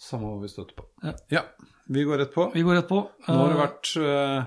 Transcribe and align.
Samme 0.00 0.30
hva 0.30 0.38
vi 0.40 0.48
støtter 0.48 0.76
på. 0.78 0.86
Ja. 1.04 1.12
Ja, 1.28 1.42
vi 1.92 2.04
går 2.08 2.22
rett 2.22 2.32
på. 2.32 2.46
Vi 2.54 2.62
går 2.64 2.78
rett 2.80 2.88
på. 2.88 3.02
Nå 3.28 3.34
har 3.36 3.52
det 3.52 3.58
Eh, 3.58 3.60
vært 3.60 3.90
uh, 4.00 4.40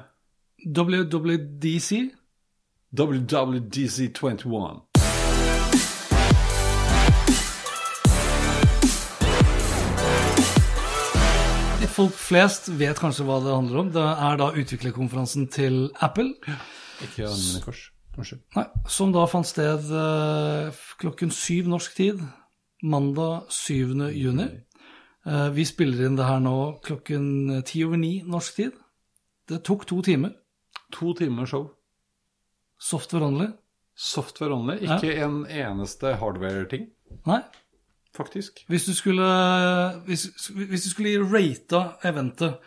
WWDC. 0.66 2.00
WWDC 2.94 4.10
21. 4.18 4.82
Folk 11.94 12.16
flest 12.18 12.72
vet 12.74 12.98
kanskje 12.98 13.26
hva 13.28 13.38
det 13.44 13.54
handler 13.54 13.84
om. 13.84 13.90
Det 13.94 14.02
er 14.02 14.40
da 14.42 14.48
utviklerkonferansen 14.58 15.46
til 15.54 15.92
Apple. 16.02 16.32
Ikke 17.06 17.28
Anne 17.30 17.60
i 17.60 17.62
kors. 17.62 17.92
Unnskyld. 18.18 18.42
Nei, 18.58 18.64
som 18.90 19.14
da 19.14 19.28
fant 19.30 19.46
sted 19.46 19.92
eh, 19.94 20.82
klokken 21.02 21.30
syv 21.34 21.70
norsk 21.70 21.94
tid, 21.98 22.22
mandag 22.82 23.46
7. 23.54 23.94
juni. 24.18 24.50
Eh, 25.26 25.50
vi 25.56 25.66
spiller 25.66 26.06
inn 26.08 26.18
det 26.20 26.28
her 26.28 26.40
nå 26.44 26.58
klokken 26.84 27.64
ti 27.68 27.84
over 27.86 28.00
ni 28.00 28.22
norsk 28.28 28.56
tid. 28.60 28.80
Det 29.48 29.64
tok 29.64 29.86
to 29.88 30.02
timer. 30.04 30.36
To 31.00 31.14
timer 31.18 31.46
show. 31.50 31.70
Software 32.80 33.26
only. 33.26 33.52
Software 33.96 34.56
only, 34.56 34.80
ikke 34.82 35.12
en 35.22 35.44
eneste 35.46 36.16
hardware-ting, 36.18 36.88
Nei, 37.30 37.44
faktisk. 38.18 38.64
hvis 38.66 38.88
du 38.88 38.94
skulle 38.98 39.28
Hvis, 40.08 40.24
hvis 40.50 40.88
du 40.88 40.90
skulle 40.90 41.28
rata 41.30 42.00
eventet 42.04 42.58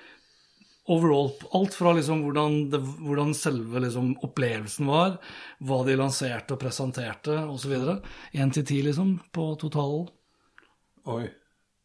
overall, 0.87 1.33
alt 1.53 1.75
fra 1.75 1.97
liksom 1.99 2.23
hvordan, 2.23 2.71
det, 2.71 2.79
hvordan 2.79 3.35
selve 3.35 3.83
liksom 3.83 4.13
opplevelsen 4.23 4.87
var, 4.87 5.17
hva 5.59 5.81
de 5.85 5.97
lanserte 5.99 6.55
og 6.55 6.61
presenterte 6.63 7.41
osv. 7.43 7.75
Én 8.33 8.53
til 8.55 8.65
ti, 8.65 8.79
liksom, 8.87 9.17
på 9.35 9.49
totalen. 9.59 10.07
Oi. 11.11 11.25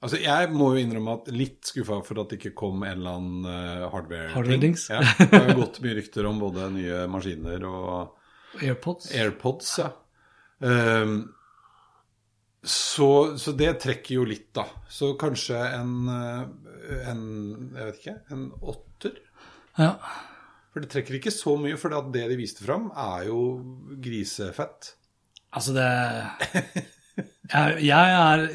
Altså, 0.01 0.17
jeg 0.17 0.49
må 0.49 0.71
jo 0.73 0.81
innrømme 0.81 1.13
at 1.19 1.27
litt 1.35 1.67
skuffa 1.69 1.99
for 2.05 2.23
at 2.23 2.31
det 2.31 2.39
ikke 2.39 2.55
kom 2.57 2.81
en 2.81 2.95
eller 2.95 3.17
annen 3.19 3.49
eh, 3.51 3.83
hardware-ting. 3.93 4.33
Hardware-dings. 4.33 4.85
Ja, 4.89 5.01
det 5.19 5.29
har 5.35 5.51
jo 5.51 5.59
gått 5.59 5.77
mye 5.83 5.97
rykter 5.99 6.29
om 6.29 6.39
både 6.41 6.71
nye 6.73 7.03
maskiner 7.11 7.67
og 7.69 8.63
AirPods. 8.65 9.11
AirPods, 9.13 9.75
ja. 9.83 9.91
Um, 10.61 11.13
så, 12.63 13.37
så 13.41 13.53
det 13.57 13.75
trekker 13.81 14.19
jo 14.19 14.25
litt, 14.25 14.49
da. 14.57 14.65
Så 14.89 15.13
kanskje 15.21 15.57
en, 15.57 15.93
eh, 16.13 17.05
en 17.09 17.23
Jeg 17.75 17.87
vet 17.87 18.01
ikke. 18.01 18.17
En 18.33 18.47
åtter? 18.73 19.21
Ja. 19.77 19.95
For 20.71 20.83
det 20.83 20.91
trekker 20.93 21.17
ikke 21.17 21.33
så 21.33 21.55
mye, 21.59 21.77
for 21.79 21.93
det 22.13 22.25
de 22.31 22.39
viste 22.39 22.65
fram, 22.65 22.89
er 22.95 23.27
jo 23.29 23.41
grisefett. 24.01 24.93
Altså, 25.51 25.73
det 25.75 25.87
jeg, 27.51 27.83
jeg 27.85 28.13
er 28.19 28.45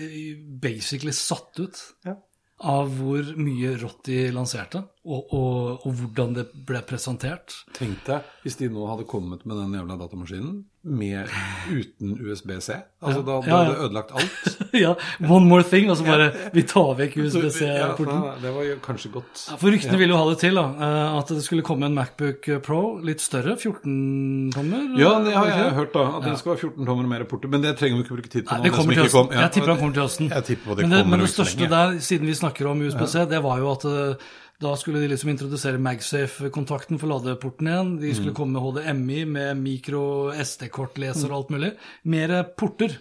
basically 0.62 1.12
satt 1.12 1.60
ut 1.60 1.80
Ja. 2.06 2.16
av 2.64 2.88
hvor 2.96 3.34
mye 3.36 3.74
rått 3.82 4.04
de 4.08 4.30
lanserte, 4.32 4.80
og, 5.04 5.32
og, 5.36 5.86
og 5.86 5.92
hvordan 5.98 6.32
det 6.38 6.46
ble 6.66 6.80
presentert. 6.88 7.52
Tenk 7.76 8.00
deg 8.06 8.22
hvis 8.46 8.56
de 8.56 8.70
nå 8.72 8.86
hadde 8.88 9.04
kommet 9.10 9.44
med 9.44 9.58
den 9.60 9.74
jævla 9.76 9.98
datamaskinen 10.00 10.62
med, 10.86 11.26
uten 11.68 12.12
USB-C. 12.22 12.76
Altså, 13.02 13.20
da, 13.26 13.36
da 13.42 13.50
hadde 13.56 13.72
det 13.72 13.80
ødelagt 13.86 14.12
alt. 14.16 14.46
ja, 14.84 14.92
one 15.28 15.46
more 15.50 15.62
thing, 15.66 15.90
og 15.90 15.98
så 15.98 16.04
bare 16.06 16.28
Vi 16.54 16.62
tar 16.62 16.92
vekk 16.98 17.16
USBC-porten. 17.24 18.22
det 18.42 18.52
var 18.54 18.66
jo 18.68 18.76
kanskje 18.84 19.10
godt. 19.16 19.42
Ja, 19.50 19.56
for 19.60 19.74
ryktene 19.74 19.98
ville 20.00 20.14
jo 20.14 20.20
ha 20.22 20.28
det 20.30 20.38
til, 20.44 20.54
da. 20.58 20.64
eh, 20.86 21.18
At 21.18 21.32
det 21.34 21.42
skulle 21.46 21.66
komme 21.66 21.90
en 21.90 21.96
Macbook 21.98 22.48
Pro 22.66 22.80
litt 23.04 23.20
større. 23.24 23.56
14-tommer. 23.58 24.86
Ja, 25.00 25.12
det 25.26 25.34
har 25.36 25.50
jeg 25.50 25.74
hørt, 25.80 25.92
da. 25.96 26.06
At 26.20 26.28
det 26.30 26.38
skal 26.40 26.54
være 26.54 26.62
14 26.70 26.86
tommer 26.86 27.04
og 27.08 27.12
mer 27.16 27.26
porter. 27.28 27.52
Men 27.52 27.66
det 27.66 27.74
trenger 27.80 27.98
vi 28.00 28.06
ikke 28.06 28.16
bruke 28.20 28.32
tid 28.32 28.46
på 28.46 28.54
Nei, 28.56 28.62
det 28.68 28.74
kom. 28.76 29.30
Jeg 29.36 29.52
tipper 29.56 29.74
han 29.74 29.80
kommer 29.82 29.98
til 29.98 30.06
høsten. 30.06 30.30
Jeg 30.32 30.48
tipper 30.52 30.70
på 30.72 30.78
det 30.80 30.86
men 30.88 30.96
det, 30.96 31.04
men 31.12 31.24
det 31.26 31.30
største 31.34 31.70
der, 31.72 31.98
siden 32.04 32.30
vi 32.30 32.34
snakker 32.38 32.70
om 32.70 32.82
USB-C, 32.86 33.26
det 33.30 33.42
var 33.44 33.62
jo 33.62 33.72
at 33.74 33.86
eh, 33.90 34.34
da 34.60 34.70
skulle 34.76 35.00
de 35.02 35.08
liksom 35.10 35.28
introdusere 35.30 35.78
MagSafe-kontakten 35.78 36.98
for 37.00 37.10
ladeporten 37.10 37.68
igjen. 37.68 37.90
De 38.00 38.12
skulle 38.14 38.30
Mm. 38.32 38.36
komme 38.36 38.52
med 38.52 38.62
HDMI 38.62 39.24
med 39.26 39.56
mikro 39.60 40.32
SD-kortleser 40.32 41.30
og 41.30 41.36
alt 41.36 41.50
mulig. 41.50 41.72
Mer 42.04 42.42
porter. 42.56 42.96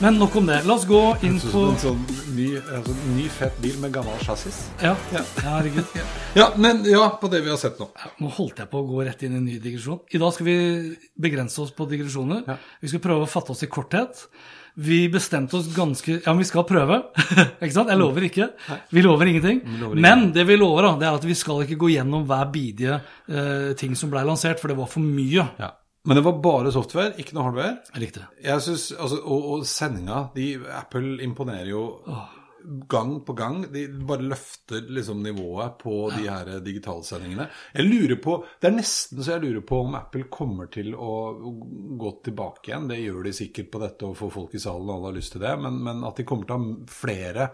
Men 0.00 0.18
nok 0.18 0.36
om 0.36 0.46
det. 0.46 0.64
La 0.66 0.74
oss 0.74 0.84
gå 0.84 1.00
inn 1.24 1.38
på 1.40 1.62
En 1.70 1.76
sånn 1.78 2.04
ny, 2.36 2.56
altså, 2.58 2.94
ny 3.16 3.28
fett 3.28 3.56
bil 3.62 3.78
med 3.80 3.92
gammel 3.92 4.18
chassis. 4.20 4.68
Ja, 4.82 4.96
ja 5.12 5.22
herregud. 5.42 5.84
Ja, 6.34 6.50
men 6.56 6.84
ja, 6.84 7.10
på 7.20 7.28
det 7.30 7.42
vi 7.44 7.50
har 7.50 7.58
sett 7.58 7.78
nå. 7.78 7.88
Nå 8.20 8.28
holdt 8.32 8.56
jeg 8.58 8.70
på 8.70 8.80
å 8.80 8.86
gå 8.88 9.04
rett 9.04 9.22
inn 9.22 9.32
i 9.34 9.36
en 9.36 9.44
ny 9.44 9.58
digresjon. 9.60 10.00
I 10.14 10.18
dag 10.18 10.32
skal 10.32 10.46
vi 10.46 10.96
begrense 11.20 11.58
oss 11.60 11.70
på 11.76 11.84
digresjoner. 11.88 12.44
Ja. 12.48 12.56
Vi 12.80 12.88
skal 12.88 13.00
prøve 13.00 13.26
å 13.26 13.28
fatte 13.28 13.52
oss 13.52 13.62
i 13.62 13.66
korthet. 13.66 14.26
Vi 14.74 15.04
bestemte 15.12 15.58
oss 15.58 15.68
ganske 15.76 16.14
Ja, 16.14 16.32
men 16.32 16.40
vi 16.40 16.48
skal 16.48 16.64
prøve. 16.68 16.98
ikke 17.62 17.74
sant? 17.74 17.90
Jeg 17.92 18.00
lover 18.00 18.26
ikke. 18.28 18.48
Vi 18.90 19.04
lover 19.04 19.28
ingenting. 19.28 19.60
lover 19.80 20.00
Men 20.00 20.30
det 20.32 20.46
vi 20.48 20.56
lover, 20.56 20.88
da, 20.88 20.92
det 21.00 21.08
er 21.10 21.20
at 21.20 21.28
vi 21.28 21.36
skal 21.36 21.64
ikke 21.66 21.80
gå 21.82 21.92
gjennom 21.92 22.24
hver 22.28 22.48
bidige 22.54 22.98
eh, 23.28 23.72
ting 23.78 23.96
som 23.98 24.12
blei 24.12 24.24
lansert, 24.28 24.62
for 24.62 24.72
det 24.72 24.78
var 24.80 24.88
for 24.90 25.04
mye. 25.04 25.46
Ja. 25.60 25.72
Men 26.08 26.18
det 26.18 26.24
var 26.26 26.38
bare 26.42 26.72
software, 26.74 27.12
ikke 27.20 27.36
noe 27.36 27.50
hardware. 27.50 27.76
Jeg 27.92 28.02
likte 28.02 28.24
det. 28.24 28.30
Jeg 28.48 28.64
synes, 28.64 28.88
altså, 28.96 29.20
og, 29.22 29.50
og 29.52 29.66
sendinga 29.68 30.24
Apple 30.80 31.20
imponerer 31.22 31.68
jo 31.70 31.84
gang 32.88 33.20
på 33.26 33.32
gang. 33.38 33.62
De 33.72 33.86
bare 33.88 34.22
løfter 34.26 34.84
liksom 34.88 35.22
nivået 35.22 35.78
på 35.80 36.10
de 36.16 36.26
her 36.28 36.50
digitalsendingene. 36.64 37.48
Jeg 37.74 37.86
lurer 37.88 38.16
på, 38.22 38.36
Det 38.60 38.70
er 38.70 38.76
nesten 38.76 39.22
så 39.22 39.36
jeg 39.36 39.44
lurer 39.46 39.64
på 39.66 39.80
om 39.84 39.94
Apple 39.98 40.24
kommer 40.30 40.66
til 40.72 40.94
å 40.94 41.12
gå 41.98 42.12
tilbake 42.24 42.70
igjen. 42.70 42.88
Det 42.88 43.00
gjør 43.02 43.22
de 43.24 43.32
sikkert 43.32 43.70
på 43.72 43.80
dette 43.82 44.06
og 44.06 44.16
får 44.16 44.30
folk 44.36 44.54
i 44.54 44.62
salen, 44.62 44.90
alle 44.90 45.10
har 45.10 45.18
lyst 45.18 45.32
til 45.36 45.44
det. 45.44 45.56
Men, 45.60 45.80
men 45.82 46.04
at 46.04 46.16
de 46.16 46.24
kommer 46.28 46.46
til 46.46 46.54
å 46.56 46.60
ha 46.62 46.92
flere 47.02 47.48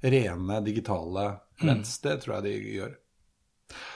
rene 0.00 0.60
digitale 0.64 1.28
lens, 1.60 1.98
det 2.00 2.22
tror 2.22 2.38
jeg 2.38 2.46
de 2.48 2.74
gjør. 2.78 2.96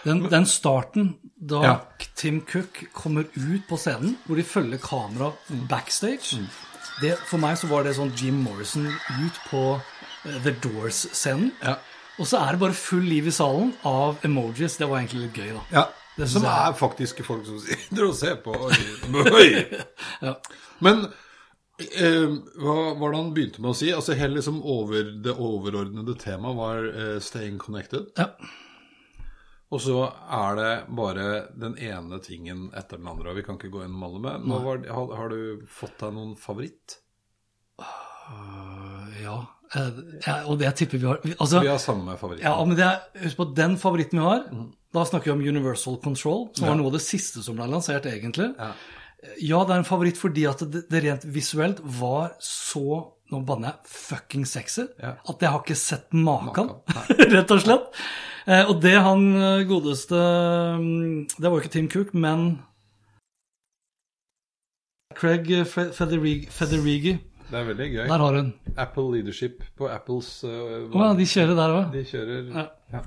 Den, 0.04 0.20
den 0.30 0.44
starten 0.46 1.14
da 1.34 1.62
Ja. 1.64 1.74
Tim 2.14 2.42
Cook 2.46 2.84
kommer 2.94 3.24
ut 3.34 3.64
på 3.68 3.76
scenen, 3.80 4.14
hvor 4.26 4.36
de 4.38 4.44
følger 4.46 4.78
kamera 4.78 5.32
backstage 5.68 6.36
Mm. 6.38 6.46
det, 7.00 7.16
For 7.26 7.38
meg 7.42 7.56
så 7.58 7.66
var 7.66 7.82
det 7.82 7.96
sånn 7.96 8.12
Jim 8.16 8.36
Morrison 8.44 8.86
ut 8.86 9.40
på 9.50 9.80
The 10.24 10.54
Doors-scenen. 10.64 11.50
Ja. 11.62 11.76
Og 12.18 12.26
så 12.30 12.38
er 12.40 12.52
det 12.54 12.60
bare 12.62 12.72
full 12.78 13.02
liv 13.04 13.26
i 13.26 13.32
salen 13.34 13.72
av 13.84 14.20
emojis. 14.24 14.76
Det 14.78 14.86
var 14.88 15.00
egentlig 15.02 15.26
litt 15.28 15.38
gøy, 15.40 15.52
da. 15.56 15.62
Ja, 15.74 15.84
Det 16.16 16.28
Som 16.30 16.42
jeg- 16.46 16.68
er 16.68 16.72
faktiske 16.78 17.24
folk 17.26 17.44
som 17.46 17.58
sitter 17.58 18.04
og 18.06 18.14
ser 18.14 18.36
på. 18.36 18.54
Ja. 20.22 20.34
Men 20.80 21.08
eh, 21.78 22.28
hva 22.62 22.94
var 23.00 23.10
det 23.10 23.18
han 23.18 23.32
begynte 23.34 23.60
med 23.60 23.72
å 23.72 23.74
si? 23.74 23.90
Altså 23.92 24.14
hele 24.14 24.36
liksom 24.38 24.60
over, 24.62 25.10
Det 25.24 25.34
overordnede 25.34 26.14
temaet 26.22 26.56
var 26.56 26.84
eh, 26.86 27.18
'staying 27.18 27.58
connected'. 27.58 28.12
Ja. 28.16 28.28
Og 29.72 29.80
så 29.80 30.04
er 30.30 30.54
det 30.54 30.86
bare 30.94 31.48
den 31.58 31.74
ene 31.78 32.20
tingen 32.22 32.70
etter 32.76 32.96
den 32.96 33.08
andre. 33.08 33.30
og 33.30 33.36
Vi 33.36 33.42
kan 33.42 33.56
ikke 33.58 33.70
gå 33.74 33.82
gjennom 33.82 34.04
alle 34.06 34.20
med. 34.20 34.46
Nå 34.46 34.58
var, 34.62 34.78
har, 34.86 35.16
har 35.16 35.28
du 35.28 35.66
fått 35.66 35.98
deg 35.98 36.12
noen 36.14 36.36
favoritt? 36.38 37.00
Ja. 39.22 39.36
Eh, 39.74 39.90
ja, 40.26 40.34
og 40.46 40.58
det 40.60 40.66
jeg 40.68 40.74
tipper 40.82 40.98
vi 41.00 41.06
har 41.06 41.18
vi- 41.24 41.34
Altså, 41.40 41.60
Vi 41.60 41.66
har 41.68 41.78
samme 41.78 42.16
favoritt. 42.18 42.42
ja, 42.42 42.64
men 42.64 42.76
det 42.76 42.84
er, 42.84 43.00
husk 43.24 43.36
på 43.36 43.54
den 43.54 43.76
favoritten 43.76 44.18
vi 44.20 44.24
har. 44.24 44.44
Da 44.94 45.04
snakker 45.04 45.24
vi 45.24 45.30
om 45.32 45.56
Universal 45.56 45.96
Control, 46.02 46.50
som 46.54 46.68
var 46.68 46.76
noe 46.76 46.86
av 46.86 46.92
det 46.92 47.00
siste 47.02 47.42
som 47.42 47.56
ble 47.56 47.66
lansert, 47.66 48.04
egentlig. 48.06 48.54
Ja. 48.58 48.72
Ja, 49.40 49.64
det 49.64 49.72
er 49.72 49.78
en 49.80 49.84
favoritt 49.88 50.18
fordi 50.20 50.44
at 50.46 50.58
det, 50.70 50.82
det 50.90 51.02
rent 51.02 51.24
visuelt 51.24 51.80
var 51.80 52.34
så 52.40 53.10
Nå 53.32 53.38
banner 53.46 53.70
jeg 53.72 53.88
fucking 53.88 54.44
sexy. 54.46 54.82
Ja. 55.00 55.14
At 55.26 55.40
jeg 55.40 55.48
har 55.50 55.62
ikke 55.62 55.74
sett 55.80 56.10
maken, 56.12 56.66
Maken, 56.68 57.32
rett 57.32 57.50
og 57.50 57.60
slett. 57.62 57.86
Eh, 58.46 58.68
og 58.68 58.82
det 58.82 58.92
han 59.00 59.24
eh, 59.34 59.64
godeste 59.64 60.12
mm, 60.78 61.26
Det 61.40 61.40
var 61.48 61.56
jo 61.56 61.62
ikke 61.64 61.72
Tim 61.72 61.88
Cook, 61.88 62.12
men 62.12 62.58
Craig 65.16 65.46
Fe- 65.66 65.92
Federighi. 65.96 67.18
Det 67.50 67.58
er 67.60 67.64
veldig 67.68 67.88
gøy. 67.92 68.04
Der 68.08 68.18
har 68.24 68.36
hun. 68.40 68.52
Apple 68.76 69.08
Leadership 69.14 69.62
på 69.78 69.88
Apples 69.92 70.28
uh, 70.44 70.50
oh, 70.50 71.00
ja, 71.02 71.10
de 71.18 71.26
kjører 71.28 71.58
der 71.58 71.74
òg. 71.78 71.90
de 71.92 72.04
kjører 72.08 72.52
Ja. 72.54 72.66
ja. 72.94 73.02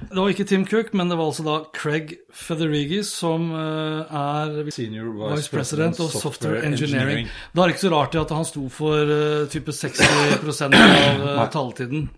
Det 0.00 0.16
var 0.16 0.30
ikke 0.32 0.44
Tim 0.48 0.62
Cook, 0.64 0.94
men 0.96 1.10
det 1.12 1.16
var 1.18 1.26
altså 1.28 1.44
da 1.44 1.54
Craig 1.76 2.14
Federighi, 2.32 3.02
som 3.04 3.50
uh, 3.52 4.06
er 4.08 4.70
Senior 4.72 5.10
Vice 5.34 5.50
President 5.52 5.98
of 6.00 6.14
Software 6.16 6.62
Engineering. 6.64 7.28
Da 7.52 7.62
er 7.62 7.68
det 7.68 7.74
ikke 7.76 7.84
så 7.84 7.90
rart 7.92 8.16
at 8.16 8.32
han 8.32 8.46
sto 8.48 8.62
for 8.72 8.96
uh, 9.12 9.44
type 9.52 9.74
60% 9.76 10.72
av 10.78 11.20
uh, 11.26 11.42
taletiden. 11.52 12.08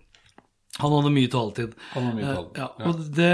Han 0.79 0.95
hadde 0.95 1.11
mye 1.13 1.29
taletid. 1.29 1.73
Han 1.93 2.07
hadde 2.07 2.15
mye 2.21 2.29
Eh, 2.29 2.37
tall. 2.39 2.47
ja, 2.57 2.69
og 2.89 3.01
det, 3.19 3.33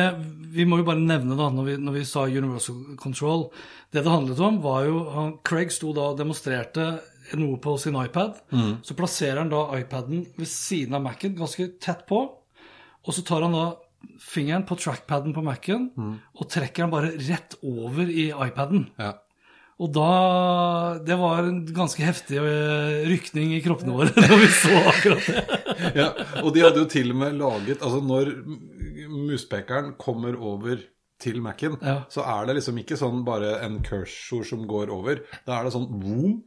vi 0.57 0.65
må 0.67 0.81
jo 0.81 0.87
bare 0.89 0.99
nevne 0.99 1.37
da, 1.39 1.51
når 1.53 1.69
vi, 1.69 1.75
når 1.85 1.93
vi 1.99 2.05
sa 2.09 2.25
Universal 2.27 2.97
Control 2.99 3.45
Det 3.93 4.01
det 4.03 4.11
handlet 4.11 4.41
om, 4.43 4.57
var 4.65 4.83
jo 4.89 4.97
han, 5.13 5.29
Craig 5.47 5.71
sto 5.71 5.93
da 5.95 6.09
og 6.11 6.17
demonstrerte 6.19 6.89
noe 7.37 7.57
på 7.61 7.75
sin 7.77 7.95
iPad. 7.99 8.39
Mm. 8.51 8.77
Så 8.81 8.95
plasserer 8.97 9.37
han 9.43 9.49
da 9.51 9.65
iPaden 9.77 10.25
ved 10.37 10.47
siden 10.49 10.95
av 10.97 11.03
Mac-en, 11.05 11.35
ganske 11.37 11.67
tett 11.79 12.05
på. 12.09 12.23
Og 13.05 13.13
så 13.13 13.21
tar 13.27 13.45
han 13.45 13.53
da 13.53 13.67
fingeren 14.23 14.65
på 14.65 14.77
trackpaden 14.79 15.33
på 15.35 15.43
Mac-en 15.43 15.89
Mm. 15.97 16.13
og 16.39 16.49
trekker 16.49 16.85
den 16.85 16.91
bare 16.93 17.11
rett 17.29 17.55
over 17.63 18.07
i 18.09 18.29
iPaden. 18.31 18.87
Ja. 18.97 19.13
Og 19.79 19.93
da 19.95 20.99
Det 21.05 21.15
var 21.17 21.43
en 21.43 21.65
ganske 21.65 22.03
heftig 22.03 22.35
eh, 22.37 23.05
rykning 23.07 23.53
i 23.55 23.61
kroppene 23.63 23.93
våre 23.95 24.11
når 24.15 24.39
vi 24.41 24.47
så 24.51 24.75
akkurat 24.89 25.27
det. 25.27 25.43
ja. 26.01 26.07
Og 26.43 26.53
de 26.55 26.63
hadde 26.65 26.81
jo 26.83 26.89
til 26.91 27.11
og 27.11 27.19
med 27.21 27.37
laget 27.39 27.79
Altså 27.81 28.01
når 28.03 28.33
muspekeren 29.29 29.93
kommer 29.99 30.35
over 30.35 30.81
til 31.19 31.41
Mac-en, 31.41 31.77
Ja. 31.81 32.03
så 32.09 32.21
er 32.25 32.45
det 32.47 32.55
liksom 32.55 32.77
ikke 32.79 32.95
sånn 32.97 33.23
bare 33.25 33.59
en 33.65 33.79
cursor 33.83 34.43
som 34.45 34.65
går 34.67 34.89
over. 34.89 35.19
Da 35.45 35.59
er 35.59 35.63
det 35.65 35.73
sånn 35.73 35.89
boom, 35.99 36.43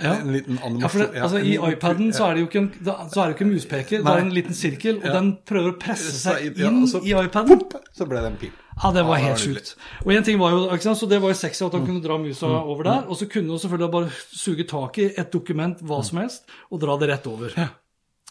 Ja. 0.00 0.14
en 0.14 0.32
liten 0.32 0.58
animasjon 0.64 1.00
Ja, 1.00 1.06
det, 1.12 1.22
altså 1.22 1.44
I 1.44 1.56
en- 1.56 1.72
iPaden 1.72 2.12
så 2.12 2.30
er 2.30 2.34
det 2.34 2.40
jo 2.40 2.46
ikke 2.46 2.62
en, 2.62 2.68
det 2.82 3.34
ikke 3.34 3.40
en 3.42 3.52
muspeker, 3.52 3.98
det 4.04 4.06
er 4.06 4.18
en 4.18 4.30
liten 4.32 4.54
sirkel, 4.54 4.96
og 4.98 5.04
Ja. 5.04 5.12
den 5.20 5.38
prøver 5.46 5.72
å 5.74 5.78
presse 5.78 6.12
seg 6.26 6.56
inn 6.56 6.86
så- 6.86 7.02
i 7.04 7.12
iPaden. 7.12 7.58
Pop, 7.58 7.74
så 7.94 8.08
ble 8.08 8.20
det 8.20 8.32
en 8.32 8.36
pip. 8.36 8.52
Ja, 8.82 8.90
det 8.92 9.04
var 9.06 9.16
Ja, 9.18 9.24
helt 9.26 9.38
sjukt. 9.38 9.74
Og 10.04 10.12
en 10.12 10.22
ting 10.22 10.38
var 10.38 10.50
jo, 10.50 10.68
ikke 10.68 10.82
sant, 10.82 10.98
så 10.98 11.08
Det 11.08 11.20
var 11.20 11.28
jo 11.30 11.34
sexy 11.34 11.64
at 11.64 11.72
han 11.72 11.80
Mm. 11.82 11.86
kunne 11.86 12.02
dra 12.02 12.18
musa 12.18 12.46
over 12.46 12.82
der. 12.84 13.04
Og 13.08 13.16
så 13.16 13.26
kunne 13.30 13.48
han 13.48 13.58
selvfølgelig 13.58 13.90
bare 13.92 14.10
suge 14.32 14.66
tak 14.68 14.98
i 14.98 15.12
et 15.16 15.30
dokument, 15.32 15.78
hva 15.82 16.02
som 16.04 16.18
helst, 16.18 16.42
og 16.70 16.80
dra 16.80 16.96
det 16.98 17.08
rett 17.08 17.26
over. 17.26 17.48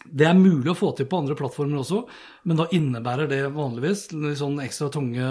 Det 0.04 0.26
er 0.28 0.36
mulig 0.38 0.68
å 0.70 0.76
få 0.76 0.90
til 0.94 1.06
på 1.10 1.18
andre 1.18 1.34
plattformer 1.38 1.80
også, 1.80 2.02
men 2.46 2.58
da 2.60 2.66
innebærer 2.76 3.28
det 3.30 3.40
vanligvis 3.56 4.04
sånn 4.38 4.60
ekstra 4.62 4.90
tunge 4.92 5.24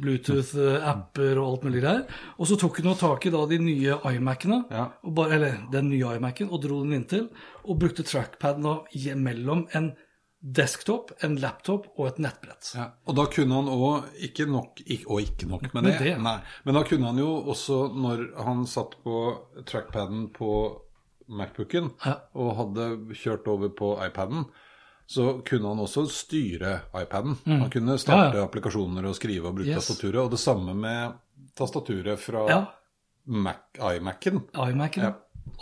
Bluetooth-apper 0.00 1.38
og 1.40 1.48
alt 1.48 1.66
mulig 1.66 1.82
greier. 1.82 2.04
Og 2.38 2.48
så 2.48 2.56
tok 2.60 2.80
hun 2.80 2.94
tak 2.98 3.26
i 3.26 3.32
da 3.34 3.44
de 3.50 3.58
nye 3.58 3.98
iMac-ene, 4.14 4.64
Ja. 4.70 4.88
eller 5.04 5.68
den 5.72 5.90
nye 5.90 6.16
iMac-en, 6.16 6.50
og 6.50 6.62
dro 6.62 6.82
den 6.84 7.02
inntil, 7.02 7.28
og 7.64 7.78
brukte 7.80 8.06
trackpaden 8.06 8.62
da 8.62 9.14
mellom 9.16 9.66
en 9.74 9.92
desktop, 10.40 11.10
en 11.20 11.36
laptop 11.36 11.88
og 11.98 12.06
et 12.06 12.18
nettbrett. 12.18 12.72
Ja, 12.76 12.92
og 13.06 13.16
da 13.16 13.26
kunne 13.26 13.54
han 13.54 13.66
òg 13.66 14.04
ikke 14.22 14.46
nok 14.46 14.78
ikke, 14.86 15.06
Og 15.10 15.20
ikke 15.20 15.48
nok 15.48 15.74
med 15.74 15.84
det. 15.84 16.18
Nei, 16.22 16.38
men 16.64 16.74
da 16.74 16.82
kunne 16.84 17.06
han 17.06 17.18
jo 17.18 17.42
også, 17.44 17.92
når 17.94 18.44
han 18.44 18.64
satt 18.64 18.94
på 19.02 19.64
trackpaden 19.66 20.28
på 20.32 20.80
Macbooken 21.28 21.90
Ja. 22.04 22.14
og 22.34 22.56
hadde 22.56 23.14
kjørt 23.14 23.46
over 23.48 23.68
på 23.68 23.92
iPaden, 24.06 24.46
så 25.08 25.40
kunne 25.44 25.68
han 25.68 25.78
også 25.80 26.06
styre 26.12 26.80
iPaden. 26.94 27.36
Han 27.46 27.70
kunne 27.70 27.98
starte 27.98 28.30
Mm. 28.30 28.34
Ja, 28.34 28.40
ja. 28.40 28.46
applikasjoner 28.48 29.06
og 29.08 29.14
skrive 29.16 29.46
og 29.48 29.54
bruke 29.56 29.68
Yes. 29.70 29.86
tastaturet. 29.88 30.24
Og 30.24 30.30
det 30.30 30.38
samme 30.40 30.74
med 30.74 31.12
tastaturet 31.56 32.18
fra 32.18 32.46
Ja. 32.48 32.66
iMac-en. 33.28 34.42
iMac-en. 34.54 35.02
Ja. 35.04 35.12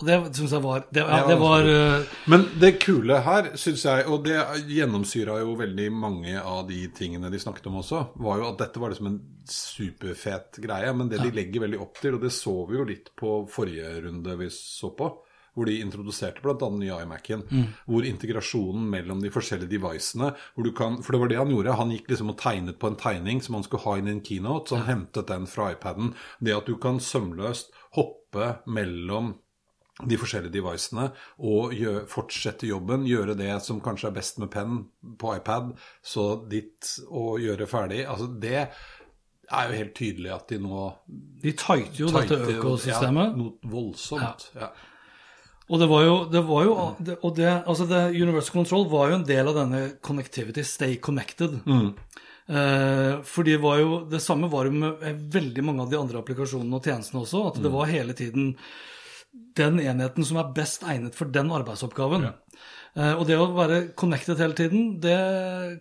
Og 0.00 0.04
det 0.04 0.16
syns 0.34 0.50
jeg 0.50 0.62
var 0.62 0.80
Det, 0.92 1.00
ja, 1.00 1.18
Ja, 1.20 1.26
det 1.28 1.36
var 1.38 1.62
uh... 1.62 2.04
Men 2.26 2.48
det 2.58 2.80
kule 2.82 3.20
her, 3.22 3.52
syns 3.56 3.84
jeg, 3.84 4.06
og 4.10 4.24
det 4.24 4.34
gjennomsyra 4.66 5.38
jo 5.40 5.54
veldig 5.56 5.92
mange 5.92 6.40
av 6.42 6.66
de 6.68 6.88
tingene 6.88 7.30
de 7.30 7.38
snakket 7.38 7.66
om 7.70 7.76
også, 7.80 8.00
var 8.16 8.38
jo 8.38 8.48
at 8.50 8.58
dette 8.58 8.80
var 8.82 8.90
liksom 8.90 9.06
en 9.06 9.20
superfet 9.46 10.58
greie. 10.62 10.92
Men 10.92 11.08
det 11.08 11.20
de 11.22 11.30
legger 11.30 11.60
veldig 11.66 11.80
opp 11.80 12.00
til, 12.02 12.14
og 12.18 12.20
det 12.26 12.32
så 12.34 12.66
vi 12.68 12.76
jo 12.80 12.84
litt 12.88 13.12
på 13.16 13.48
forrige 13.48 14.02
runde 14.08 14.36
vi 14.38 14.50
så 14.50 14.90
på, 14.96 15.12
hvor 15.56 15.68
de 15.68 15.78
introduserte 15.80 16.44
bl.a. 16.44 16.54
den 16.60 16.82
nye 16.82 16.98
iMac-en. 17.06 17.46
Hvor 17.88 18.04
integrasjonen 18.06 18.90
mellom 18.92 19.22
de 19.24 19.32
forskjellige 19.32 19.72
devicene 19.72 20.34
hvor 20.54 20.66
du 20.66 20.72
kan, 20.76 21.00
For 21.02 21.16
det 21.16 21.22
var 21.22 21.32
det 21.32 21.40
han 21.40 21.54
gjorde. 21.54 21.78
Han 21.80 21.94
gikk 21.94 22.12
liksom 22.12 22.34
og 22.34 22.38
tegnet 22.42 22.78
på 22.82 22.92
en 22.92 23.00
tegning 23.00 23.40
som 23.44 23.56
han 23.58 23.64
skulle 23.66 23.86
ha 23.86 23.96
inn 23.98 24.10
i 24.10 24.14
en 24.18 24.22
keynote, 24.26 24.68
så 24.68 24.82
han 24.82 24.90
hentet 24.90 25.32
den 25.32 25.48
fra 25.50 25.72
iPaden. 25.72 26.12
Det 26.44 26.54
at 26.54 26.68
du 26.68 26.76
kan 26.80 27.00
sømløst 27.00 27.72
hoppe 27.96 28.52
mellom 28.68 29.34
de 30.04 30.18
forskjellige 30.20 30.52
devicene 30.58 31.06
og 31.48 31.72
gjør, 31.72 32.02
fortsette 32.10 32.68
jobben, 32.68 33.06
gjøre 33.08 33.36
det 33.38 33.54
som 33.64 33.80
kanskje 33.84 34.10
er 34.10 34.16
best 34.18 34.40
med 34.42 34.50
penn 34.52 34.82
på 35.16 35.32
iPad, 35.38 35.72
så 36.04 36.34
ditt 36.50 36.98
å 37.08 37.38
gjøre 37.40 37.68
ferdig. 37.70 38.02
Altså 38.04 38.28
det 38.28 38.58
er 38.66 39.70
jo 39.70 39.78
helt 39.78 39.94
tydelig 39.96 40.34
at 40.34 40.50
de 40.50 40.58
nå 40.60 40.82
De 41.42 41.52
tighter 41.54 42.02
jo 42.02 42.10
dette 42.12 42.38
økosystemet. 42.58 43.32
Ja, 43.32 43.38
noe 43.38 43.72
voldsomt. 43.72 44.50
Ja. 44.58 44.70
Og 45.66 45.80
det 45.82 45.88
var 45.90 46.04
jo, 46.06 46.14
det 46.30 46.42
var 46.46 46.66
jo 46.66 46.74
det, 47.02 47.16
Og 47.26 47.34
det, 47.34 47.48
altså 47.66 47.88
det 47.90 48.02
Universal 48.14 48.60
Control 48.60 48.86
var 48.90 49.10
jo 49.10 49.18
en 49.18 49.26
del 49.26 49.50
av 49.50 49.56
denne 49.58 49.80
connectivity, 50.04 50.62
stay 50.62 50.96
connected. 51.02 51.58
Eh, 52.46 53.22
for 53.26 53.42
det 53.42 53.56
var 53.58 53.80
jo 53.80 54.04
Det 54.06 54.20
samme 54.22 54.46
var 54.46 54.68
jo 54.68 54.76
med 54.78 55.00
eh, 55.02 55.16
veldig 55.18 55.64
mange 55.66 55.82
av 55.82 55.90
de 55.90 55.98
andre 55.98 56.20
applikasjonene 56.22 56.78
og 56.78 56.86
tjenestene 56.86 57.24
også. 57.24 57.42
At 57.50 57.62
det 57.62 57.72
var 57.74 57.90
hele 57.90 58.14
tiden 58.14 58.52
den 59.56 59.80
enheten 59.82 60.24
som 60.24 60.38
er 60.40 60.52
best 60.54 60.84
egnet 60.86 61.16
for 61.16 61.28
den 61.32 61.50
arbeidsoppgaven. 61.52 62.28
Eh, 62.96 63.14
og 63.18 63.26
det 63.28 63.36
å 63.36 63.48
være 63.56 63.80
connected 63.98 64.38
hele 64.40 64.54
tiden, 64.56 64.84
det 65.02 65.16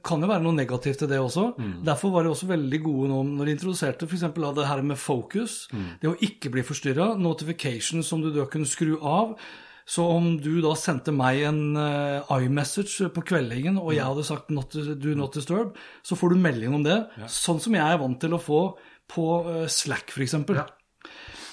kan 0.03 0.23
jo 0.23 0.27
være 0.31 0.43
noe 0.43 0.57
negativt 0.57 1.03
til 1.03 1.11
det 1.11 1.21
også. 1.21 1.51
Derfor 1.85 2.11
var 2.15 2.25
de 2.25 2.33
også 2.33 2.49
veldig 2.49 2.79
gode 2.83 3.11
nå 3.13 3.21
når 3.29 3.45
de 3.45 3.55
introduserte 3.59 4.09
f.eks. 4.09 4.25
det 4.33 4.65
her 4.71 4.81
med 4.81 4.97
focus. 4.97 5.67
Det 6.01 6.09
å 6.09 6.17
ikke 6.17 6.49
bli 6.57 6.65
forstyrra. 6.65 7.13
Notification 7.21 8.03
som 8.03 8.25
du 8.25 8.31
da 8.33 8.49
kunne 8.49 8.67
skru 8.67 8.97
av. 8.99 9.37
Så 9.85 10.01
om 10.09 10.31
du 10.41 10.61
da 10.65 10.71
sendte 10.79 11.13
meg 11.13 11.43
en 11.45 11.75
eh, 11.77 12.31
iMessage 12.41 13.09
på 13.13 13.21
kveldingen, 13.29 13.77
og 13.77 13.93
jeg 13.93 14.05
hadde 14.05 14.23
sagt 14.25 14.49
not, 14.49 14.73
'do 14.73 15.13
not 15.15 15.35
disturb', 15.37 15.75
så 16.01 16.17
får 16.17 16.33
du 16.33 16.41
melding 16.41 16.73
om 16.73 16.83
det. 16.83 16.97
Sånn 17.29 17.61
som 17.61 17.73
jeg 17.77 17.85
er 17.85 18.01
vant 18.01 18.17
til 18.19 18.33
å 18.33 18.41
få 18.41 18.61
på 19.13 19.27
eh, 19.45 19.67
Slack, 19.69 20.09
f.eks. 20.09 20.33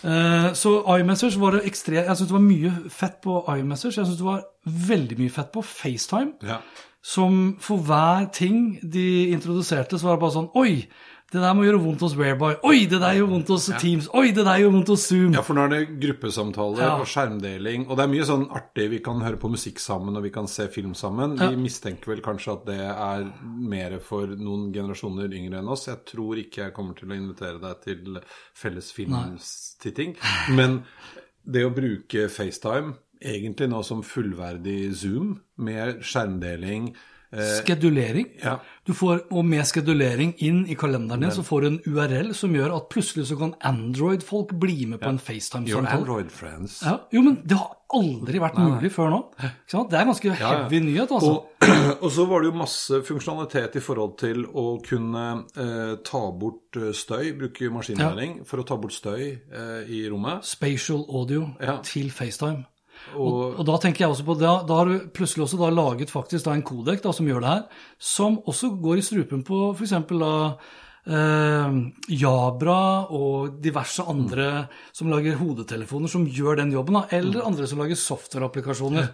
Eh, 0.03 0.49
Så 0.59 0.73
iMessage 0.99 1.39
var 1.39 1.53
det 1.55 1.67
ekstremt 1.69 2.09
Jeg 2.09 2.17
syns 2.17 2.31
det 2.33 2.35
var 2.35 2.47
mye 2.47 2.73
fett 2.91 3.21
på 3.23 3.37
iMessage. 3.59 3.99
Jeg 4.01 4.09
syns 4.09 4.19
det 4.19 4.27
var 4.27 4.47
veldig 4.65 5.19
mye 5.21 5.31
fett 5.31 5.53
på 5.53 5.63
FaceTime. 5.63 6.33
Ja. 6.43 6.59
Som 7.03 7.57
for 7.61 7.83
hver 7.83 8.31
ting 8.33 8.79
de 8.83 9.29
introduserte, 9.35 9.99
så 9.99 10.07
var 10.09 10.17
det 10.17 10.23
bare 10.25 10.37
sånn 10.39 10.51
Oi, 10.57 10.89
det 11.33 11.41
der 11.41 11.55
må 11.57 11.63
gjøre 11.65 11.79
vondt 11.81 12.03
hos 12.05 12.13
Whereby. 12.19 12.51
Oi, 12.69 12.83
det 12.91 12.99
der 13.01 13.15
gjør 13.17 13.29
vondt 13.31 13.49
hos 13.55 13.67
Teams. 13.81 14.09
Oi, 14.13 14.27
det 14.37 14.43
der 14.45 14.59
gjør 14.61 14.73
vondt 14.75 14.91
hos 14.93 15.07
Zoom. 15.09 15.33
Ja, 15.33 15.41
for 15.47 15.57
nå 15.57 15.63
er 15.65 15.71
det 15.73 15.81
gruppesamtaler 16.03 16.83
Ja. 16.83 16.91
og 17.01 17.07
skjermdeling. 17.09 17.87
Og 17.89 17.97
det 17.97 18.05
er 18.05 18.11
mye 18.13 18.27
sånn 18.29 18.45
artig. 18.53 18.91
Vi 18.93 18.99
kan 19.07 19.23
høre 19.25 19.41
på 19.41 19.49
musikk 19.51 19.81
sammen, 19.81 20.17
og 20.17 20.23
vi 20.27 20.31
kan 20.35 20.47
se 20.47 20.69
film 20.69 20.93
sammen. 20.95 21.39
Ja. 21.41 21.49
Vi 21.49 21.57
mistenker 21.57 22.13
vel 22.13 22.21
kanskje 22.21 22.53
at 22.53 22.67
det 22.69 22.79
er 22.85 23.25
mer 23.73 23.99
for 24.05 24.27
noen 24.27 24.73
generasjoner 24.77 25.33
yngre 25.33 25.59
enn 25.63 25.69
oss. 25.73 25.87
Jeg 25.89 26.05
tror 26.13 26.37
ikke 26.37 26.67
jeg 26.67 26.75
kommer 26.77 26.95
til 27.01 27.09
å 27.09 27.17
invitere 27.17 27.59
deg 27.63 27.81
til 27.87 28.21
felles 28.55 28.93
filmtitting. 28.93 30.17
Men 30.55 30.83
det 31.49 31.65
å 31.65 31.73
bruke 31.75 32.29
FaceTime 32.29 32.95
egentlig 33.23 33.69
nå 33.71 33.81
som 33.87 34.03
fullverdig 34.03 34.93
Zoom, 34.99 35.41
med 35.57 36.01
skjermdeling 36.03 36.93
Skedulering. 37.33 38.27
Ja. 38.43 38.59
Du 38.87 38.93
får, 38.99 39.21
og 39.31 39.45
med 39.47 39.63
skedulering 39.69 40.33
inn 40.43 40.65
i 40.67 40.75
kalenderen 40.75 41.23
din, 41.23 41.31
så 41.33 41.45
får 41.47 41.63
du 41.63 41.67
en 41.69 41.79
URL 41.87 42.33
som 42.35 42.55
gjør 42.57 42.75
at 42.77 42.89
plutselig 42.93 43.29
så 43.31 43.37
kan 43.39 43.55
Android-folk 43.63 44.57
bli 44.59 44.89
med 44.91 45.01
på 45.03 45.13
en 45.13 45.21
FaceTime-samtale. 45.23 46.01
Android 46.01 46.33
friends. 46.35 46.81
Ja, 46.83 46.97
jo, 47.15 47.23
men 47.23 47.39
det 47.47 47.61
har 47.61 47.77
aldri 47.95 48.41
vært 48.43 48.59
mulig 48.59 48.91
før 48.93 49.13
nå. 49.13 49.21
Det 49.39 50.01
er 50.01 50.09
ganske 50.09 50.33
ja. 50.33 50.35
heavy 50.41 50.81
nyhet, 50.83 51.15
altså. 51.15 51.31
Og, 51.31 51.63
og 52.05 52.11
så 52.11 52.27
var 52.27 52.43
det 52.43 52.51
jo 52.51 52.57
masse 52.59 53.01
funksjonalitet 53.07 53.79
i 53.79 53.85
forhold 53.85 54.17
til 54.25 54.43
å 54.49 54.67
kunne 54.83 55.25
eh, 55.55 55.95
ta 56.03 56.25
bort 56.43 56.81
eh, 56.81 56.91
støy, 56.97 57.33
bruke 57.39 57.71
maskinlæring 57.71 58.41
for 58.49 58.65
å 58.65 58.67
ta 58.67 58.81
bort 58.83 58.97
støy 58.97 59.23
eh, 59.31 59.95
i 59.95 60.05
rommet. 60.11 60.43
Spatial 60.49 61.07
audio 61.07 61.53
Ja. 61.63 61.79
til 61.87 62.11
FaceTime. 62.11 62.67
Og, 63.13 63.27
Og, 63.27 63.59
og 63.61 63.67
da 63.69 63.79
tenker 63.83 64.05
jeg 64.05 64.15
også 64.15 64.27
på, 64.27 64.37
da, 64.41 64.53
da 64.69 64.79
har 64.79 64.89
du 64.89 65.09
plutselig 65.15 65.45
også 65.47 65.59
da 65.61 65.73
laget 65.75 66.13
faktisk 66.13 66.49
en 66.49 66.65
kodek 66.65 67.03
da, 67.05 67.13
som 67.13 67.29
gjør 67.29 67.43
det 67.45 67.51
her, 67.51 67.83
som 67.99 68.39
også 68.49 68.73
går 68.83 69.01
i 69.01 69.05
strupen 69.05 69.43
på 69.47 69.59
f.eks. 69.75 69.95
da 70.13 70.33
eh, 71.07 71.77
Jabra 72.23 72.79
og 73.13 73.59
diverse 73.63 74.07
andre 74.09 74.69
som 74.95 75.11
lager 75.13 75.41
hodetelefoner 75.41 76.13
som 76.13 76.29
gjør 76.29 76.63
den 76.63 76.73
jobben, 76.77 77.01
da, 77.01 77.05
eller 77.19 77.47
andre 77.49 77.69
som 77.69 77.83
lager 77.83 78.01
softwareapplikasjoner. 78.01 79.11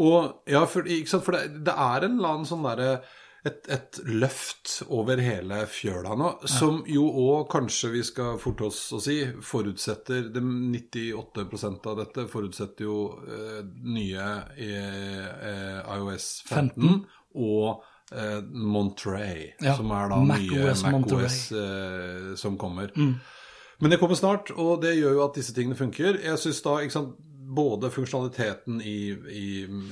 og 0.00 0.50
ja, 0.50 0.64
for, 0.66 0.88
for 1.20 1.36
det, 1.36 1.64
det 1.68 1.76
er 1.76 2.08
en 2.08 2.18
eller 2.18 2.34
annen 2.34 2.48
sånn 2.48 2.66
derre 2.66 2.96
et, 3.44 3.66
et 3.68 3.98
løft 4.08 4.78
over 4.88 5.20
hele 5.20 5.58
fjøla 5.68 6.14
nå, 6.16 6.30
som 6.48 6.80
jo 6.88 7.04
òg 7.04 7.48
kanskje 7.52 7.90
vi 7.92 8.04
skal 8.06 8.38
forte 8.40 8.68
oss 8.70 8.80
å 8.96 9.00
si, 9.04 9.18
forutsetter 9.44 10.30
det 10.32 10.40
98% 10.40 11.90
av 11.90 11.98
dette 12.00 12.24
forutsetter 12.32 12.88
jo 12.88 12.98
eh, 13.28 13.60
nye 13.84 14.28
eh, 14.56 15.82
iOS 15.98 16.28
15, 16.48 16.72
15. 16.72 16.96
og 17.44 17.84
eh, 18.16 18.40
Monterey, 18.48 19.50
Ja, 19.60 19.76
som 19.76 19.92
er 19.92 20.08
da 20.14 20.22
Mac 20.24 20.40
nye 20.40 20.64
OS 20.64 20.86
MacOS 20.88 21.38
eh, 21.60 22.32
som 22.40 22.56
kommer. 22.60 22.96
Mm. 22.96 23.18
Men 23.84 23.92
det 23.92 24.00
kommer 24.00 24.16
snart, 24.16 24.54
og 24.56 24.80
det 24.86 24.94
gjør 24.96 25.18
jo 25.18 25.22
at 25.26 25.36
disse 25.36 25.52
tingene 25.52 25.76
funker. 25.76 26.16
Jeg 26.22 26.40
synes 26.40 26.62
da, 26.64 26.78
ikke 26.80 26.96
sant, 26.96 27.16
både 27.54 27.90
funksjonaliteten 27.92 28.80
i, 28.80 28.98
i, 29.12 29.46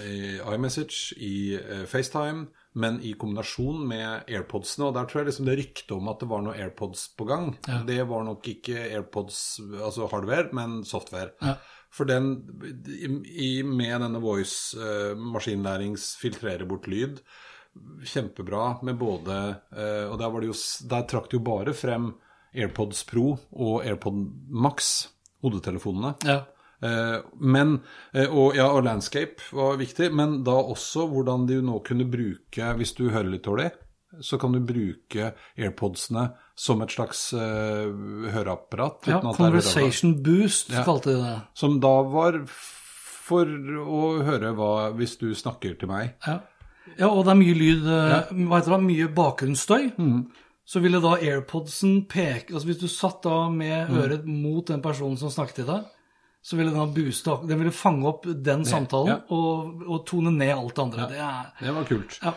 i 0.09 0.18
iMessage, 0.54 1.12
i 1.21 1.59
eh, 1.61 1.85
FaceTime, 1.90 2.47
men 2.73 2.99
i 3.05 3.12
kombinasjon 3.19 3.83
med 3.88 4.31
AirPodsene, 4.31 4.88
og 4.88 4.97
der 4.97 5.09
tror 5.09 5.23
jeg 5.23 5.31
liksom 5.31 5.49
det 5.49 5.59
ryktet 5.61 5.93
om 5.97 6.09
at 6.12 6.23
det 6.23 6.29
var 6.31 6.43
noe 6.45 6.57
AirPods 6.57 7.05
på 7.19 7.26
gang, 7.29 7.52
det 7.88 8.00
var 8.09 8.25
nok 8.25 8.49
ikke 8.49 8.87
AirPods, 8.88 9.38
altså 9.76 10.09
hardware, 10.12 10.49
men 10.57 10.81
software. 10.88 11.35
Ja. 11.45 11.59
For 11.93 12.09
den, 12.09 12.38
i, 13.29 13.61
med 13.69 14.00
denne 14.00 14.21
voice, 14.23 14.73
eh, 14.81 15.12
maskinlærings, 15.12 16.14
filtrere 16.21 16.64
bort 16.69 16.88
lyd, 16.88 17.21
kjempebra 18.05 18.79
med 18.85 18.99
både 19.00 19.37
eh, 19.73 20.05
Og 20.05 20.19
der, 20.21 20.29
var 20.29 20.43
det 20.43 20.50
jo, 20.50 20.57
der 20.91 21.07
trakk 21.09 21.31
det 21.31 21.38
jo 21.38 21.45
bare 21.47 21.73
frem 21.73 22.11
AirPods 22.52 23.05
Pro 23.09 23.38
og 23.52 23.85
AirPod 23.85 24.19
Max, 24.49 25.09
hodetelefonene. 25.45 26.14
Ja. 26.29 26.43
Eh, 26.82 27.18
men, 27.38 27.76
eh, 28.12 28.26
og, 28.26 28.56
ja, 28.58 28.66
og 28.72 28.84
landscape 28.86 29.44
var 29.54 29.78
viktig, 29.80 30.10
men 30.14 30.40
da 30.46 30.56
også 30.58 31.06
hvordan 31.10 31.46
de 31.46 31.60
nå 31.62 31.78
kunne 31.86 32.08
bruke, 32.10 32.74
hvis 32.78 32.94
du 32.98 33.08
hører 33.10 33.30
litt 33.30 33.46
dårlig, 33.46 33.70
så 34.20 34.36
kan 34.38 34.52
du 34.52 34.60
bruke 34.60 35.30
AirPodsene 35.56 36.26
som 36.58 36.82
et 36.84 36.92
slags 36.92 37.30
uh, 37.32 37.88
høreapparat. 38.34 39.08
ja 39.08 39.22
er. 39.22 39.36
Conversation 39.38 40.18
Boost 40.22 40.68
Ja. 40.68 40.82
kalte 40.84 41.14
de 41.14 41.22
det. 41.22 41.38
Som 41.56 41.78
da 41.80 41.94
var 42.04 42.42
for 42.52 43.48
å 43.48 44.02
høre 44.26 44.52
hva 44.52 44.90
hvis 44.98 45.16
du 45.16 45.30
snakker 45.32 45.78
til 45.80 45.88
meg. 45.88 46.12
Ja. 46.26 46.42
ja, 46.98 47.08
og 47.08 47.24
det 47.24 47.32
er 47.32 47.40
mye 47.40 47.56
lyd 47.56 47.88
ja. 47.88 48.20
Hva 48.28 48.58
heter 48.58 48.76
det? 48.76 48.82
Mye 48.90 49.08
bakgrunnsstøy. 49.16 49.94
Mm. 49.96 50.20
Så 50.68 50.82
ville 50.84 51.00
da 51.02 51.16
AirPodsen 51.16 52.04
peke 52.10 52.52
altså 52.54 52.68
Hvis 52.68 52.82
du 52.84 52.88
satt 52.92 53.24
da 53.24 53.48
med 53.50 53.90
øret 53.90 54.28
mot 54.28 54.66
den 54.68 54.82
personen 54.84 55.16
som 55.18 55.32
snakket 55.32 55.62
til 55.62 55.70
deg, 55.72 55.88
så 56.42 56.58
ville 56.58 56.72
den 56.72 56.80
da 56.80 56.88
booste 56.90 57.37
Den 57.46 57.61
ville 57.61 57.75
fange 57.75 58.08
opp 58.11 58.26
den 58.26 58.64
samtalen 58.66 59.14
ja. 59.14 59.20
og, 59.30 59.84
og 59.87 60.02
tone 60.08 60.32
ned 60.34 60.50
alt 60.56 60.75
det 60.75 60.82
andre. 60.82 61.06
Det 61.12 61.22
er 61.22 61.52
Det 61.61 61.76
var 61.76 61.87
kult. 61.88 62.18
Ja. 62.22 62.34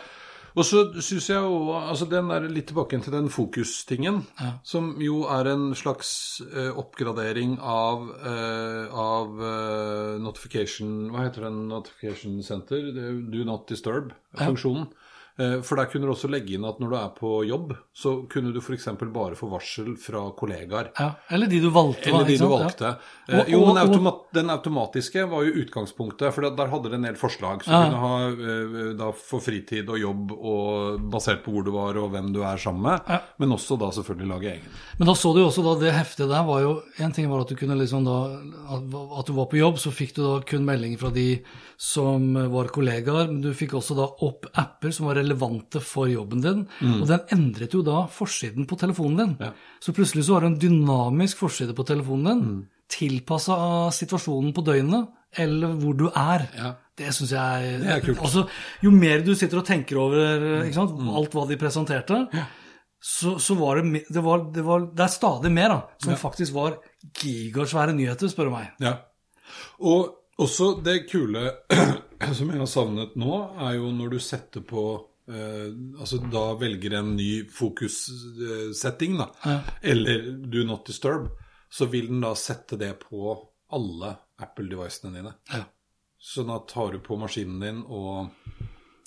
Og 0.56 0.64
så 0.64 0.82
syns 1.04 1.26
jeg 1.28 1.42
jo 1.44 1.74
altså 1.76 2.06
den 2.08 2.30
der 2.32 2.46
Litt 2.48 2.70
tilbake 2.70 2.98
til 3.04 3.12
den 3.12 3.28
fokustingen, 3.32 4.22
som 4.64 4.94
jo 5.02 5.24
er 5.28 5.50
en 5.52 5.66
slags 5.76 6.40
uh, 6.46 6.70
oppgradering 6.80 7.58
av, 7.60 8.06
uh, 8.24 8.86
av 8.96 9.34
uh, 9.36 10.14
notification 10.22 11.10
Hva 11.12 11.26
heter 11.26 11.48
den 11.50 11.66
notification 11.68 12.40
center? 12.46 12.88
Do 12.94 13.44
not 13.44 13.68
disturb-funksjonen. 13.68 14.88
Eh, 14.88 15.05
For 15.36 15.76
der 15.76 15.84
kunne 15.92 16.06
du 16.08 16.12
også 16.14 16.30
legge 16.32 16.54
inn 16.56 16.64
at 16.64 16.78
når 16.80 16.88
du 16.90 16.96
er 16.96 17.10
på 17.16 17.30
jobb, 17.46 17.74
så 17.92 18.26
kunne 18.32 18.52
du 18.54 18.60
f.eks. 18.60 18.86
bare 19.12 19.36
få 19.36 19.50
varsel 19.50 19.96
fra 20.00 20.30
kollegaer. 20.32 20.90
ja. 20.98 21.10
Eller 21.30 21.46
de 21.46 21.60
du 21.60 21.68
valgte. 21.70 22.08
Eller 22.08 22.24
de 22.24 22.38
du 22.38 22.46
valgte. 22.48 22.96
Ja. 23.28 23.34
Eh, 23.34 23.40
Og- 23.40 23.48
jo, 23.50 23.60
og- 23.60 23.74
men 23.74 23.76
og- 23.76 23.88
automa 23.90 24.12
den 24.32 24.48
automatiske 24.50 25.28
var 25.28 25.44
jo 25.44 25.52
utgangspunktet, 25.64 26.32
for 26.32 26.40
der 26.48 26.66
hadde 26.72 26.84
det 26.88 26.94
en 26.94 27.02
del 27.02 27.14
forslag. 27.16 27.62
Så 27.62 27.68
Ja. 27.70 27.84
du 27.84 27.90
kunne 27.90 28.00
ha 28.00 28.28
eh, 28.30 28.92
da 28.96 29.10
for 29.12 29.40
fritid 29.40 29.88
og 29.90 29.98
jobb 30.00 30.32
og 30.32 31.00
basert 31.10 31.44
på 31.44 31.52
hvor 31.52 31.64
du 31.64 31.70
var 31.72 31.96
og 31.98 32.10
hvem 32.12 32.32
du 32.32 32.40
er 32.42 32.56
sammen 32.56 32.82
med, 32.82 33.00
Ja. 33.08 33.20
men 33.38 33.50
også 33.50 33.78
da 33.78 33.90
selvfølgelig 33.90 34.28
lage 34.28 34.52
egen. 34.52 34.62
Men 34.98 35.06
da 35.08 35.12
så 35.12 35.34
du 35.34 35.40
jo 35.40 35.48
også 35.48 35.62
da 35.62 35.84
det 35.84 35.92
heftet 35.94 36.28
der 36.28 36.44
var 36.44 36.60
jo 36.62 36.82
En 36.98 37.12
ting 37.12 37.28
var 37.28 37.40
at 37.42 37.48
du 37.48 37.54
kunne 37.56 37.76
liksom 37.76 38.04
da 38.06 38.40
at 38.72 39.26
du 39.26 39.32
var 39.34 39.46
på 39.46 39.58
jobb, 39.58 39.76
så 39.76 39.90
fikk 39.92 40.14
du 40.14 40.22
da 40.22 40.40
kun 40.40 40.64
meldinger 40.64 40.98
fra 40.98 41.10
de 41.10 41.42
som 41.76 42.32
var 42.34 42.68
kollegaer, 42.68 43.26
men 43.28 43.42
du 43.42 43.52
fikk 43.52 43.72
også 43.74 43.94
da 43.96 44.06
opp 44.24 44.46
apper 44.54 44.90
som 44.92 45.06
var 45.06 45.14
relevante 45.16 45.25
for 45.34 46.06
jobben 46.08 46.40
din. 46.44 46.62
Og 47.00 47.06
den 47.08 47.20
endret 47.34 47.74
jo 47.74 47.82
da 47.82 48.06
forsiden 48.06 48.66
på 48.66 48.76
telefonen 48.78 49.16
din. 49.18 49.34
Mm. 49.38 49.44
Ja. 49.48 49.52
Så 49.80 49.92
plutselig 49.92 50.24
så 50.28 50.34
har 50.34 50.40
du 50.40 50.46
en 50.46 50.58
dynamisk 50.60 51.38
forside 51.38 51.74
på 51.74 51.84
telefonen 51.86 52.24
din, 52.30 52.44
Mm. 52.46 52.66
tilpassa 52.88 53.90
situasjonen 53.90 54.52
på 54.54 54.62
døgnet, 54.64 55.08
eller 55.36 55.68
hvor 55.80 55.96
du 55.96 56.06
er. 56.08 56.46
Ja. 56.56 56.74
Det 56.96 57.10
syns 57.12 57.32
jeg 57.32 57.80
Det 57.82 57.88
er 57.90 58.00
kult. 58.00 58.18
Mm. 58.18 58.24
Altså, 58.24 58.48
jo 58.82 58.90
mer 58.90 59.20
du 59.26 59.34
sitter 59.34 59.58
og 59.58 59.66
tenker 59.66 59.98
over 59.98 60.62
ikke 60.64 60.74
sant, 60.74 60.94
alt 61.10 61.32
hva 61.34 61.46
de 61.48 61.56
presenterte, 61.60 62.20
så, 63.02 63.34
så 63.38 63.54
var 63.58 63.76
det, 63.82 64.04
det, 64.08 64.22
var, 64.24 64.46
det 64.54 64.64
var 64.64 64.86
Det 64.94 65.04
er 65.04 65.12
stadig 65.12 65.50
mer 65.52 65.68
da, 65.68 65.80
som 66.02 66.16
faktisk 66.16 66.54
var 66.54 66.78
gigasvære 67.20 67.92
nyheter, 67.94 68.28
spør 68.32 68.48
du 68.48 68.54
meg. 68.54 68.70
Ja. 68.80 68.94
Og 69.80 70.14
også 70.38 70.82
det 70.84 71.06
kule 71.10 71.50
som 72.38 72.50
jeg 72.50 72.58
har 72.62 72.66
savnet 72.70 73.14
nå, 73.16 73.36
er 73.60 73.76
jo 73.76 73.92
når 73.92 74.10
du 74.16 74.18
setter 74.18 74.60
på 74.64 74.86
eh, 75.28 75.70
altså 76.00 76.20
da 76.30 76.54
velger 76.60 76.98
en 76.98 77.14
ny 77.16 77.44
fokussetting, 77.50 79.16
da, 79.18 79.30
Ja. 79.44 79.60
eller 79.82 80.30
do 80.46 80.64
not 80.64 80.86
disturb, 80.86 81.28
så 81.70 81.86
vil 81.90 82.06
den 82.08 82.20
da 82.20 82.34
sette 82.34 82.78
det 82.78 82.92
på 83.00 83.34
alle 83.72 84.16
Apple-devicene 84.38 85.14
dine. 85.14 85.34
Ja. 85.52 85.64
Sånn 86.20 86.50
at 86.54 86.68
tar 86.68 86.92
du 86.92 86.98
på 87.04 87.16
maskinen 87.18 87.60
din 87.60 87.82
og 87.86 88.30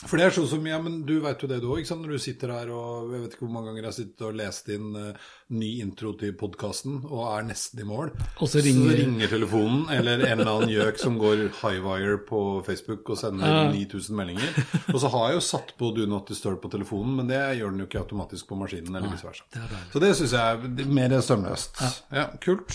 For 0.08 0.15
det 0.15 0.29
er 0.29 0.32
sånn 0.32 0.46
som 0.48 0.68
Ja, 0.70 0.77
men 0.79 1.01
du 1.03 1.18
vet 1.20 1.41
jo 1.44 1.48
det 1.51 1.58
du 1.60 1.65
òg, 1.74 1.82
når 1.84 2.13
du 2.15 2.20
sitter 2.24 2.53
her 2.56 2.70
og 2.72 3.10
Jeg 3.12 3.20
vet 3.25 3.34
ikke 3.36 3.44
hvor 3.44 3.51
mange 3.51 3.68
ganger 3.68 3.82
jeg 3.84 3.89
har 3.89 3.96
sittet 3.98 4.22
og 4.29 4.38
lest 4.39 4.70
inn 4.72 4.94
uh, 4.96 5.25
ny 5.51 5.72
intro 5.84 6.13
til 6.15 6.32
podkasten 6.39 7.01
og 7.10 7.25
er 7.34 7.44
nesten 7.50 7.82
i 7.84 7.88
mål. 7.89 8.13
Og 8.39 8.48
så 8.48 8.62
ringer- 8.63 9.27
telefonen, 9.27 9.89
eller 9.91 10.24
en 10.24 10.39
eller 10.39 10.51
annen 10.53 10.72
gjøk 10.72 11.01
som 11.03 11.18
går 11.20 11.44
highwire 11.60 12.15
på 12.29 12.39
Facebook 12.70 13.12
og 13.12 13.20
sender 13.20 13.51
Ja. 13.51 13.65
9000 13.74 14.15
meldinger. 14.15 14.56
Og 14.94 15.01
så 15.03 15.12
har 15.12 15.27
jeg 15.34 15.39
jo 15.41 15.44
satt 15.50 15.75
på 15.77 15.91
do 15.98 16.06
not 16.08 16.32
disturb 16.32 16.62
på 16.63 16.72
telefonen, 16.72 17.18
men 17.20 17.27
det 17.27 17.41
gjør 17.60 17.75
den 17.75 17.84
jo 17.84 17.89
ikke 17.89 18.00
automatisk 18.06 18.48
på 18.48 18.56
maskinen, 18.62 18.96
eller 18.96 19.12
vice 19.12 19.27
versa. 19.27 19.44
Det 19.51 19.65
er. 19.68 19.84
Så 19.91 20.00
det 20.00 20.13
syns 20.15 20.32
jeg 20.32 20.63
er 20.79 20.89
mer 20.96 21.20
sømløst. 21.20 21.84
Ja, 22.15 22.29
kult. 22.39 22.72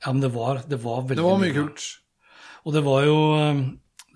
Ja, 0.00 0.12
men 0.12 0.24
det 0.24 0.32
var, 0.32 0.62
det 0.68 0.80
var 0.80 1.02
veldig 1.04 1.20
Det 1.20 1.28
var 1.28 1.38
mye 1.44 1.52
kult. 1.60 1.84
Og 2.64 2.72
det 2.72 2.82
var 2.88 3.04
jo 3.04 3.18
eh, 3.36 3.64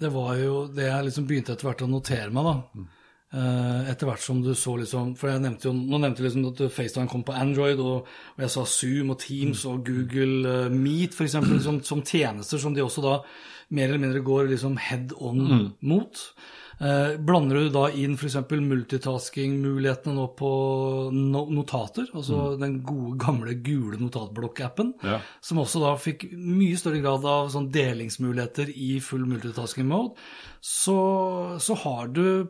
det 0.01 0.13
var 0.15 0.39
jo 0.39 0.55
det 0.73 0.87
jeg 0.89 1.09
liksom 1.09 1.27
begynte 1.29 1.55
etter 1.55 1.69
hvert 1.69 1.85
å 1.85 1.91
notere 1.91 2.33
meg, 2.35 2.49
da. 2.49 2.87
Uh, 3.29 3.91
etter 3.91 4.09
hvert 4.09 4.23
som 4.25 4.39
du 4.41 4.55
så 4.57 4.73
liksom 4.81 5.11
For 5.21 5.29
jeg 5.29 5.43
nevnte 5.45 5.67
jo 5.67 5.75
Nå 5.77 5.99
nevnte 6.01 6.23
jeg 6.23 6.31
liksom 6.31 6.47
at 6.49 6.63
FaceTime 6.73 7.11
kom 7.13 7.27
på 7.29 7.35
Android, 7.37 7.77
og, 7.77 8.07
og 8.09 8.41
jeg 8.41 8.55
sa 8.55 8.63
Zoom 8.65 9.13
og 9.13 9.19
Teams 9.21 9.67
og 9.69 9.83
Google 9.85 10.49
uh, 10.49 10.73
Meet 10.73 11.13
f.eks. 11.13 11.37
Som, 11.61 11.83
som 11.85 12.01
tjenester 12.01 12.63
som 12.63 12.73
de 12.73 12.81
også 12.81 13.05
da 13.05 13.19
mer 13.77 13.91
eller 13.91 14.01
mindre 14.01 14.25
går 14.25 14.49
liksom 14.55 14.79
head 14.81 15.13
on 15.21 15.75
mot. 15.85 16.23
Eh, 16.81 17.17
blander 17.19 17.57
du 17.59 17.71
da 17.75 17.89
inn 17.91 18.13
f.eks. 18.15 18.37
multitasking-mulighetene 18.53 20.15
nå 20.15 20.27
på 20.39 20.51
no 21.15 21.45
notater, 21.51 22.07
altså 22.15 22.53
den 22.61 22.77
gode, 22.87 23.17
gamle 23.19 23.55
gule 23.67 23.99
notatblokk-appen, 23.99 24.93
Ja. 25.03 25.19
som 25.43 25.59
også 25.59 25.81
da 25.83 25.97
fikk 25.99 26.29
mye 26.37 26.77
større 26.79 27.01
grad 27.03 27.25
av 27.27 27.51
sånn 27.51 27.71
delingsmuligheter 27.73 28.71
i 28.77 29.01
full 29.01 29.27
multitasking-mode, 29.27 30.15
så, 30.63 31.59
så 31.59 31.75
har 31.85 32.09
du 32.15 32.49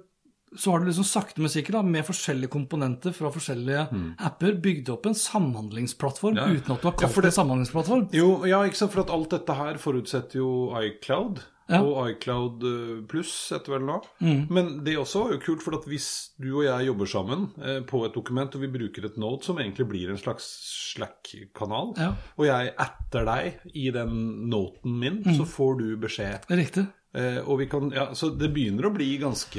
så 0.57 0.71
har 0.73 0.81
du 0.81 0.87
liksom 0.89 1.05
sakte, 1.05 1.43
men 1.45 1.51
sikkert 1.53 1.75
da, 1.77 1.83
med 1.85 2.07
forskjellige 2.09 2.49
komponenter 2.49 3.13
fra 3.13 3.29
forskjellige 3.29 3.83
apper 4.25 4.55
bygd 4.65 4.89
opp 4.95 5.05
en 5.11 5.13
samhandlingsplattform 5.15 6.37
Ja. 6.41 6.47
uten 6.49 6.73
at 6.73 6.81
du 6.81 6.87
har 6.89 6.95
kalt 6.97 7.03
ja, 7.03 7.09
det 7.21 7.23
det- 7.29 7.35
samhandlingsplattform. 7.37 8.09
Jo, 8.17 8.45
ja, 8.49 8.63
ikke 8.65 8.77
sant, 8.81 8.93
for 8.93 9.03
at 9.03 9.11
alt 9.11 9.29
dette 9.29 9.55
her 9.55 9.75
forutsetter 9.77 10.37
jo 10.41 10.73
iCloud. 10.81 11.43
Ja. 11.69 11.83
Og 11.85 12.09
iCloud 12.15 12.63
eh, 12.65 13.03
pluss 13.11 13.33
etter 13.53 13.75
vel 13.77 13.83
nå. 13.85 13.99
Mm. 14.25 14.47
Men 14.51 14.71
det 14.87 14.95
også 14.97 15.25
var 15.27 15.33
jo 15.35 15.41
kult, 15.45 15.63
for 15.63 15.77
at 15.77 15.85
hvis 15.91 16.07
du 16.41 16.49
og 16.57 16.65
jeg 16.65 16.87
jobber 16.89 17.07
sammen 17.13 17.49
eh, 17.61 17.81
på 17.85 18.01
et 18.07 18.15
dokument, 18.17 18.55
og 18.57 18.63
vi 18.65 18.71
bruker 18.73 19.05
et 19.05 19.19
note 19.21 19.45
som 19.45 19.59
egentlig 19.61 19.87
blir 19.91 20.09
en 20.15 20.17
slags 20.21 20.47
Slack-kanal, 20.95 21.93
Ja. 22.01 22.15
og 22.39 22.47
jeg 22.49 22.73
etter 22.79 23.25
deg 23.29 23.61
i 23.75 23.91
den 23.93 24.49
noten 24.49 24.99
min, 24.99 25.23
Mm. 25.25 25.37
så 25.37 25.45
får 25.45 25.79
du 25.79 25.97
beskjed. 25.97 26.49
Riktig. 26.49 26.87
Eh, 27.15 27.39
og 27.47 27.59
vi 27.59 27.67
kan, 27.67 27.91
ja, 27.93 28.11
Så 28.15 28.31
det 28.39 28.53
begynner 28.55 28.85
å 28.89 28.95
bli 28.95 29.19
ganske 29.19 29.59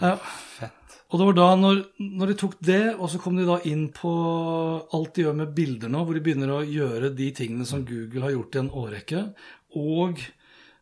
Ja. 0.00 0.16
fett. 0.58 0.72
Og 1.12 1.20
det 1.20 1.26
var 1.26 1.34
da, 1.34 1.54
når, 1.54 1.84
når 2.00 2.26
de 2.26 2.34
tok 2.34 2.54
det, 2.60 2.94
og 2.98 3.08
så 3.10 3.20
kom 3.22 3.36
de 3.36 3.44
da 3.46 3.60
inn 3.64 3.88
på 3.94 4.10
alt 4.92 5.14
de 5.14 5.22
gjør 5.22 5.36
med 5.36 5.54
bilder 5.54 5.88
nå, 5.88 6.04
hvor 6.04 6.14
de 6.14 6.20
begynner 6.24 6.50
å 6.50 6.64
gjøre 6.66 7.14
de 7.14 7.28
tingene 7.32 7.64
som 7.68 7.84
Google 7.86 8.22
har 8.22 8.32
gjort 8.34 8.56
i 8.56 8.58
en 8.58 8.70
årrekke, 8.70 9.22
og 9.76 10.18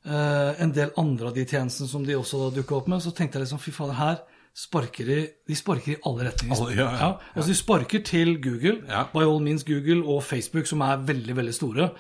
en 0.04 0.72
del 0.76 0.90
andre 1.00 1.28
av 1.30 1.34
de 1.34 1.44
tjenestene 1.48 1.88
som 1.88 2.04
de 2.04 2.12
også 2.18 2.38
da 2.50 2.56
dukka 2.60 2.76
opp 2.76 2.88
med, 2.88 3.00
så 3.00 3.12
tenkte 3.16 3.38
jeg 3.38 3.46
liksom 3.46 3.60
fy 3.62 3.70
fader, 3.72 3.94
her 3.94 4.18
sparker 4.54 5.04
de 5.08 5.16
De 5.48 5.54
sparker 5.58 5.92
i 5.94 6.00
alle 6.06 6.28
retninger. 6.28 6.54
Alle- 6.60 6.76
ja, 6.76 6.90
ja. 7.00 7.08
altså 7.34 7.48
De 7.48 7.54
sparker 7.58 8.04
til 8.04 8.36
Google, 8.40 8.84
Ja. 8.88 9.04
by 9.12 9.22
all 9.24 9.40
means 9.40 9.64
Google 9.64 10.04
og 10.06 10.22
Facebook, 10.22 10.66
som 10.66 10.80
er 10.82 10.98
veldig, 10.98 11.34
veldig 11.34 11.54
store. 11.54 11.90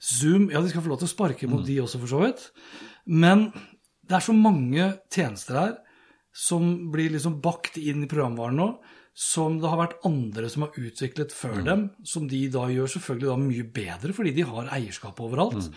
Zoom, 0.00 0.50
ja, 0.52 0.60
de 0.60 0.68
skal 0.68 0.82
få 0.82 0.88
lov 0.88 0.98
til 1.00 1.08
å 1.08 1.14
sparke 1.16 1.46
Mm. 1.46 1.50
mot 1.50 1.64
de 1.66 1.78
også, 1.80 1.98
for 1.98 2.06
så 2.06 2.20
vidt. 2.26 2.50
Men 3.06 3.52
det 4.06 4.12
er 4.16 4.20
så 4.20 4.32
mange 4.34 4.98
tjenester 5.10 5.54
her 5.58 5.76
som 6.32 6.90
blir 6.92 7.10
liksom 7.10 7.40
bakt 7.40 7.76
inn 7.78 8.02
i 8.04 8.06
programvaren 8.06 8.56
nå, 8.56 8.78
som 9.16 9.60
det 9.60 9.68
har 9.70 9.78
vært 9.88 9.98
andre 10.04 10.48
som 10.50 10.62
har 10.62 10.72
utviklet 10.72 11.30
før 11.32 11.64
dem, 11.64 11.90
som 12.04 12.26
de 12.28 12.48
da 12.48 12.66
gjør 12.68 12.88
selvfølgelig 12.88 13.28
da 13.28 13.36
mye 13.36 13.72
bedre, 13.72 14.12
fordi 14.12 14.34
de 14.34 14.42
har 14.42 14.66
eierskap 14.66 15.16
overalt. 15.20 15.70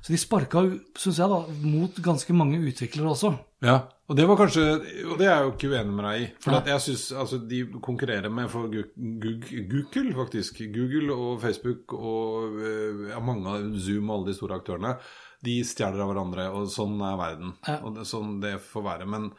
Så 0.00 0.14
de 0.14 0.18
sparka, 0.20 0.64
syns 0.98 1.20
jeg, 1.20 1.28
da, 1.30 1.40
mot 1.64 2.02
ganske 2.04 2.34
mange 2.36 2.60
utviklere 2.60 3.12
også. 3.12 3.34
Ja, 3.60 3.76
og 4.08 4.16
det 4.16 4.24
var 4.24 4.38
kanskje 4.40 4.62
Og 5.04 5.18
det 5.20 5.26
er 5.26 5.34
jeg 5.34 5.44
jo 5.44 5.50
ikke 5.52 5.68
uenig 5.68 5.92
med 5.92 6.06
deg 6.08 6.22
i. 6.22 6.28
For 6.40 6.56
at 6.56 6.70
jeg 6.70 6.84
synes, 6.86 7.02
altså, 7.22 7.38
de 7.50 7.60
konkurrerer 7.84 8.32
med 8.32 8.48
for 8.50 8.70
Google, 8.72 10.14
faktisk. 10.16 10.62
Google 10.72 11.12
og 11.14 11.42
Facebook 11.44 11.92
og 11.98 12.56
eh, 12.58 13.10
ja, 13.12 13.20
mange 13.20 13.52
av 13.52 13.68
Zoom 13.76 14.08
og 14.08 14.16
alle 14.16 14.32
de 14.32 14.38
store 14.38 14.60
aktørene. 14.62 14.96
De 15.44 15.60
stjeler 15.64 16.02
av 16.02 16.10
hverandre, 16.10 16.48
og 16.52 16.68
sånn 16.72 16.98
er 17.04 17.20
verden. 17.20 17.54
Ja. 17.68 17.78
Og 17.84 17.96
det, 17.96 18.08
sånn 18.08 18.38
det 18.42 18.56
får 18.64 18.84
være. 18.88 19.08
Men, 19.08 19.30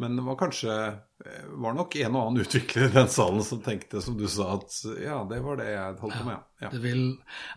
men 0.00 0.16
det 0.16 0.22
var 0.24 0.36
kanskje 0.40 0.74
eh, 0.88 1.42
var 1.60 1.74
nok 1.76 1.94
en 2.00 2.14
og 2.16 2.22
annen 2.30 2.42
utvikler 2.46 2.86
i 2.88 2.92
den 2.94 3.08
salen 3.12 3.42
som 3.44 3.60
tenkte, 3.64 4.00
som 4.02 4.16
du 4.18 4.24
sa, 4.32 4.54
at 4.56 4.78
ja, 5.04 5.18
det 5.28 5.40
var 5.44 5.58
det 5.60 5.66
jeg 5.74 5.98
holdt 6.00 6.16
på 6.16 6.26
med. 6.30 6.38
Ja. 6.64 6.70
Det 6.72 6.80
vil, 6.82 7.02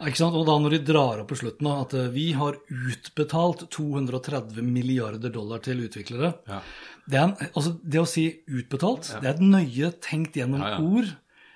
ikke 0.03 0.19
sant? 0.19 0.35
Og 0.35 0.45
da 0.49 0.57
når 0.59 0.75
de 0.75 0.81
drar 0.91 1.21
opp 1.23 1.31
på 1.31 1.39
slutten 1.39 1.69
at 1.71 1.95
eh, 1.95 2.09
vi 2.13 2.27
har 2.35 2.59
utbetalt 2.67 3.65
230 3.73 4.61
milliarder 4.67 5.31
dollar 5.33 5.63
til 5.63 5.85
utviklere 5.87 6.33
Ja. 6.51 6.59
det, 7.07 7.19
en, 7.23 7.35
altså, 7.53 7.75
det 7.83 8.03
å 8.03 8.07
si 8.09 8.27
utbetalt, 8.47 9.13
det 9.21 9.29
er 9.31 9.35
et 9.37 9.43
nøye 9.43 9.91
tenkt 10.03 10.35
gjennom 10.39 10.61
Ja, 10.63 10.75
ja. 10.75 10.79
ord. 10.83 11.13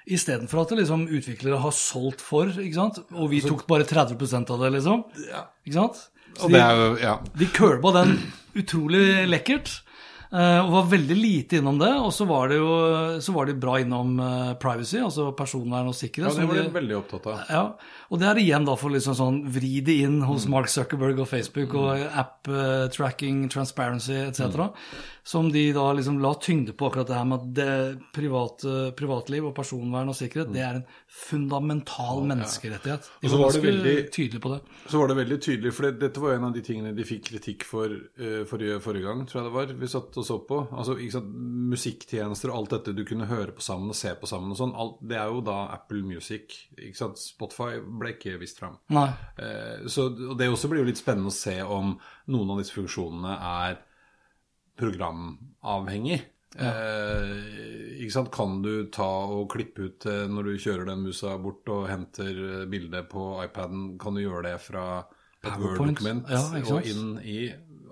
Istedenfor 0.07 0.61
at 0.63 0.71
liksom 0.79 1.01
utviklere 1.11 1.57
har 1.59 1.73
solgt 1.75 2.21
for, 2.23 2.47
ikke 2.47 2.77
sant? 2.79 3.01
og 3.11 3.27
vi 3.33 3.41
tok 3.43 3.65
bare 3.67 3.83
30% 3.83 4.53
av 4.55 4.61
det, 4.63 4.69
liksom. 4.77 5.03
Ikke 5.67 5.75
sant? 5.81 6.05
Så 6.37 6.45
Og 6.47 6.53
det 6.53 6.61
er 6.61 6.75
jo 6.79 6.87
Ja. 7.01 7.17
de 7.35 7.45
curba 7.51 7.91
den 8.03 8.13
utrolig 8.55 9.27
lekkert. 9.27 9.81
Eh, 10.31 10.59
og 10.65 10.71
var 10.71 10.89
veldig 10.91 11.17
lite 11.17 11.57
innom 11.61 11.77
det. 11.79 11.91
Og 12.01 12.11
så 12.13 12.27
var 12.27 12.49
det 12.49 12.57
jo 12.57 13.19
så 13.21 13.33
var 13.33 13.45
de 13.45 13.53
bra 13.53 13.77
innom 13.79 14.19
eh, 14.19 14.53
privacy, 14.61 14.97
altså 14.99 15.29
personvern 15.37 15.87
og 15.87 15.95
sikkerhet. 15.95 16.33
ja, 16.35 16.41
det 16.41 16.47
var 16.47 16.55
de- 16.55 16.63
de 16.69 16.79
veldig 16.79 16.97
opptatt 16.97 17.27
av. 17.27 17.39
ja, 17.49 17.63
og 18.09 18.19
det 18.19 18.27
er 18.27 18.35
igjen 18.43 18.65
da 18.65 18.75
for 18.75 18.89
liksom 18.89 19.15
sånn 19.15 19.39
vri 19.51 19.81
det 19.83 19.99
inn 20.03 20.21
hos 20.21 20.47
Mark 20.47 20.67
Zuckerberg 20.67 21.19
og 21.19 21.27
Facebook 21.27 21.73
og 21.75 21.99
app 22.13 22.47
eh, 22.47 22.87
tracking, 22.89 23.47
transparency 23.49 24.13
etc. 24.13 24.69
Som 25.27 25.49
de 25.51 25.73
da 25.75 25.91
liksom 25.91 26.21
la 26.23 26.33
tyngde 26.39 26.71
på 26.71 26.87
akkurat 26.87 27.07
det 27.09 27.15
her 27.17 27.25
med 27.27 27.41
at 27.41 27.53
det 27.53 27.99
private, 28.15 28.93
privatliv 28.95 29.49
og 29.49 29.55
personvern 29.57 30.07
og 30.07 30.15
sikkerhet, 30.15 30.53
det 30.53 30.61
er 30.63 30.75
en 30.79 30.85
fundamental 31.41 32.21
menneskerettighet. 32.27 33.09
De 33.21 33.27
Og 33.27 33.31
så 33.31 33.37
var 33.37 33.43
var 33.47 33.51
det 33.57 33.63
veldig- 33.63 34.11
tydelig 34.11 34.41
på 34.41 34.49
det. 34.53 34.61
Så 34.89 34.99
var 34.99 35.07
det 35.07 35.17
veldig 35.17 35.39
tydelig, 35.41 35.73
for 35.73 35.83
det, 35.83 35.99
dette 35.99 36.17
var 36.23 36.33
en 36.37 36.45
av 36.45 36.53
de 36.53 36.61
tingene 36.61 36.95
de 36.95 37.03
fikk 37.03 37.25
kritikk 37.31 37.63
for 37.67 37.87
uh, 37.89 38.43
forrige, 38.45 38.79
forrige 38.81 39.03
gang, 39.03 39.25
tror 39.27 39.41
jeg 39.41 39.49
det 39.51 39.53
var, 39.57 39.65
vi 39.81 39.87
satt 39.87 40.16
og 40.19 40.25
så 40.27 40.37
på. 40.47 40.59
Altså, 40.71 40.97
sant, 41.13 41.33
Musikktjenester 41.71 42.51
og 42.51 42.59
alt 42.59 42.75
dette 42.77 42.95
du 42.97 43.03
kunne 43.07 43.27
høre 43.29 43.55
på 43.55 43.63
sammen 43.63 43.91
og 43.93 43.97
se 43.97 44.13
på 44.17 44.29
sammen 44.29 44.53
og 44.53 44.59
sånn, 44.59 44.75
alt, 44.77 45.01
det 45.09 45.19
er 45.19 45.31
jo 45.31 45.43
da 45.45 45.57
Apple 45.75 46.03
Music. 46.07 46.55
ikke 46.77 46.99
sant, 46.99 47.21
Spotify 47.21 47.81
ble 47.81 48.15
ikke 48.15 48.37
vist 48.41 48.61
fram. 48.61 48.79
Nei. 48.93 49.09
Eh, 49.41 49.85
så 49.91 50.09
og 50.11 50.37
Det 50.39 50.49
også 50.51 50.71
blir 50.71 50.83
jo 50.83 50.89
litt 50.89 51.01
spennende 51.01 51.33
å 51.33 51.37
se 51.37 51.59
om 51.63 51.95
noen 52.33 52.55
av 52.55 52.63
disse 52.63 52.75
funksjonene 52.77 53.37
er 53.51 53.83
programavhengig. 54.77 56.21
Eh, 56.57 58.01
ikke 58.01 58.13
sant? 58.13 58.31
Kan 58.33 58.61
du 58.63 58.87
ta 58.93 59.09
og 59.29 59.49
klippe 59.53 59.89
ut 59.89 60.07
eh, 60.09 60.25
når 60.31 60.51
du 60.51 60.63
kjører 60.63 60.89
den 60.89 61.03
musa 61.05 61.35
bort 61.41 61.67
og 61.73 61.89
henter 61.91 62.31
eh, 62.33 62.65
bildet 62.69 63.09
på 63.11 63.29
iPaden, 63.43 63.91
kan 64.01 64.17
du 64.17 64.23
gjøre 64.23 64.47
det 64.49 64.57
fra 64.63 64.87
et 65.43 65.53
Word-dokument 65.61 66.29
ja, 66.33 66.41
og 66.73 66.87
inn 66.89 67.17
i 67.21 67.41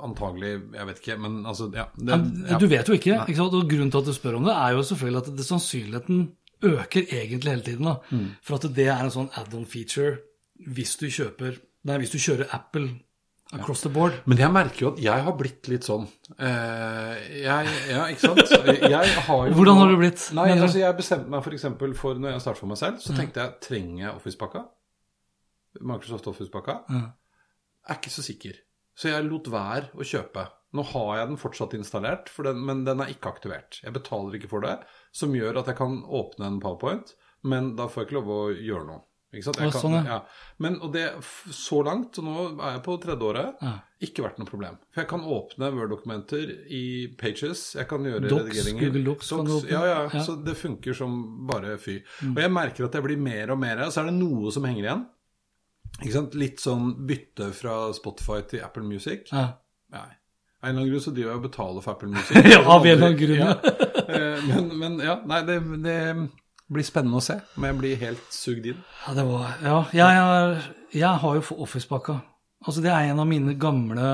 Antagelig, 0.06 0.54
jeg 0.78 0.90
vet 0.90 1.02
ikke, 1.02 1.18
men 1.26 1.38
altså 1.46 1.70
ja, 1.74 1.88
det, 1.98 2.18
ja. 2.50 2.60
Du 2.62 2.68
vet 2.72 2.90
jo 2.90 2.98
ikke. 2.98 3.20
ikke 3.26 3.40
sant? 3.40 3.58
Og 3.58 3.70
Grunnen 3.70 3.92
til 3.94 4.04
at 4.04 4.10
du 4.10 4.16
spør 4.16 4.40
om 4.40 4.48
det, 4.48 4.56
er 4.56 4.76
jo 4.78 4.84
selvfølgelig 4.92 5.24
at 5.24 5.32
det, 5.40 5.48
sannsynligheten 5.50 6.24
øker 6.66 7.10
egentlig 7.10 7.52
hele 7.52 7.66
tiden. 7.66 7.90
da. 7.90 7.96
Mm. 8.12 8.30
For 8.46 8.60
at 8.60 8.70
det 8.78 8.88
er 8.88 9.02
en 9.04 9.14
sånn 9.14 9.32
add-on 9.42 9.68
feature 9.70 10.18
hvis 10.72 10.96
du 11.02 11.10
kjøper 11.12 11.58
Nei, 11.86 12.00
hvis 12.02 12.16
du 12.16 12.18
kjører 12.18 12.50
Apple 12.56 12.88
across 13.54 13.84
the 13.86 13.92
board. 13.94 14.16
Men 14.26 14.40
jeg 14.42 14.50
merker 14.50 14.82
jo 14.82 14.92
at 14.96 15.02
jeg 15.04 15.26
har 15.28 15.36
blitt 15.38 15.68
litt 15.70 15.86
sånn. 15.86 16.08
Eh, 16.34 17.12
jeg, 17.44 17.74
ja, 17.92 18.08
ikke 18.10 18.32
sant? 18.32 18.42
Jeg 18.66 19.12
har 19.28 19.44
jo 19.50 19.54
Hvordan 19.54 19.78
har 19.82 19.92
du 19.92 20.00
blitt? 20.00 20.24
Nei, 20.34 20.48
altså 20.56 20.82
Jeg 20.82 20.98
bestemte 20.98 21.30
meg 21.30 21.46
for 21.46 21.54
eksempel 21.54 21.94
for 22.00 22.18
når 22.18 22.36
jeg 22.36 22.46
startet 22.48 22.64
for 22.64 22.72
meg 22.72 22.82
selv, 22.82 22.98
så 23.04 23.14
tenkte 23.18 23.44
jeg 23.44 23.62
trenger 23.68 24.08
jeg 24.08 24.16
Office-pakka? 24.16 24.64
Microsoft 25.86 26.32
Office-pakka? 26.32 26.80
Ja. 26.90 27.04
Er 27.86 28.00
ikke 28.00 28.14
så 28.14 28.26
sikker. 28.26 28.58
Så 28.96 29.10
jeg 29.12 29.26
lot 29.28 29.48
være 29.52 29.90
å 29.96 30.06
kjøpe. 30.08 30.48
Nå 30.76 30.84
har 30.92 31.18
jeg 31.22 31.28
den 31.32 31.40
fortsatt 31.40 31.74
installert, 31.78 32.30
den, 32.44 32.62
men 32.68 32.84
den 32.88 33.00
er 33.04 33.12
ikke 33.14 33.32
aktivert. 33.32 33.80
Jeg 33.84 33.94
betaler 33.96 34.36
ikke 34.36 34.50
for 34.52 34.64
det, 34.66 34.78
som 35.16 35.32
gjør 35.36 35.62
at 35.62 35.68
jeg 35.72 35.78
kan 35.80 36.02
åpne 36.04 36.48
en 36.50 36.60
PowerPoint, 36.64 37.14
men 37.48 37.76
da 37.78 37.88
får 37.88 38.04
jeg 38.04 38.10
ikke 38.10 38.18
lov 38.22 38.32
å 38.36 38.40
gjøre 38.56 38.88
noe. 38.90 39.04
Ikke 39.36 39.44
sant? 39.50 39.58
Jeg 39.60 39.72
kan, 39.76 39.82
sånn, 39.84 40.06
ja. 40.08 40.18
Men, 40.64 40.78
og 40.84 40.94
det, 40.96 41.06
så 41.52 41.82
langt, 41.84 42.16
og 42.22 42.24
nå 42.28 42.36
er 42.64 42.78
jeg 42.78 42.84
på 42.86 42.94
tredje 43.04 43.26
året, 43.28 43.58
Ja. 43.64 43.74
ikke 44.08 44.24
vært 44.24 44.38
noe 44.40 44.48
problem. 44.48 44.78
For 44.96 45.02
jeg 45.04 45.10
kan 45.12 45.26
åpne 45.28 45.72
Word-dokumenter 45.76 46.54
i 46.72 46.84
Pages, 47.20 47.66
jeg 47.76 47.88
kan 47.90 48.04
gjøre 48.08 48.30
Docs, 48.30 48.46
redigeringer. 48.46 48.86
Google 48.86 49.04
Docs 49.10 49.32
kan 49.36 49.46
du 49.50 49.52
åpne. 49.58 49.72
Ja, 49.76 49.82
ja, 49.90 49.98
Ja. 50.06 50.08
Mm. 50.14 50.24
så 50.28 50.38
det 50.46 50.56
funker 50.56 50.96
som 50.96 51.18
bare 51.48 51.76
fy. 51.78 51.98
Og 52.32 52.40
jeg 52.40 52.52
merker 52.52 52.86
at 52.88 52.94
jeg 52.96 53.04
blir 53.04 53.18
mer 53.20 53.52
og 53.52 53.60
mer, 53.60 53.84
så 53.92 54.04
er 54.04 54.12
det 54.12 54.16
noe 54.22 54.52
som 54.56 54.64
henger 54.64 54.84
igjen. 54.88 55.06
Ikke 56.02 56.14
sant? 56.18 56.36
Litt 56.36 56.60
sånn 56.64 56.90
bytte 57.08 57.52
fra 57.56 57.76
Spotify 57.96 58.42
til 58.50 58.64
Apple 58.66 58.84
Music. 58.84 59.30
Ja. 59.32 59.46
Nei. 59.96 60.08
Av 60.66 60.70
en 60.70 60.74
eller 60.74 60.82
annen 60.82 60.92
grunn 60.96 61.04
så 61.06 61.12
driver 61.14 61.32
jeg 61.36 61.40
og 61.40 61.46
betaler 61.46 61.84
for 61.86 61.94
Apple 61.96 62.10
Music. 62.12 62.40
Ja, 62.54 62.62
av 62.66 62.86
en 62.86 62.92
eller 62.96 63.08
annen 63.08 63.20
grunn, 63.20 63.40
ja. 63.40 63.54
Eh, 64.06 64.46
Men, 64.50 64.72
men 64.82 64.98
ja, 65.04 65.16
nei, 65.30 65.42
det, 65.48 65.60
det 65.86 65.98
blir 66.74 66.86
spennende 66.88 67.20
å 67.22 67.24
se. 67.26 67.38
Men 67.56 67.70
jeg 67.72 67.80
blir 67.84 68.00
helt 68.02 68.32
sugd 68.34 68.66
inn. 68.74 68.80
Ja, 69.06 69.14
det 69.20 69.26
var 69.30 69.52
Ja, 69.64 69.78
jeg, 69.94 70.24
er, 70.26 70.56
jeg 70.98 71.22
har 71.24 71.38
jo 71.40 71.60
Office-pakka. 71.68 72.18
Altså, 72.66 72.82
det 72.82 72.90
er 72.92 73.12
en 73.12 73.22
av 73.22 73.28
mine 73.30 73.54
gamle 73.62 74.08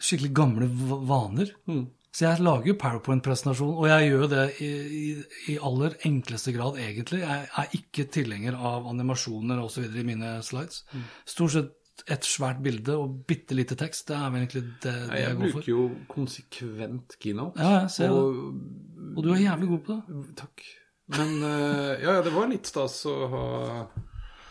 Skikkelig 0.00 0.30
gamle 0.38 0.66
vaner. 0.70 1.50
vaner. 1.68 1.88
Så 2.12 2.24
jeg 2.26 2.42
lager 2.42 2.66
jo 2.72 2.74
PowerPoint-presentasjon, 2.80 3.74
og 3.78 3.84
jeg 3.86 4.08
gjør 4.10 4.24
det 4.32 4.46
i, 4.66 4.70
i, 5.00 5.10
i 5.52 5.58
aller 5.62 5.92
enkleste 6.08 6.50
grad, 6.56 6.78
egentlig. 6.82 7.20
Jeg 7.22 7.44
er 7.62 7.76
ikke 7.78 8.08
tilhenger 8.10 8.56
av 8.58 8.88
animasjoner 8.90 9.60
osv. 9.62 9.84
i 9.94 10.02
mine 10.08 10.32
slides. 10.42 10.82
Stort 11.30 11.54
sett 11.54 11.76
et 12.10 12.24
svært 12.26 12.62
bilde 12.64 12.96
og 12.96 13.14
bitte 13.28 13.54
lite 13.54 13.76
tekst. 13.78 14.08
Det 14.08 14.16
er 14.16 14.30
vel 14.32 14.40
egentlig 14.42 14.62
det, 14.82 14.94
det 15.12 15.20
jeg, 15.20 15.22
jeg 15.22 15.36
går 15.36 15.38
for. 15.38 15.46
Jeg 15.46 15.54
bruker 15.54 15.70
jo 15.70 15.86
konsekvent 16.10 17.16
keynote. 17.22 17.60
Ja, 17.62 17.72
jeg 17.84 17.90
ser 17.94 18.08
det. 18.08 18.18
og, 18.18 19.16
Og 19.16 19.24
du 19.26 19.32
er 19.34 19.42
jævlig 19.44 19.68
god 19.74 19.82
på 19.86 19.96
det. 19.98 20.22
Takk. 20.40 20.66
Men 21.14 21.34
eh, 21.46 21.92
ja, 22.02 22.14
ja, 22.16 22.20
det 22.26 22.32
var 22.34 22.50
litt 22.50 22.66
stas 22.70 23.00
å 23.10 23.14
ha 23.36 23.46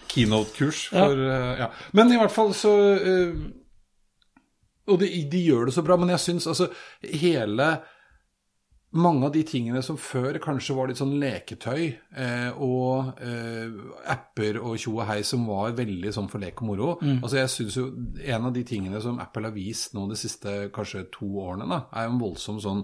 keynote-kurs 0.10 0.90
Ja. 0.94 1.06
for 1.08 1.24
eh, 1.28 1.60
ja. 1.64 1.68
Men 1.98 2.12
i 2.14 2.18
hvert 2.20 2.34
fall 2.34 2.54
så 2.58 2.74
eh, 2.96 3.34
Og 4.90 5.00
de, 5.02 5.10
de 5.30 5.46
gjør 5.46 5.70
det 5.70 5.78
så 5.78 5.86
bra, 5.86 5.98
men 6.00 6.12
jeg 6.16 6.26
syns 6.26 6.50
altså 6.50 6.70
hele 7.22 7.70
mange 8.92 9.28
av 9.28 9.34
de 9.36 9.44
tingene 9.46 9.82
som 9.86 10.00
før 10.02 10.40
kanskje 10.42 10.74
var 10.74 10.90
litt 10.90 10.98
sånn 10.98 11.20
leketøy, 11.22 11.84
eh, 12.18 12.62
og 12.66 13.20
eh, 13.22 13.76
apper 14.10 14.58
og 14.64 14.80
tjo 14.82 14.96
og 14.96 15.06
hei 15.12 15.20
som 15.28 15.46
var 15.50 15.76
veldig 15.78 16.14
sånn 16.16 16.30
for 16.32 16.42
lek 16.42 16.64
og 16.64 16.72
moro 16.72 16.88
Altså 16.98 17.38
jeg 17.38 17.52
synes 17.54 17.78
jo 17.78 17.86
En 18.18 18.48
av 18.50 18.56
de 18.56 18.64
tingene 18.66 19.02
som 19.04 19.22
Apple 19.22 19.46
har 19.46 19.54
vist 19.54 19.94
nå 19.94 20.08
de 20.10 20.18
siste 20.18 20.56
kanskje 20.74 21.06
to 21.14 21.30
årene, 21.44 21.70
da, 21.70 21.84
er 21.94 22.08
jo 22.08 22.16
en 22.16 22.24
voldsom 22.24 22.62
sånn 22.64 22.84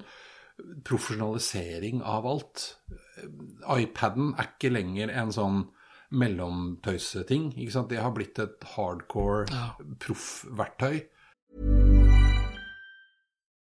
profesjonalisering 0.87 1.99
av 2.07 2.27
alt. 2.29 2.61
iPaden 3.75 4.29
er 4.37 4.53
ikke 4.53 4.71
lenger 4.71 5.11
en 5.11 5.33
sånn 5.35 5.65
mellomtøyseting. 6.15 7.49
ikke 7.57 7.75
sant? 7.75 7.89
Det 7.91 7.99
har 7.99 8.13
blitt 8.15 8.39
et 8.39 8.63
hardcore 8.75 9.49
proffverktøy. 9.99 11.03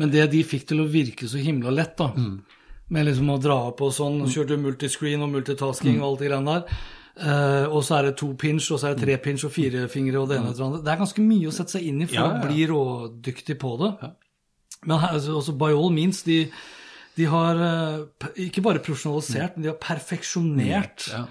Men 0.00 0.10
det 0.10 0.26
de 0.32 0.42
fikk 0.42 0.66
til 0.70 0.82
å 0.82 0.88
virke 0.90 1.28
så 1.30 1.38
himla 1.38 1.70
lett, 1.70 1.96
da, 2.00 2.10
med 2.94 3.06
liksom 3.06 3.30
å 3.30 3.38
dra 3.38 3.60
og 3.70 3.92
sånn, 3.94 4.20
og 4.24 4.32
kjørte 4.32 4.58
multiscreen 4.58 5.22
og 5.22 5.30
multitasking 5.36 6.00
og 6.00 6.08
alt 6.08 6.24
det 6.24 6.30
greiene 6.32 6.58
der, 6.58 6.84
Uh, 7.14 7.70
og 7.70 7.84
så 7.86 8.00
er 8.00 8.08
det 8.08 8.16
to 8.18 8.32
pinch, 8.34 8.66
og 8.74 8.80
så 8.82 8.88
er 8.88 8.96
det 8.96 9.04
tre 9.04 9.14
pinch 9.22 9.44
og 9.46 9.52
fire 9.54 9.84
fingre 9.86 10.18
og 10.18 10.26
det 10.26 10.40
ene 10.40 10.48
etter 10.50 10.58
det 10.58 10.66
andre. 10.66 10.80
Det 10.82 10.90
er 10.90 10.98
ganske 10.98 11.22
mye 11.22 11.46
å 11.46 11.52
sette 11.54 11.76
seg 11.76 11.84
inn 11.86 12.00
i 12.02 12.08
for 12.10 12.16
Ja, 12.18 12.24
å 12.26 12.32
ja. 12.32 12.40
bli 12.42 12.64
rådyktig 12.66 13.54
på 13.62 13.70
det. 13.78 13.90
Men 14.82 14.98
her, 14.98 15.12
altså, 15.14 15.36
også 15.38 15.54
by 15.60 15.68
all 15.76 15.94
means, 15.94 16.24
de, 16.26 16.40
de 17.14 17.28
har 17.30 17.62
uh, 17.62 18.26
ikke 18.34 18.64
bare 18.66 18.82
profesjonalisert, 18.82 19.54
men 19.54 19.68
de 19.68 19.70
har 19.70 19.78
perfeksjonert 19.78 21.06
Ja. 21.12 21.22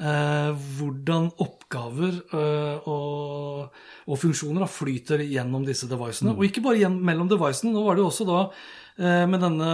Eh, 0.00 0.50
hvordan 0.78 1.30
oppgaver 1.42 2.18
eh, 2.32 2.88
og, 2.90 3.80
og 4.06 4.20
funksjoner 4.20 4.70
flyter 4.70 5.24
gjennom 5.26 5.66
disse 5.66 5.88
devicene. 5.90 6.36
Og 6.36 6.46
ikke 6.48 6.64
bare 6.64 6.90
mellom 6.92 7.30
devicene. 7.30 7.74
Nå 7.74 7.84
var 7.86 7.98
det 7.98 8.04
jo 8.04 8.10
også 8.10 8.28
da 8.28 8.42
eh, 8.46 9.24
med 9.30 9.42
denne 9.42 9.72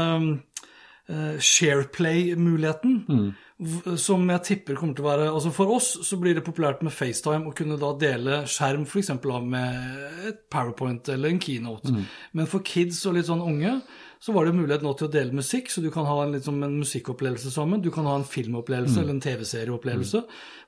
eh, 1.09 1.37
SharePlay-muligheten, 1.39 2.99
mm. 3.09 3.95
som 3.99 4.27
jeg 4.35 4.45
tipper 4.51 4.79
kommer 4.79 4.99
til 4.99 5.07
å 5.07 5.09
være 5.09 5.31
altså 5.33 5.53
For 5.55 5.77
oss 5.79 5.93
så 6.07 6.19
blir 6.21 6.37
det 6.39 6.45
populært 6.47 6.85
med 6.87 6.95
FaceTime 6.95 7.51
å 7.51 7.55
kunne 7.57 7.79
da 7.81 7.95
dele 7.99 8.43
skjerm 8.51 8.85
f.eks. 8.87 9.15
med 9.47 10.29
et 10.31 10.45
PowerPoint 10.53 11.15
eller 11.15 11.33
en 11.33 11.41
keynote. 11.43 11.95
Men 12.33 12.51
for 12.51 12.67
kids 12.67 13.01
og 13.09 13.19
litt 13.19 13.31
sånn 13.31 13.45
unge 13.45 13.81
så 14.19 14.35
var 14.35 14.47
det 14.49 14.57
mulighet 14.57 14.83
nå 14.83 14.93
til 14.99 15.07
å 15.07 15.13
dele 15.13 15.37
musikk, 15.37 15.71
så 15.71 15.83
du 15.85 15.91
kan 15.95 16.07
ha 16.09 16.17
en, 16.25 16.33
liksom, 16.35 16.59
en 16.67 16.79
musikkopplevelse 16.81 17.53
sammen. 17.55 17.83
Du 17.85 17.91
kan 17.95 18.07
ha 18.11 18.17
en 18.19 18.27
filmopplevelse 18.27 18.99
eller 19.03 19.15
en 19.15 19.23
TV-serieopplevelse. 19.23 20.25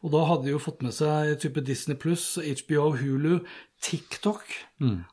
Og 0.07 0.15
da 0.15 0.21
hadde 0.29 0.47
de 0.47 0.55
jo 0.55 0.63
fått 0.63 0.85
med 0.87 0.95
seg 0.95 1.35
type 1.43 1.65
Disney 1.67 1.99
pluss, 1.99 2.37
HBO, 2.39 2.93
Hulu, 3.01 3.41
TikTok. 3.83 4.55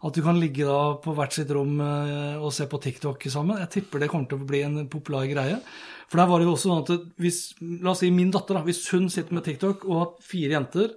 At 0.05 0.13
du 0.13 0.21
kan 0.25 0.37
ligge 0.39 0.67
da 0.67 0.97
på 1.01 1.15
hvert 1.17 1.33
sitt 1.33 1.49
rom 1.55 1.79
eh, 1.81 2.37
og 2.37 2.53
se 2.53 2.67
på 2.69 2.81
TikTok 2.83 3.25
sammen. 3.33 3.57
Jeg 3.63 3.73
tipper 3.79 4.03
det 4.03 4.11
kommer 4.13 4.29
til 4.29 4.43
å 4.43 4.49
bli 4.49 4.61
en 4.67 4.85
populær 4.91 5.25
greie. 5.29 5.57
For 6.07 6.21
der 6.21 6.29
var 6.29 6.39
det 6.39 6.47
jo 6.47 6.53
også 6.53 6.69
sånn 6.69 6.85
at 6.85 7.09
hvis, 7.19 7.41
la 7.83 7.91
oss 7.91 8.05
si 8.05 8.13
min 8.13 8.31
datter, 8.31 8.55
da, 8.55 8.63
hvis 8.67 8.85
hun 8.93 9.09
sitter 9.11 9.35
med 9.35 9.43
TikTok 9.47 9.83
og 9.89 9.97
har 9.97 10.13
fire 10.23 10.55
jenter, 10.55 10.93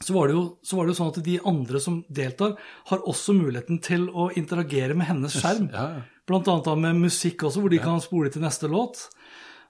så 0.00 0.14
var, 0.16 0.28
det 0.28 0.34
jo, 0.34 0.46
så 0.64 0.78
var 0.78 0.86
det 0.86 0.94
jo 0.94 0.98
sånn 1.02 1.12
at 1.12 1.20
de 1.26 1.34
andre 1.50 1.80
som 1.82 2.00
deltar, 2.08 2.56
har 2.88 3.04
også 3.10 3.34
muligheten 3.36 3.78
til 3.84 4.08
å 4.10 4.30
interagere 4.38 4.96
med 4.96 5.10
hennes 5.10 5.36
skjerm. 5.38 5.68
Ja, 5.74 5.84
ja. 5.98 6.02
Blant 6.26 6.48
annet 6.48 6.78
med 6.80 7.02
musikk 7.04 7.42
også, 7.44 7.60
hvor 7.60 7.70
de 7.70 7.78
kan 7.82 8.00
spole 8.00 8.30
til 8.32 8.42
neste 8.44 8.68
låt. 8.70 9.08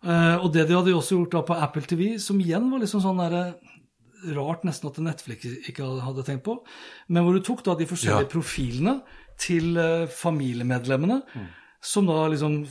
Eh, 0.04 0.36
og 0.36 0.52
det 0.54 0.68
de 0.68 0.76
hadde 0.76 0.92
også 0.94 1.16
gjort 1.18 1.32
da 1.32 1.42
på 1.48 1.56
Apple 1.56 1.82
TV, 1.82 2.18
som 2.22 2.38
igjen 2.40 2.68
var 2.70 2.78
liksom 2.84 3.00
sånn 3.02 3.18
derre 3.24 3.54
Rart 4.24 4.62
nesten 4.64 4.88
at 4.88 4.96
Netflix 5.04 5.44
ikke 5.68 5.84
hadde 6.00 6.22
tenkt 6.24 6.44
på. 6.46 6.54
Men 7.12 7.26
hvor 7.26 7.34
du 7.36 7.42
tok 7.44 7.60
da 7.66 7.74
de 7.76 7.84
forskjellige 7.84 8.24
Ja. 8.24 8.30
profilene 8.32 8.94
til 9.36 9.76
eh, 9.76 10.06
familiemedlemmene. 10.08 11.18
Som 11.84 12.06
da 12.08 12.22
liksom 12.32 12.62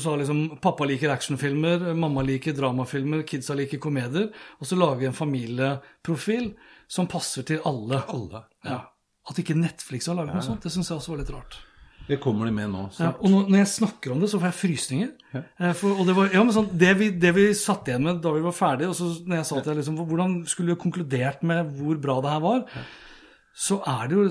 sa 0.00 0.14
liksom 0.16 0.58
Pappa 0.64 0.86
liker 0.88 1.10
actionfilmer, 1.12 1.92
mamma 1.94 2.22
liker 2.24 2.54
dramafilmer, 2.56 3.26
kidsa 3.28 3.52
liker 3.58 3.76
komedier. 3.78 4.30
Og 4.58 4.64
så 4.70 4.78
lager 4.80 5.08
en 5.10 5.12
familieprofil 5.12 6.54
som 6.88 7.06
passer 7.06 7.42
til 7.44 7.60
alle. 7.68 8.00
Alle. 8.08 8.44
Ja. 8.64 8.80
At 9.28 9.36
ikke 9.42 9.58
Netflix 9.58 10.06
har 10.08 10.14
laget 10.16 10.32
noe 10.38 10.42
sånt, 10.46 10.62
det 10.64 10.72
syns 10.72 10.88
jeg 10.88 10.96
også 10.96 11.12
var 11.12 11.18
litt 11.20 11.34
rart. 11.34 11.58
Det 12.06 12.18
kommer 12.22 12.46
de 12.46 12.52
med 12.54 12.70
nå. 12.70 12.84
Ja, 13.00 13.10
og 13.18 13.32
når, 13.32 13.56
jeg 13.58 13.70
snakker 13.72 14.12
om 14.14 14.20
det, 14.22 14.28
så 14.30 14.38
får 14.38 14.52
jeg 14.52 14.58
frysninger. 14.60 15.08
Ja. 15.32 15.72
For, 15.74 15.96
og 15.96 16.06
det 16.06 16.14
var, 16.16 16.28
ja, 16.34 16.44
men 16.46 16.54
sånn, 16.54 16.68
det 16.78 16.92
vi, 17.00 17.08
det 17.18 17.32
vi 17.34 17.46
satt 17.58 17.90
igjen 17.90 18.06
med 18.06 18.20
da 18.24 18.32
vi 18.36 18.44
var 18.44 18.54
ferdige, 18.54 18.92
og 18.92 18.98
så 18.98 19.08
når 19.26 19.40
jeg 19.40 19.48
sa 19.48 19.58
til 19.58 19.72
deg 19.72 19.80
liksom, 19.80 19.98
hvordan 20.12 20.36
skulle 20.50 20.76
du 20.76 20.80
konkludert 20.80 21.42
med 21.46 21.74
hvor 21.80 21.98
bra 22.02 22.20
det 22.22 22.36
her 22.36 22.44
var, 22.46 22.62
så 23.56 23.80
er 23.88 24.10
det 24.10 24.20
jo 24.20 24.28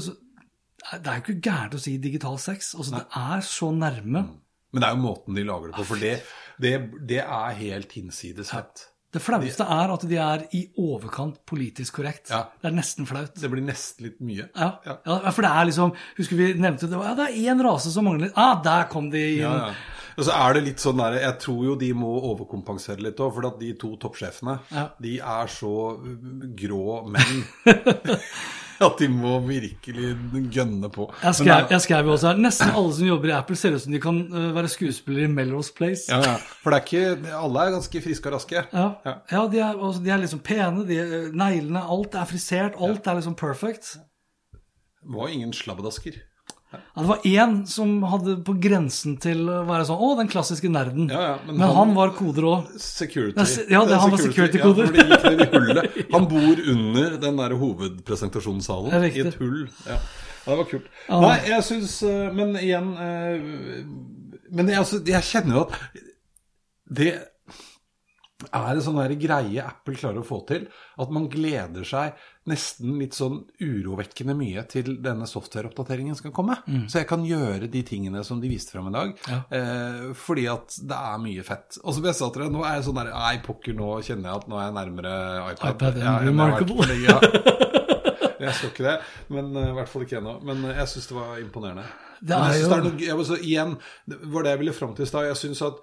Det 0.85 1.09
er 1.09 1.15
jo 1.17 1.23
ikke 1.23 1.41
gærent 1.41 1.75
å 1.75 1.81
si 1.81 1.95
digital 1.97 2.35
sex. 2.39 2.75
Altså, 2.77 2.99
det 2.99 3.05
er 3.17 3.45
så 3.47 3.71
nærme. 3.73 4.25
Men 4.71 4.83
det 4.83 4.87
er 4.87 4.95
jo 4.95 5.01
måten 5.01 5.37
de 5.37 5.45
lager 5.47 5.71
det 5.71 5.79
på, 5.79 5.87
for 5.87 6.01
det, 6.03 6.17
det, 6.61 6.75
det 7.09 7.23
er 7.23 7.57
helt 7.57 7.95
hinsides 7.97 8.51
fett. 8.53 8.83
Det 9.15 9.21
flaueste 9.23 9.63
er 9.63 9.91
at 9.93 10.03
de 10.09 10.17
er 10.19 10.45
i 10.57 10.65
overkant 10.81 11.37
politisk 11.47 12.01
korrekt. 12.01 12.29
Ja. 12.33 12.45
Det 12.59 12.67
er 12.67 12.75
nesten 12.75 13.07
flaut. 13.07 13.35
Det 13.39 13.51
blir 13.51 13.63
nesten 13.63 14.09
litt 14.09 14.17
mye. 14.19 14.49
Ja. 14.51 14.71
Ja. 14.83 14.97
ja, 15.07 15.31
for 15.31 15.45
det 15.45 15.51
er 15.51 15.69
liksom 15.69 15.93
Husker 16.17 16.39
vi 16.39 16.49
nevnte 16.59 16.89
det, 16.91 16.99
ja, 16.99 17.13
det 17.15 17.29
er 17.29 17.51
én 17.53 17.63
rase 17.63 17.93
som 17.93 18.07
mangler. 18.09 18.33
Ah, 18.35 18.57
der 18.63 18.89
kom 18.91 19.07
de 19.13 19.23
inn. 19.37 19.45
Ja, 19.45 19.69
ja. 19.69 19.95
Og 20.15 20.27
så 20.27 20.35
er 20.35 20.55
det 20.55 20.65
litt 20.69 20.83
sånn 20.83 20.99
der, 20.99 21.17
Jeg 21.19 21.39
tror 21.43 21.63
jo 21.69 21.77
de 21.79 21.89
må 21.97 22.11
overkompensere 22.31 23.03
litt 23.03 23.19
òg, 23.19 23.33
for 23.35 23.49
at 23.49 23.57
de 23.59 23.73
to 23.79 23.95
toppsjefene 23.99 24.59
de 25.03 25.17
er 25.19 25.51
så 25.51 25.73
uh, 25.99 26.45
grå 26.55 27.01
menn 27.11 27.43
at 28.87 28.99
de 28.99 29.07
må 29.07 29.39
virkelig 29.47 30.15
gønne 30.53 30.89
på. 30.91 31.07
Jeg 31.23 31.35
skrev, 31.35 31.67
jeg 31.71 31.81
skrev 31.81 32.07
også 32.11 32.27
her 32.33 32.41
Nesten 32.43 32.71
alle 32.75 32.93
som 32.93 33.07
jobber 33.07 33.29
i 33.29 33.35
Apple, 33.37 33.55
ser 33.55 33.75
ut 33.77 33.81
som 33.81 33.91
de 33.95 34.01
kan 34.03 34.19
øh, 34.33 34.49
være 34.55 34.67
skuespillere 34.67 35.29
i 35.29 35.31
Melrose 35.31 35.73
Place. 35.77 36.03
ja, 36.09 36.19
ja. 36.25 36.35
For 36.63 36.69
det 36.73 36.79
er 36.79 36.83
ikke 36.83 37.33
Alle 37.39 37.59
er 37.65 37.71
ganske 37.77 38.01
friske 38.01 38.29
og 38.29 38.35
raske. 38.35 38.63
Ja, 38.73 38.89
Ja. 39.31 39.47
de, 39.51 39.59
er, 39.59 39.73
altså, 39.85 40.01
de 40.03 40.09
er 40.09 40.17
liksom 40.17 40.39
pene, 40.39 40.87
de 40.87 40.99
er, 40.99 41.31
neglene, 41.33 41.81
alt 41.97 42.15
er 42.15 42.25
frisert, 42.25 42.75
alt 42.81 43.07
er 43.07 43.13
liksom 43.21 43.35
perfect. 43.35 43.95
Det 45.05 45.13
var 45.15 45.27
ingen 45.27 45.53
slabbedasker. 45.53 46.11
Ja, 46.95 47.01
det 47.01 47.07
var 47.09 47.19
én 47.29 47.55
som 47.67 47.93
hadde 48.11 48.35
på 48.47 48.55
grensen 48.61 49.17
til 49.21 49.43
å 49.49 49.61
være 49.67 49.85
sånn 49.89 50.01
Å, 50.05 50.09
den 50.19 50.29
klassiske 50.31 50.69
nerden. 50.71 51.09
Ja, 51.11 51.21
ja, 51.21 51.35
men 51.45 51.57
men, 51.57 51.65
han- 51.67 51.75
han, 51.79 51.93
var 51.97 52.13
koder 52.17 52.47
òg. 52.49 52.71
Security. 52.81 53.65
Ja, 53.69 53.83
det- 53.85 53.99
han 54.01 54.11
var 54.13 54.21
security-koder. 54.23 54.91
Ja. 54.95 55.83
Han 56.15 56.27
bor 56.31 56.61
under 56.71 57.17
den 57.19 57.37
der 57.37 57.55
hovedpresentasjonssalen. 57.59 58.93
I 59.11 59.19
et 59.25 59.35
hull. 59.41 59.67
Ja. 59.87 59.97
det 60.45 60.57
var 60.61 60.67
kult. 60.69 60.89
Nei, 61.09 61.37
jeg 61.49 61.63
syns 61.65 61.95
Men 62.37 62.55
igjen 62.59 62.91
eh, 63.01 63.47
Men 64.51 64.67
jeg, 64.69 64.77
altså, 64.77 64.99
jeg 65.05 65.23
kjenner 65.25 65.55
jo 65.57 65.63
at 65.65 65.79
det 66.95 67.13
er 68.53 68.71
en 68.75 68.81
sånn 68.85 68.97
der 68.99 69.13
greie 69.19 69.63
Apple 69.65 69.95
klarer 69.97 70.19
å 70.21 70.25
få 70.27 70.41
til. 70.49 70.67
At 71.01 71.11
man 71.13 71.27
gleder 71.31 71.83
seg 71.87 72.13
nesten 72.45 72.99
litt 73.01 73.15
sånn 73.17 73.39
urovekkende 73.63 74.35
mye 74.37 74.61
til 74.69 74.97
denne 75.01 75.25
softwareoppdateringen 75.29 76.15
skal 76.19 76.33
komme. 76.35 76.57
Så 76.91 76.99
jeg 77.01 77.07
kan 77.09 77.23
gjøre 77.25 77.69
de 77.71 77.81
tingene 77.87 78.21
som 78.27 78.41
de 78.43 78.51
viste 78.51 78.75
frem 78.75 78.91
i 78.91 78.93
dag. 78.93 79.15
Ja. 79.29 79.39
Eh, 79.57 80.13
fordi 80.13 80.45
at 80.51 80.77
det 80.81 80.99
er 80.99 81.17
mye 81.23 81.43
fett. 81.47 81.79
Og 81.83 81.95
som 81.97 82.05
jeg 82.05 82.15
sa 82.19 82.29
til 82.29 82.45
deg, 82.45 82.53
nå 82.53 82.61
er 82.67 82.77
jeg 82.77 82.87
sånn 82.89 82.99
der 83.01 83.09
Nei, 83.15 83.37
pokker, 83.45 83.73
nå 83.77 83.89
kjenner 84.05 84.29
jeg 84.29 84.43
at 84.43 84.47
nå 84.51 84.59
er 84.61 84.67
jeg 84.69 84.77
nærmere 84.77 85.15
iPad. 85.55 85.75
iPad 85.75 86.01
Ja, 86.03 86.17
Remarkable. 86.27 86.99
ja. 87.01 87.19
Jeg 88.45 88.51
skal 88.53 88.69
ikke 88.69 88.83
det, 88.85 88.95
men 89.31 89.47
eh, 89.57 89.69
i 89.71 89.75
hvert 89.77 89.89
fall 89.89 90.03
ikke 90.05 90.17
ennå. 90.19 90.33
Men 90.45 90.59
eh, 90.67 90.75
jeg 90.81 90.89
syns 90.91 91.05
det 91.09 91.15
var 91.17 91.37
imponerende. 91.41 91.85
Det 92.19 92.35
er 92.35 92.57
jo- 92.59 92.71
er 92.75 92.81
noe, 92.83 92.97
jeg, 92.99 93.25
så, 93.29 93.37
igjen, 93.41 93.71
det 94.11 94.17
var 94.33 94.43
det 94.45 94.51
jeg 94.53 94.59
ville 94.59 94.73
fram 94.75 94.91
til 94.97 95.05
i 95.05 95.09
stad. 95.09 95.29
Jeg 95.29 95.39
synes 95.39 95.61
at 95.65 95.79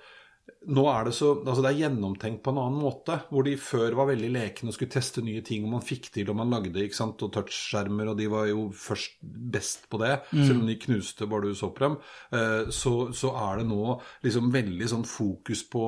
nå 0.71 0.85
er 0.93 1.09
det 1.09 1.13
så 1.17 1.33
Altså 1.43 1.63
det 1.65 1.71
er 1.73 1.81
gjennomtenkt 1.83 2.43
på 2.45 2.53
en 2.53 2.61
annen 2.63 2.81
måte. 2.83 3.17
Hvor 3.31 3.43
de 3.47 3.57
før 3.59 3.97
var 3.99 4.09
veldig 4.13 4.31
lekne 4.35 4.71
og 4.71 4.77
skulle 4.77 4.93
teste 4.95 5.23
nye 5.25 5.43
ting, 5.43 5.65
og 5.65 5.73
man 5.75 5.85
fikk 5.85 6.11
til 6.15 6.31
og 6.31 6.37
man 6.39 6.51
lagde, 6.55 6.85
ikke 6.85 6.99
sant, 6.99 7.23
og 7.23 7.33
touchskjermer, 7.35 8.13
og 8.13 8.19
de 8.19 8.29
var 8.31 8.47
jo 8.51 8.69
først 8.77 9.19
best 9.23 9.89
på 9.91 9.99
det. 10.03 10.15
Selv 10.47 10.63
om 10.63 10.67
de 10.71 10.79
knuste 10.79 11.27
bare 11.31 11.51
du 11.51 11.55
så 11.59 11.71
på 11.75 11.87
dem. 11.87 11.99
Eh, 12.33 12.71
Så, 12.71 13.13
så 13.13 13.33
er 13.37 13.63
det 13.63 13.69
nå 13.69 14.01
liksom 14.23 14.53
veldig 14.53 14.89
sånn 14.89 15.05
fokus 15.09 15.63
på 15.69 15.85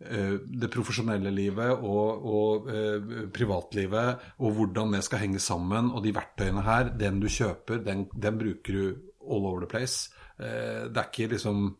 eh, 0.00 0.36
det 0.44 0.70
profesjonelle 0.72 1.30
livet 1.34 1.72
og, 1.82 2.24
og 2.26 2.68
eh, 2.70 3.26
privatlivet, 3.34 4.20
og 4.38 4.52
hvordan 4.56 4.92
det 4.96 5.02
skal 5.06 5.18
henge 5.24 5.40
sammen. 5.42 5.90
Og 5.94 6.02
de 6.04 6.14
verktøyene 6.14 6.62
her, 6.66 6.90
den 6.98 7.20
du 7.20 7.28
kjøper, 7.28 7.82
den, 7.84 8.06
den 8.14 8.38
bruker 8.38 8.72
du 8.72 9.10
all 9.28 9.46
over 9.46 9.64
the 9.64 9.70
place. 9.70 10.10
Eh, 10.38 10.88
det 10.90 10.98
er 10.98 11.10
ikke 11.10 11.30
liksom 11.34 11.76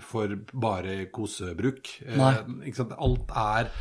for 0.00 0.36
bare 0.60 1.06
kosebruk. 1.12 1.90
Eh, 2.06 2.16
Nei. 2.16 2.34
ikke 2.68 2.82
sant? 2.82 2.94
Alt 2.98 3.34
er 3.36 3.72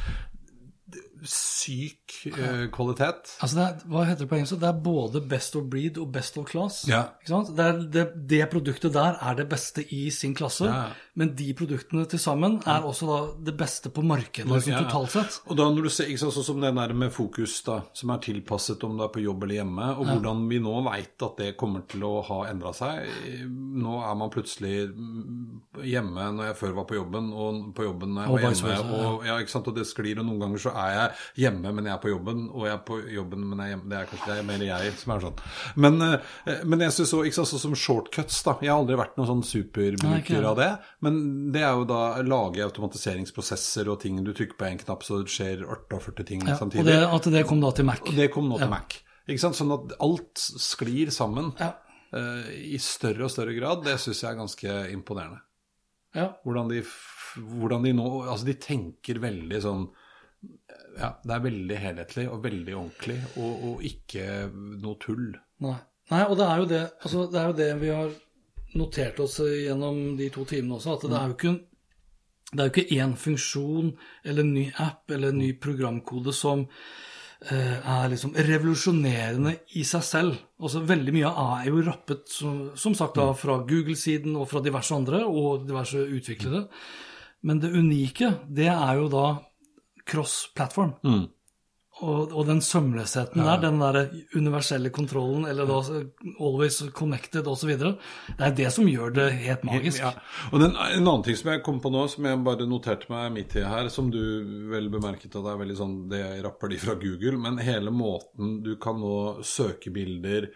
syk 1.27 2.15
eh, 2.31 2.65
kvalitet. 2.73 3.33
Altså 3.43 3.55
det 3.59 3.65
er, 3.65 3.83
hva 3.91 4.03
heter 4.07 4.25
det 4.25 4.29
på 4.31 4.37
engelsk? 4.37 4.57
Det 4.61 4.69
er 4.69 4.79
både 4.85 5.21
best 5.31 5.55
of 5.59 5.65
breed 5.71 5.97
og 6.01 6.11
best 6.15 6.37
of 6.39 6.47
class. 6.49 6.81
Ja. 6.89 7.01
Det, 7.27 7.67
det, 7.93 8.05
det 8.29 8.41
produktet 8.51 8.93
der 8.95 9.17
er 9.21 9.37
det 9.39 9.47
beste 9.51 9.83
i 9.95 10.09
sin 10.13 10.35
klasse, 10.37 10.65
Ja. 10.69 10.85
men 11.19 11.33
de 11.35 11.49
produktene 11.57 12.05
til 12.09 12.19
sammen 12.21 12.59
er 12.65 12.85
også 12.87 13.07
da 13.09 13.19
det 13.49 13.55
beste 13.59 13.89
på 13.91 14.03
markedet 14.05 14.47
liksom, 14.49 14.73
Ja. 14.73 14.83
totalt 14.85 15.11
sett. 15.11 15.39
Og 15.49 15.57
da 15.59 15.67
når 15.69 15.83
du 15.83 15.89
ser, 15.89 16.05
ikke 16.11 16.29
sånn 16.31 16.43
som 16.45 16.61
den 16.61 16.75
der 16.79 16.93
med 16.93 17.11
fokus 17.15 17.57
da, 17.65 17.81
som 17.93 18.09
er 18.15 18.21
tilpasset 18.23 18.83
om 18.87 18.97
du 18.97 19.03
er 19.03 19.11
på 19.13 19.23
jobb 19.23 19.43
eller 19.43 19.59
hjemme, 19.61 19.89
og 19.97 20.05
hvordan 20.07 20.47
vi 20.49 20.59
nå 20.63 20.75
vet 20.89 21.25
at 21.29 21.37
det 21.37 21.51
kommer 21.59 21.85
til 21.89 22.03
å 22.07 22.13
ha 22.29 22.39
endra 22.49 22.73
seg. 22.73 23.09
Nå 23.49 23.99
er 24.05 24.15
man 24.19 24.29
plutselig 24.33 24.89
mm, 24.93 25.61
hjemme 25.83 26.29
når 26.35 26.51
jeg 26.51 26.59
før 26.61 26.75
var 26.79 26.87
på 26.89 26.95
jobben, 26.99 27.31
og 27.33 27.73
på 27.75 27.83
jobben 27.87 28.13
når 28.15 28.27
jeg 28.27 28.63
var 28.63 28.75
hjemme. 28.75 28.99
og, 29.09 29.25
ja, 29.27 29.37
ikke 29.41 29.51
sant, 29.55 29.67
og 29.67 29.75
det 29.75 29.87
sklir, 29.89 30.19
og 30.19 30.25
noen 30.29 30.39
ganger 30.43 30.63
så 30.65 30.73
er 30.75 30.93
jeg 30.95 31.08
er 31.09 31.17
hjemme, 31.43 31.73
men 31.75 31.85
jeg 31.89 31.93
er 31.95 32.01
på 32.03 32.11
jobben, 32.13 32.45
og 32.53 32.65
jeg 32.67 32.73
er 32.75 32.83
på 32.87 32.99
jobben, 33.13 33.43
men 33.49 33.59
jeg 33.59 33.65
er 33.67 33.73
hjemme. 33.75 33.89
Det 33.89 33.97
er 33.99 34.09
kanskje 34.11 34.29
det 34.31 34.37
er 34.39 34.47
mer 34.49 34.65
jeg 34.69 34.93
som 35.01 35.13
er 35.15 35.25
sånn. 35.25 35.41
Men, 35.75 36.01
eh, 36.05 36.63
men 36.65 36.79
jeg 36.85 36.95
synes 36.97 37.13
også, 37.19 37.45
sånn 37.51 37.63
som 37.65 37.75
shortcuts, 37.75 38.39
da. 38.47 38.55
Jeg 38.61 38.71
har 38.73 38.79
aldri 38.83 38.97
vært 39.01 39.17
noen 39.19 39.29
sånn 39.33 39.43
superbruker 39.49 40.47
av 40.53 40.55
det. 40.61 40.69
Men 41.01 41.19
det 41.51 41.61
er 41.65 41.73
jo 41.79 41.85
da 41.89 42.01
lage 42.23 42.63
automatiseringsprosesser 42.69 43.89
og 43.91 43.99
ting 44.01 44.21
du 44.23 44.31
trykker 44.33 44.57
på 44.59 44.67
en 44.69 44.79
knapp, 44.81 45.03
så 45.03 45.21
det 45.23 45.31
skjer 45.33 45.65
48 45.67 46.25
ting 46.27 46.41
Ja, 46.45 46.53
og 46.55 46.59
samtidig. 46.63 46.85
det, 46.85 46.97
at 47.09 47.29
det 47.33 47.45
kom 47.47 47.61
da 47.61 47.71
til 47.71 47.85
Mac. 47.85 48.01
Og 48.05 48.15
det 48.15 48.31
kom 48.33 48.49
nå 48.49 48.57
til 48.59 48.67
Ja. 48.67 48.69
Mac. 48.69 48.97
Ikke 49.29 49.39
sant? 49.43 49.55
Sånn 49.55 49.71
at 49.75 49.93
alt 50.01 50.35
sklir 50.39 51.11
sammen 51.11 51.53
Ja. 51.59 51.73
uh, 52.13 52.49
i 52.49 52.77
større 52.77 53.23
og 53.25 53.31
større 53.31 53.53
grad. 53.57 53.83
Det 53.83 53.97
syns 53.99 54.21
jeg 54.23 54.31
er 54.31 54.39
ganske 54.39 54.91
imponerende. 54.93 55.41
Ja. 56.15 56.33
Hvordan 56.43 56.69
de, 56.69 56.81
hvordan 57.37 57.83
de 57.83 57.91
nå 57.93 58.07
Altså, 58.27 58.45
de 58.45 58.53
tenker 58.55 59.19
veldig 59.21 59.61
sånn 59.61 59.89
Ja, 60.99 61.13
det 61.23 61.35
er 61.35 61.43
veldig 61.43 61.77
helhetlig 61.79 62.25
og 62.31 62.43
veldig 62.43 62.75
ordentlig, 62.75 63.19
og, 63.39 63.63
og 63.69 63.85
ikke 63.87 64.25
noe 64.51 64.99
tull. 65.01 65.31
Nei. 65.63 65.77
Nei, 66.09 66.23
og 66.25 66.39
det 66.39 66.45
er 66.49 66.63
det, 66.65 66.83
altså, 67.05 67.25
det 67.29 67.39
er 67.39 67.49
jo 67.51 67.57
det 67.59 67.69
vi 67.83 67.89
har 67.93 68.13
notert 68.79 69.19
oss 69.21 69.39
gjennom 69.43 70.15
de 70.17 70.29
to 70.33 70.45
timene 70.49 70.79
også, 70.79 70.95
at 70.95 71.05
det 71.05 71.17
er 71.17 71.27
jo 71.27 71.35
ikke 71.37 71.57
det 72.49 72.63
er 72.63 72.69
jo 72.69 72.73
ikke 72.73 72.97
én 72.97 73.11
funksjon 73.19 73.91
eller 74.25 74.41
en 74.41 74.55
ny 74.55 74.63
app 74.81 75.11
eller 75.13 75.29
en 75.29 75.41
ny 75.43 75.51
programkode 75.61 76.33
som 76.33 76.63
eh, 76.65 77.75
er 77.77 78.07
liksom 78.09 78.33
revolusjonerende 78.33 79.53
i 79.77 79.83
seg 79.85 80.05
selv. 80.07 80.39
Altså 80.57 80.81
Veldig 80.89 81.13
mye 81.13 81.29
er 81.29 81.67
jo 81.69 81.83
rappet, 81.85 82.25
som, 82.33 82.71
som 82.73 82.97
sagt, 82.97 83.19
da, 83.21 83.27
fra 83.37 83.59
Google-siden 83.69 84.33
og 84.33 84.49
fra 84.49 84.63
diverse 84.65 84.97
andre, 84.97 85.21
og 85.29 85.67
diverse 85.69 86.01
utviklere. 86.01 86.65
Men 87.45 87.61
det 87.61 87.69
unike, 87.69 88.33
det 88.49 88.71
er 88.73 88.97
jo 88.97 89.05
da 89.13 89.27
cross-platform. 90.09 90.95
Og, 91.99 92.31
og 92.31 92.45
den 92.47 92.61
sømløsheten 92.63 93.41
der, 93.43 93.59
den 93.59 93.79
der 93.81 93.97
universelle 94.37 94.91
kontrollen, 94.95 95.43
eller 95.49 95.67
da 95.67 95.79
always 96.39 96.77
connected 96.95 97.47
osv., 97.47 97.73
det 97.75 98.45
er 98.45 98.53
det 98.55 98.69
som 98.71 98.87
gjør 98.87 99.11
det 99.17 99.25
helt 99.41 99.65
magisk. 99.67 99.99
Ja. 100.05 100.13
Og 100.53 100.61
den, 100.63 100.77
En 100.79 101.03
annen 101.03 101.25
ting 101.25 101.35
som 101.35 101.51
jeg 101.51 101.63
kom 101.65 101.81
på 101.83 101.91
nå, 101.91 102.05
som 102.11 102.27
jeg 102.29 102.39
bare 102.45 102.67
noterte 102.69 103.11
meg 103.11 103.33
midt 103.35 103.57
i 103.59 103.65
her, 103.67 103.89
som 103.91 104.07
du 104.13 104.21
vel 104.71 104.87
bemerket 104.93 105.33
at 105.33 105.43
det 105.43 105.51
er 105.51 105.61
veldig 105.63 105.79
sånn 105.79 105.97
Det 106.11 106.23
rapper 106.45 106.71
de 106.71 106.79
fra 106.79 106.95
Google, 107.01 107.35
men 107.41 107.59
hele 107.63 107.91
måten 107.91 108.59
du 108.63 108.75
kan 108.81 108.99
nå 109.01 109.43
søke 109.43 109.91
bilder, 109.91 110.47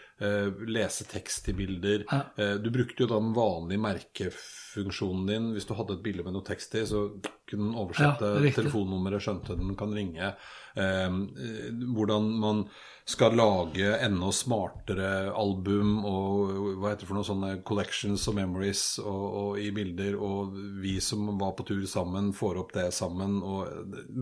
lese 0.67 1.05
tekst 1.09 1.49
i 1.49 1.53
bilder 1.57 2.05
Ja. 2.11 2.21
eh, 2.37 2.55
Du 2.63 2.69
brukte 2.71 3.03
jo 3.03 3.07
da 3.11 3.19
den 3.19 3.33
vanlige 3.35 3.81
merkefunksjonen 3.83 5.27
din. 5.27 5.51
Hvis 5.53 5.67
du 5.67 5.73
hadde 5.77 5.93
et 5.97 6.03
bilde 6.05 6.23
med 6.25 6.33
noe 6.33 6.45
tekst 6.47 6.75
i, 6.75 6.85
så 6.85 7.05
kunne 7.49 7.69
den 7.69 7.75
oversette 7.77 8.29
Ja, 8.43 8.51
telefonnummeret, 8.55 9.21
skjønte 9.21 9.57
den 9.59 9.75
kan 9.75 9.93
ringe. 9.93 10.33
Eh, 10.75 11.05
eh, 11.05 11.69
hvordan 11.93 12.31
man 12.39 12.63
skal 13.05 13.35
lage 13.35 13.97
enda 13.99 14.29
smartere 14.31 15.33
album 15.35 16.05
og 16.07 16.53
hva 16.79 16.93
heter 16.93 17.03
det 17.03 17.09
for 17.09 17.17
noe 17.19 17.27
sånne 17.27 17.49
collections 17.67 18.23
og 18.31 18.35
memories 18.37 18.83
og, 19.03 19.23
og 19.41 19.59
i 19.59 19.69
bilder, 19.75 20.15
og 20.15 20.55
vi 20.81 20.95
som 21.03 21.27
var 21.37 21.51
på 21.57 21.65
tur 21.67 21.83
sammen, 21.85 22.31
får 22.33 22.61
opp 22.63 22.71
det 22.73 22.87
sammen, 22.95 23.41
og 23.43 23.67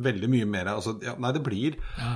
veldig 0.01 0.29
mye 0.33 0.49
mer. 0.49 0.65
Altså, 0.73 0.95
ja, 1.05 1.13
nei, 1.21 1.31
det 1.37 1.43
blir 1.45 1.77
Ja, 1.99 2.15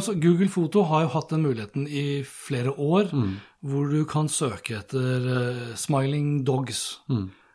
så, 0.02 0.14
Google 0.18 0.48
Foto 0.50 0.82
har 0.90 1.04
jo 1.04 1.12
hatt 1.14 1.30
den 1.30 1.44
muligheten 1.44 1.84
i 1.86 2.22
flere 2.26 2.72
år, 2.74 3.12
hvor 3.60 3.86
du 3.92 4.04
kan 4.10 4.26
søke 4.28 4.80
etter 4.80 5.28
uh, 5.28 5.74
smiling 5.78 6.44
dogs. 6.44 6.98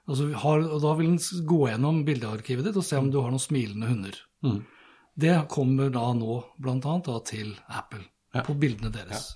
Altså, 0.07 0.29
har, 0.39 0.63
og 0.71 0.79
da 0.85 0.93
vil 0.95 1.09
den 1.11 1.45
gå 1.49 1.67
gjennom 1.67 2.05
bildearkivet 2.07 2.63
ditt 2.69 2.77
og 2.79 2.85
se 2.87 2.95
om 2.95 3.09
du 3.11 3.19
har 3.19 3.33
noen 3.33 3.43
smilende 3.43 3.89
hunder. 3.91 4.15
Det 5.19 5.33
kommer 5.51 5.89
da 5.91 6.05
nå 6.13 6.37
annet 6.85 7.09
til 7.27 7.51
Apple, 7.67 8.05
på 8.45 8.53
bildene 8.55 8.91
deres. 8.93 9.33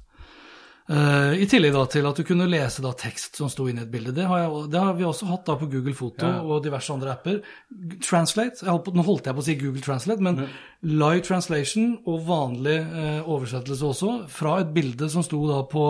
Eh, 0.91 1.37
I 1.39 1.45
tillegg 1.47 1.71
da 1.71 1.85
til 1.87 2.07
at 2.09 2.17
du 2.19 2.25
kunne 2.27 2.49
lese 2.51 2.83
da 2.83 2.91
tekst 2.97 3.37
som 3.39 3.49
sto 3.51 3.63
inne 3.69 3.83
i 3.83 3.85
et 3.85 3.91
bilde. 3.93 4.11
Det 4.15 4.25
har, 4.27 4.41
jeg, 4.43 4.65
det 4.73 4.81
har 4.81 4.97
vi 4.97 5.05
også 5.07 5.29
hatt 5.29 5.45
da 5.47 5.55
på 5.59 5.69
Google 5.71 5.93
Foto 5.95 6.27
og 6.41 6.65
diverse 6.65 6.91
andre 6.91 7.13
apper. 7.13 7.39
Translate, 8.03 8.65
holdt 8.67 8.89
på, 8.89 8.95
nå 8.97 9.05
holdt 9.07 9.29
jeg 9.29 9.37
på 9.37 9.43
å 9.43 9.47
si 9.47 9.55
Google 9.61 9.83
Translate, 9.85 10.25
men 10.25 10.43
live 10.83 11.23
translation 11.23 11.93
og 12.09 12.25
vanlig 12.27 12.77
uh, 12.81 13.29
oversettelse 13.29 13.87
også, 13.87 14.13
fra 14.33 14.57
et 14.63 14.71
bilde 14.75 15.07
som 15.13 15.23
sto 15.23 15.39
da 15.47 15.61
på 15.69 15.85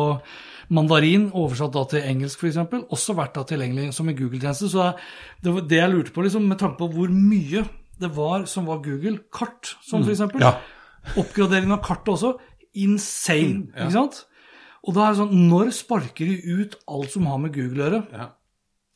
mandarin, 0.76 1.30
oversatt 1.34 1.74
da 1.74 1.86
til 1.90 2.06
engelsk 2.06 2.44
f.eks., 2.44 2.62
også 2.92 3.18
vært 3.18 3.40
da 3.40 3.46
tilgjengelig 3.48 3.96
som 3.98 4.12
en 4.12 4.18
Google-tjeneste. 4.18 4.70
Så 4.72 4.92
det 5.42 5.56
det 5.72 5.82
jeg 5.82 5.96
lurte 5.96 6.14
på, 6.14 6.28
liksom, 6.28 6.46
med 6.52 6.62
tanke 6.62 6.78
på 6.84 6.92
hvor 6.94 7.10
mye 7.16 7.66
det 8.02 8.12
var 8.14 8.46
som 8.50 8.70
var 8.70 8.84
Google. 8.86 9.18
Kart, 9.34 9.74
som 9.82 10.06
f.eks. 10.06 10.20
eksempel 10.20 10.46
Ja. 10.46 10.60
Oppgradering 11.18 11.72
av 11.74 11.82
kartet 11.82 12.14
også. 12.14 12.36
Insane, 12.78 13.72
ikke 13.74 13.96
sant? 13.96 14.28
Og 14.82 14.96
da 14.98 15.08
er 15.08 15.14
det 15.14 15.22
sånn, 15.22 15.42
når 15.52 15.74
sparker 15.78 16.30
de 16.30 16.62
ut 16.62 16.78
alt 16.90 17.14
som 17.14 17.28
har 17.30 17.42
med 17.42 17.54
Google 17.54 17.82
å 17.82 17.86
gjøre? 17.86 18.06
Ja. 18.16 18.30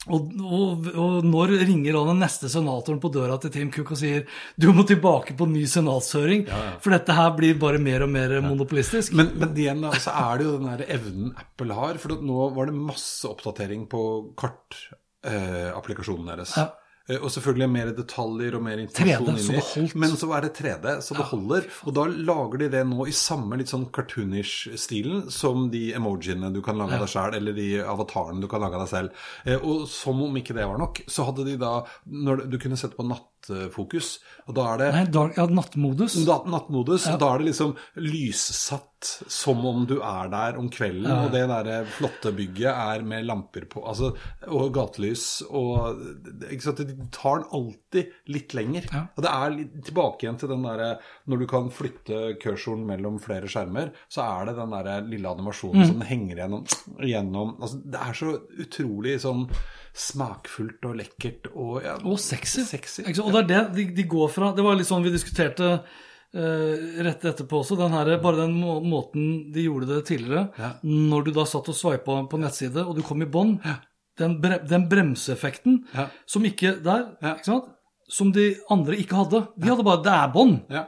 Og, 0.06 0.34
og, 0.38 0.88
og 1.02 1.26
når 1.26 1.56
ringer 1.66 1.96
han 1.98 2.12
den 2.12 2.20
neste 2.22 2.50
senatoren 2.52 3.00
på 3.02 3.10
døra 3.14 3.40
til 3.42 3.50
Tim 3.54 3.72
Cook 3.74 3.96
og 3.96 3.98
sier 3.98 4.28
du 4.54 4.68
må 4.76 4.86
tilbake 4.86 5.34
på 5.38 5.48
ny 5.50 5.64
senatshøring, 5.70 6.46
for 6.84 6.94
dette 6.94 7.16
her 7.18 7.32
blir 7.38 7.58
bare 7.62 7.82
mer 7.82 8.06
og 8.06 8.12
mer 8.14 8.36
monopolistisk? 8.46 9.16
Men, 9.18 9.32
men 9.42 9.58
igjen 9.58 9.82
så 9.98 10.14
er 10.14 10.38
det 10.38 10.48
jo 10.48 10.56
den 10.60 10.70
der 10.70 10.86
evnen 10.98 11.34
Apple 11.42 11.78
har. 11.78 12.02
For 12.02 12.22
nå 12.22 12.50
var 12.54 12.70
det 12.70 12.78
masse 12.78 13.26
oppdatering 13.32 13.88
på 13.90 14.02
kartapplikasjonen 14.38 16.34
deres. 16.36 16.54
Ja. 16.60 16.70
Eh, 17.08 17.20
Og 17.22 17.30
selvfølgelig 17.30 17.70
mer 17.70 17.92
detaljer 17.94 18.56
og 18.58 18.64
mer 18.66 18.80
informasjon 18.82 19.28
3D, 19.28 19.44
så 19.46 19.54
inni. 19.54 19.88
det. 19.92 19.96
Men 20.02 20.16
så 20.18 20.30
er 20.38 20.42
det 20.48 20.54
3D, 20.58 20.96
så 21.06 21.18
det 21.20 21.26
holder. 21.32 21.68
Og 21.86 21.94
da 21.94 22.06
lager 22.10 22.58
de 22.64 22.70
det 22.74 22.82
nå 22.90 23.06
i 23.08 23.14
samme 23.14 23.60
litt 23.62 23.70
sånn 23.70 23.86
cartoonish-stilen 23.94 25.30
som 25.34 25.70
de 25.74 25.84
emojiene 25.98 26.52
du 26.54 26.62
kan 26.66 26.78
lage 26.82 26.98
ja. 26.98 27.04
deg 27.04 27.12
sjøl, 27.14 27.38
eller 27.38 27.54
de 27.58 27.68
avatarene 27.86 28.42
du 28.42 28.48
kan 28.52 28.64
lage 28.66 28.80
deg 28.82 28.90
selv. 28.92 29.26
Eh, 29.46 29.58
Og 29.62 29.86
som 29.92 30.22
om 30.26 30.36
ikke 30.42 30.56
det 30.58 30.66
var 30.68 30.78
nok, 30.82 31.04
så 31.08 31.26
hadde 31.30 31.46
de 31.46 31.58
da 31.62 31.76
når 32.10 32.46
Du 32.50 32.58
kunne 32.62 32.78
sette 32.78 32.96
på 32.98 33.06
nattfokus, 33.50 34.20
og 34.48 34.56
da 34.58 34.66
er 34.74 34.82
det 34.82 34.90
Nei, 34.96 35.06
dark, 35.14 35.38
ja, 35.38 35.46
nattmodus. 35.46 36.18
da, 36.26 36.42
nattmodus, 36.50 37.08
og 37.12 37.20
da 37.22 37.34
er 37.34 37.42
det 37.42 37.52
liksom 37.52 37.76
lyssatt 38.02 38.92
som 39.30 39.60
om 39.68 39.84
du 39.86 40.00
er 40.00 40.30
der 40.32 40.58
om 40.58 40.70
kvelden, 40.74 41.12
og 41.12 41.34
det 41.34 41.44
der 41.52 41.86
flotte 41.98 42.32
bygget 42.34 42.72
er 42.72 43.04
med 43.06 43.28
lamper 43.28 43.68
på, 43.70 43.84
altså, 43.86 44.14
og 44.48 44.74
gatelys, 44.74 45.44
og 45.46 46.02
ikke 46.50 46.66
sant, 46.66 46.82
de 46.88 47.10
tar 47.14 47.44
den 47.44 47.52
alltid 47.60 48.16
litt 48.34 48.56
lenger. 48.58 48.90
Ja. 48.90 49.04
Og 49.14 49.26
det 49.26 49.34
er 49.36 49.56
litt 49.60 49.78
tilbake 49.92 50.26
igjen 50.26 50.42
til 50.42 50.52
den 50.56 50.66
der, 50.66 50.98
når 51.30 51.44
du 51.44 51.48
kan 51.52 51.70
flytte 51.74 52.24
cursoren 52.42 52.86
mellom 52.88 53.20
flere 53.22 53.52
skjermer, 53.52 53.94
så 54.10 54.26
er 54.26 54.50
det 54.50 54.58
den 54.58 54.74
der 54.74 55.10
lille 55.14 55.38
animasjonen 55.38 55.92
som 55.92 56.06
henger 56.06 56.42
gjennom, 56.42 56.66
gjennom 57.06 57.58
altså, 57.60 57.82
det 57.86 58.06
er 58.08 58.22
så 58.24 58.38
utrolig 58.66 59.20
sånn 59.22 59.46
smakfullt 59.96 60.84
og 60.90 60.98
lekkert 61.00 61.48
og, 61.54 61.78
ja, 61.86 61.96
Og 62.04 62.20
sexy. 62.20 62.66
Sexy, 62.68 63.04
sant? 63.08 63.22
Og 63.24 63.32
det 63.34 63.44
er 63.44 63.48
det 63.48 63.62
de, 63.78 63.86
de 63.96 64.04
går 64.12 64.28
fra 64.34 64.50
Det 64.56 64.64
var 64.66 64.76
litt 64.76 64.90
sånn 64.90 65.04
vi 65.06 65.14
diskuterte 65.14 65.70
uh, 65.80 66.74
rett 67.06 67.24
etterpå 67.32 67.62
også. 67.62 67.78
Den 67.80 67.96
her, 67.96 68.12
bare 68.24 68.42
den 68.44 68.56
må 68.60 68.78
måten 68.84 69.52
de 69.56 69.68
gjorde 69.70 69.88
det 69.94 70.02
tidligere, 70.12 70.50
Ja. 70.60 70.74
når 70.84 71.26
du 71.26 71.32
da 71.38 71.46
satt 71.48 71.70
og 71.72 71.78
sveipa 71.80 72.18
på 72.30 72.40
nettside, 72.42 72.84
og 72.84 72.96
du 72.98 73.02
kom 73.08 73.22
i 73.24 73.30
bånn, 73.30 73.56
den, 74.20 74.38
bre 74.44 74.60
den 74.68 74.90
bremseeffekten 74.92 75.86
Ja. 75.96 76.10
som 76.28 76.44
ikke 76.44 76.76
der, 76.84 77.16
Ja. 77.22 77.36
ikke 77.36 77.46
sant? 77.52 77.72
som 78.08 78.30
de 78.32 78.52
andre 78.70 79.00
ikke 79.02 79.16
hadde. 79.18 79.48
De 79.58 79.68
hadde 79.68 79.84
bare 79.84 80.04
'det 80.04 80.14
er 80.14 80.34
bånd'. 80.34 80.60
Ja. 80.70 80.84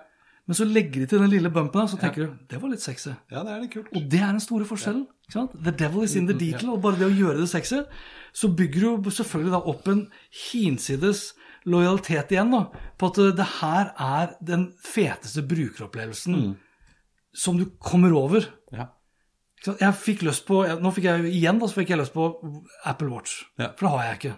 Men 0.48 0.56
så 0.56 0.66
legger 0.66 1.04
de 1.04 1.06
til 1.12 1.20
den 1.20 1.32
lille 1.32 1.50
bumpen 1.52 1.82
og 1.82 1.90
så 1.92 1.98
tenker 2.00 2.26
du 2.26 2.38
'det 2.50 2.62
var 2.62 2.70
litt 2.70 2.80
sexy'. 2.80 3.16
ja, 3.32 3.44
det 3.44 3.52
er 3.52 3.62
litt 3.62 3.74
kult. 3.74 3.88
Og 3.96 4.12
det 4.12 4.22
er 4.22 4.32
den 4.32 4.40
store 4.40 4.66
forskjellen. 4.66 5.08
ikke 5.28 5.34
sant? 5.34 5.52
The 5.64 5.72
devil 5.72 6.04
is 6.04 6.16
in 6.16 6.28
the 6.28 6.34
detail. 6.34 6.70
Og 6.70 6.82
bare 6.82 7.00
det 7.00 7.08
å 7.08 7.18
gjøre 7.18 7.42
det 7.42 7.50
sexy, 7.50 7.82
så 8.34 8.48
bygger 8.48 9.04
du 9.04 9.10
selvfølgelig 9.10 9.52
da 9.52 9.60
opp 9.60 9.88
en 9.88 10.08
hinsides 10.32 11.34
lojalitet 11.66 12.32
igjen 12.32 12.52
da, 12.52 12.64
på 12.98 13.10
at 13.12 13.36
det 13.36 13.48
her 13.62 13.92
er 14.00 14.36
den 14.42 14.74
feteste 14.80 15.44
brukeropplevelsen 15.44 16.56
som 17.36 17.58
du 17.58 17.66
kommer 17.80 18.14
over. 18.16 18.48
Ja. 18.72 18.88
Jeg 19.66 19.94
fikk 20.00 20.22
lyst 20.22 20.46
på, 20.48 20.62
Nå 20.80 20.92
fikk 20.94 21.10
jeg 21.10 21.32
igjen 21.34 21.60
da, 21.60 21.68
så 21.68 21.82
fikk 21.82 21.90
jeg 21.90 22.00
lyst 22.00 22.14
på 22.14 22.30
Apple 22.86 23.10
Watch. 23.10 23.44
Ja. 23.60 23.74
For 23.76 23.88
det 23.88 23.94
har 23.96 24.04
jeg 24.06 24.20
ikke. 24.22 24.36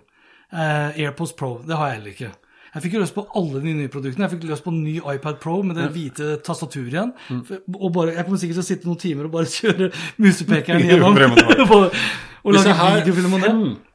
Uh, 0.50 1.00
AirPods 1.06 1.36
Pro, 1.38 1.62
det 1.68 1.78
har 1.78 1.92
jeg 1.92 2.00
heller 2.00 2.16
ikke. 2.16 2.32
Jeg 2.74 2.84
fikk 2.86 2.94
jo 2.98 3.02
lyst 3.04 3.16
på 3.18 3.26
alle 3.40 3.62
de 3.64 3.74
nye 3.74 3.90
produktene. 3.92 4.28
Jeg 4.28 4.36
fikk 4.38 4.50
lyst 4.52 4.64
på 4.66 4.74
en 4.74 4.84
ny 4.84 4.98
iPad 5.16 5.40
Pro 5.42 5.60
med 5.66 5.76
det 5.80 5.90
hvite 5.96 6.38
tastaturet 6.46 6.94
igjen. 6.94 7.14
Mm. 7.30 7.44
Og 7.80 7.94
bare, 7.96 8.14
jeg 8.16 8.26
kommer 8.28 8.42
sikkert 8.42 8.60
til 8.60 8.66
å 8.66 8.70
sitte 8.72 8.90
noen 8.90 9.00
timer 9.02 9.30
og 9.30 9.32
bare 9.38 9.50
kjøre 9.60 9.92
musepekeren 10.22 10.86
gjennom. 10.90 11.18
og 12.40 12.54
lage 12.56 12.72
videofilm 13.04 13.34
om 13.36 13.42
det. 13.44 13.50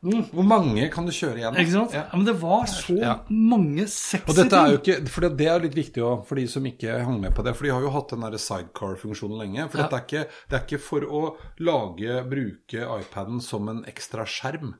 Mm. 0.04 0.18
Hvor 0.34 0.44
mange 0.46 0.88
kan 0.92 1.06
du 1.08 1.12
kjøre 1.16 1.40
igjen? 1.40 1.56
Ikke 1.62 1.72
sant? 1.72 1.94
Ja. 1.96 2.02
Ja, 2.10 2.18
men 2.18 2.26
det 2.28 2.34
var 2.42 2.66
så 2.68 2.96
Ja. 3.00 3.14
mange 3.30 3.87
sexy 3.88 4.28
Og 4.28 4.37
dette 4.37 4.58
er 4.60 4.74
jo 4.74 4.80
ikke, 4.82 4.98
for 5.08 5.28
det 5.28 5.48
er 5.48 5.64
litt 5.64 5.74
viktig 5.78 6.02
også, 6.04 6.26
for 6.28 6.40
de 6.40 6.46
som 6.50 6.66
ikke 6.68 6.98
hang 7.06 7.20
med 7.22 7.34
på 7.34 7.44
det. 7.46 7.54
For 7.56 7.64
de 7.64 7.72
har 7.72 7.80
jo 7.87 7.92
hatt 7.94 8.12
den 8.12 8.38
sidecar-funksjonen 8.44 9.40
lenge. 9.40 9.68
For 9.70 9.78
Ja. 9.80 9.88
dette 9.88 9.96
er 9.96 10.04
ikke, 10.04 10.24
det 10.50 10.58
er 10.58 10.66
ikke 10.66 10.82
for 10.84 11.00
å 11.00 11.22
lage, 11.58 12.20
bruke 12.28 12.84
iPaden 13.00 13.40
som 13.40 13.68
en 13.68 13.84
ekstra 13.84 14.26
skjerm. 14.28 14.74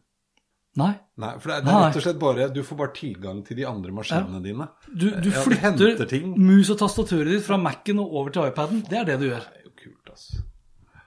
Nei. 0.77 0.93
Nei, 1.23 1.33
for 1.39 1.51
det 1.53 1.57
er, 1.57 1.65
det 1.67 1.71
er 1.71 1.83
rett 1.85 1.97
og 2.01 2.03
slett 2.03 2.17
bare 2.19 2.47
Du 2.51 2.63
får 2.67 2.79
bare 2.81 2.93
tilgang 2.97 3.43
til 3.47 3.57
de 3.61 3.67
andre 3.71 3.93
maskinene 3.95 4.41
dine. 4.43 4.67
Du, 4.91 5.07
du 5.23 5.29
Ja, 5.31 5.43
flytter 5.47 5.97
du 6.01 6.05
ting. 6.11 6.33
mus 6.35 6.71
og 6.75 6.81
tastaturet 6.81 7.31
ditt 7.31 7.45
fra 7.47 7.59
Mac-en 7.63 8.01
og 8.03 8.17
over 8.23 8.31
til 8.35 8.49
iPaden. 8.51 8.81
Det 8.91 8.99
er 8.99 9.05
det 9.13 9.21
du 9.23 9.29
gjør. 9.29 9.45
Det 9.47 9.61
er 9.61 9.69
jo 9.69 9.75
kult, 9.85 10.11
altså. 10.17 10.43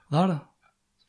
Det 0.08 0.22
er 0.22 0.30
det. 0.32 0.38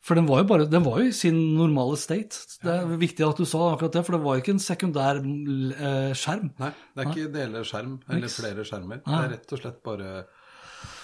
For 0.10 0.16
den 0.16 0.28
var 0.28 0.40
jo 0.42 0.48
bare, 0.50 0.66
den 0.72 0.84
var 0.84 1.00
jo 1.00 1.08
i 1.08 1.16
sin 1.16 1.38
normale 1.56 1.96
state. 2.00 2.36
Det 2.64 2.72
er 2.74 2.86
viktig 3.00 3.24
at 3.28 3.38
du 3.40 3.46
sa 3.46 3.60
akkurat 3.76 3.94
det, 3.94 4.04
for 4.08 4.16
det 4.18 4.22
var 4.26 4.40
ikke 4.42 4.54
en 4.56 4.62
sekundær 4.64 5.20
eh, 5.22 6.14
skjerm. 6.18 6.50
Nei, 6.60 6.72
det 6.96 7.04
er 7.06 7.12
ikke 7.14 7.32
deler 7.36 7.68
skjerm 7.68 7.98
eller 8.10 8.24
Niks. 8.26 8.38
flere 8.42 8.66
skjermer. 8.68 9.02
Nei. 9.06 9.20
Det 9.20 9.28
er 9.28 9.34
rett 9.38 9.54
og 9.56 9.62
slett 9.64 9.82
bare 9.86 10.14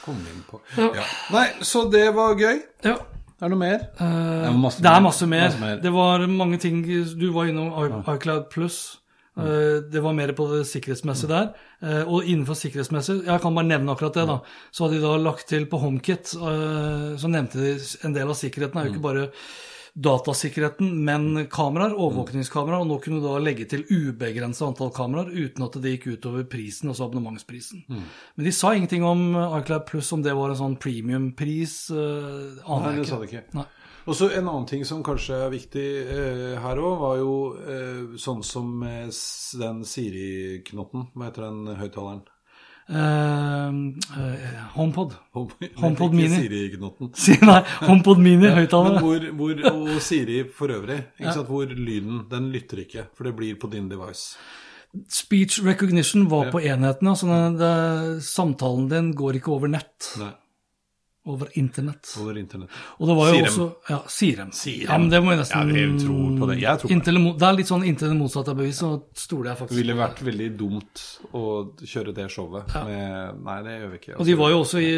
komme 0.06 0.26
inn 0.32 0.42
på 0.48 0.60
ja. 0.80 1.04
Nei, 1.36 1.46
så 1.66 1.84
det 1.92 2.08
var 2.16 2.36
gøy. 2.40 2.60
Ja. 2.88 2.96
Er 3.42 3.50
det 3.50 3.52
noe 3.52 3.60
mer? 3.60 3.82
Eh, 4.00 4.54
masse 4.56 4.80
det 4.82 4.92
er 4.92 5.02
masse 5.04 5.28
mer. 5.28 5.50
Masse 5.50 5.60
mer. 5.60 5.82
Det 5.84 5.92
var 5.92 6.24
mange 6.28 6.58
ting 6.64 6.84
Du 7.20 7.32
var 7.36 7.50
innom 7.52 8.04
iCloud 8.16 8.50
Plus. 8.50 8.78
Eh, 9.38 9.82
Det 9.92 10.02
var 10.02 10.14
mer 10.16 10.32
på 10.32 10.46
det 10.54 10.62
sikkerhetsmessige 10.70 11.28
der. 11.28 11.50
Eh, 11.84 12.04
Og 12.08 12.24
innenfor 12.24 12.56
sikkerhetsmessig, 12.56 13.26
jeg 13.26 13.42
kan 13.42 13.54
bare 13.56 13.68
nevne 13.68 13.92
akkurat 13.92 14.14
det, 14.14 14.28
da. 14.28 14.38
Så 14.72 14.86
hadde 14.86 15.02
de 15.02 15.04
da 15.04 15.18
lagt 15.18 15.48
til 15.50 15.66
på 15.66 15.80
HomeKit, 15.82 16.36
eh, 16.40 17.18
så 17.20 17.28
nevnte 17.28 17.60
de 17.60 17.76
en 18.08 18.14
del 18.16 18.28
av 18.32 18.36
sikkerheten 18.40 18.78
er 18.80 18.86
jo 18.88 18.94
ikke 18.94 19.04
bare 19.04 19.28
datasikkerheten, 19.96 20.90
men 21.08 21.46
kameraer, 21.52 21.94
overvåkningskameraer, 21.96 22.84
og 22.84 22.90
nå 22.90 22.98
kunne 23.04 23.22
du 23.22 23.28
da 23.30 23.38
legge 23.40 23.68
til 23.72 23.86
ubegrenset 23.88 24.66
antall 24.68 24.92
kameraer 24.96 25.32
uten 25.32 25.64
at 25.64 25.78
det 25.80 25.96
gikk 25.96 26.18
utover 26.18 26.44
prisen, 26.52 26.92
altså 26.92 27.08
abonnementsprisen. 27.08 27.86
Men 27.88 28.50
de 28.50 28.52
sa 28.56 28.74
ingenting 28.76 29.08
om 29.08 29.30
eh, 29.32 29.58
iCloud 29.62 29.88
Plus, 29.88 30.12
om 30.12 30.26
det 30.26 30.36
var 30.36 30.52
en 30.52 30.60
sånn 30.60 30.78
premiumpris. 30.82 31.78
Uh, 31.94 32.60
Nei, 32.60 32.76
aner 32.76 33.00
det 33.00 33.08
sa 33.08 33.22
det 33.22 33.32
ikke. 33.32 33.46
Nei. 33.56 33.68
Og 34.06 34.14
så 34.14 34.28
En 34.30 34.46
annen 34.46 34.68
ting 34.70 34.84
som 34.86 35.02
kanskje 35.06 35.38
er 35.48 35.54
viktig 35.54 35.86
eh, 36.14 36.54
her 36.62 36.78
òg, 36.78 37.00
var 37.02 37.18
jo 37.18 37.34
eh, 37.58 38.18
sånn 38.22 38.44
som 38.46 38.70
med 38.84 39.16
den 39.62 39.82
Siri-knotten. 39.88 41.08
Hva 41.16 41.30
heter 41.32 41.48
den 41.48 41.80
høyttaleren? 41.80 42.22
Eh, 42.88 43.72
HomePod. 44.76 45.16
HomePod 45.82 46.14
Mini. 46.14 46.38
Nei, 47.50 47.62
HomePod 47.82 48.20
Mini, 48.22 48.44
Men 48.46 48.60
høyttaler. 48.60 49.00
hvor, 49.02 49.26
hvor, 49.40 49.64
og 49.72 49.90
Siri 50.06 50.44
for 50.54 50.74
øvrig, 50.76 51.00
ikke 51.20 51.34
sant, 51.34 51.50
hvor 51.50 51.66
lyden 51.66 52.26
den 52.32 52.52
lytter 52.54 52.84
ikke, 52.86 53.08
for 53.18 53.26
det 53.30 53.36
blir 53.40 53.58
på 53.62 53.72
din 53.74 53.90
device. 53.90 54.38
Speech 55.12 55.60
recognition 55.66 56.30
var 56.32 56.52
på 56.54 56.62
enhetene. 56.64 57.16
det, 57.60 58.24
samtalen 58.24 58.88
din 58.92 59.14
går 59.18 59.42
ikke 59.42 59.52
over 59.52 59.68
nett, 59.68 60.14
Nei, 60.22 60.32
over 61.26 61.50
internett. 61.58 62.12
over 62.22 62.38
internett. 62.38 62.70
Og 63.00 63.08
det 63.10 63.16
var 63.18 63.30
jo 63.32 63.38
Sirem. 63.38 63.48
også 63.50 63.66
Ja, 63.90 64.00
Sirem. 64.08 64.52
Sirem. 64.54 64.90
Ja, 64.92 64.98
men 65.02 65.10
det 65.10 65.22
må 65.26 65.32
jeg 65.34 65.40
nesten 65.42 65.72
Ja, 65.72 65.80
jeg 65.82 66.00
tror 66.04 66.38
på 66.40 66.50
det. 66.52 66.58
Jeg 66.62 66.80
tror 66.80 66.86
på 66.86 66.92
det. 66.92 66.96
Inntil 66.96 67.20
det 67.40 67.48
er 67.48 67.58
litt 67.58 67.72
sånn 67.72 67.86
inntil 67.90 68.12
det 68.14 68.18
motsatte 68.20 68.54
er 68.54 68.60
bevis, 68.60 68.82
så 68.84 68.90
stoler 69.18 69.50
jeg 69.52 69.58
faktisk 69.62 69.74
Det 69.74 69.80
ville 69.82 69.98
vært 69.98 70.22
veldig 70.28 70.50
dumt 70.60 71.04
å 71.34 71.44
kjøre 71.82 72.14
det 72.16 72.28
showet 72.30 72.76
med 72.86 73.40
Nei, 73.46 73.58
det 73.66 73.78
gjør 73.80 73.90
vi 73.96 74.02
ikke. 74.04 74.18
Og 74.20 74.26
de 74.30 74.36
var 74.42 74.52
jo 74.54 74.60
også 74.64 74.84
i, 74.86 74.92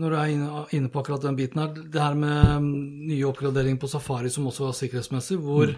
når 0.00 0.10
du 0.10 0.16
er 0.20 0.34
inne, 0.34 0.64
inne 0.76 0.90
på 0.92 1.00
akkurat 1.00 1.22
den 1.24 1.36
biten 1.40 1.62
her, 1.64 1.72
det 1.74 2.02
her 2.02 2.14
med 2.14 2.42
mm, 2.64 2.72
nye 3.12 3.24
oppgradering 3.30 3.78
på 3.80 3.88
Safari 3.88 4.28
som 4.30 4.46
også 4.50 4.68
var 4.68 4.76
sikkerhetsmessig, 4.76 5.38
hvor, 5.40 5.72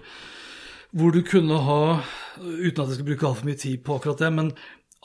hvor 0.96 1.14
du 1.14 1.22
kunne 1.22 1.61
ha, 1.62 1.79
uten 2.42 2.83
at 2.83 2.88
jeg 2.90 2.99
skal 2.99 3.09
bruke 3.12 3.31
altfor 3.31 3.46
mye 3.53 3.62
tid 3.62 3.85
på 3.87 4.01
akkurat 4.01 4.18
det, 4.27 4.33
men 4.35 4.51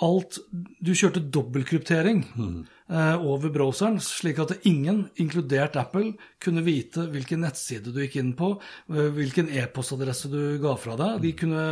alt 0.01 0.39
Du 0.81 0.93
kjørte 0.97 1.21
dobbeltkryptering 1.29 2.23
eh, 2.25 2.61
over 2.91 3.49
browseren, 3.49 3.99
slik 4.03 4.39
at 4.43 4.65
ingen, 4.67 5.05
inkludert 5.15 5.75
Apple, 5.79 6.13
kunne 6.43 6.63
vite 6.65 7.05
hvilken 7.11 7.39
nettside 7.45 7.93
du 7.93 8.01
gikk 8.03 8.17
inn 8.19 8.33
på, 8.35 8.53
eh, 8.91 9.07
hvilken 9.15 9.47
e-postadresse 9.49 10.27
du 10.31 10.57
ga 10.59 10.75
fra 10.75 10.97
deg. 10.99 11.21
De 11.23 11.31
kunne 11.39 11.67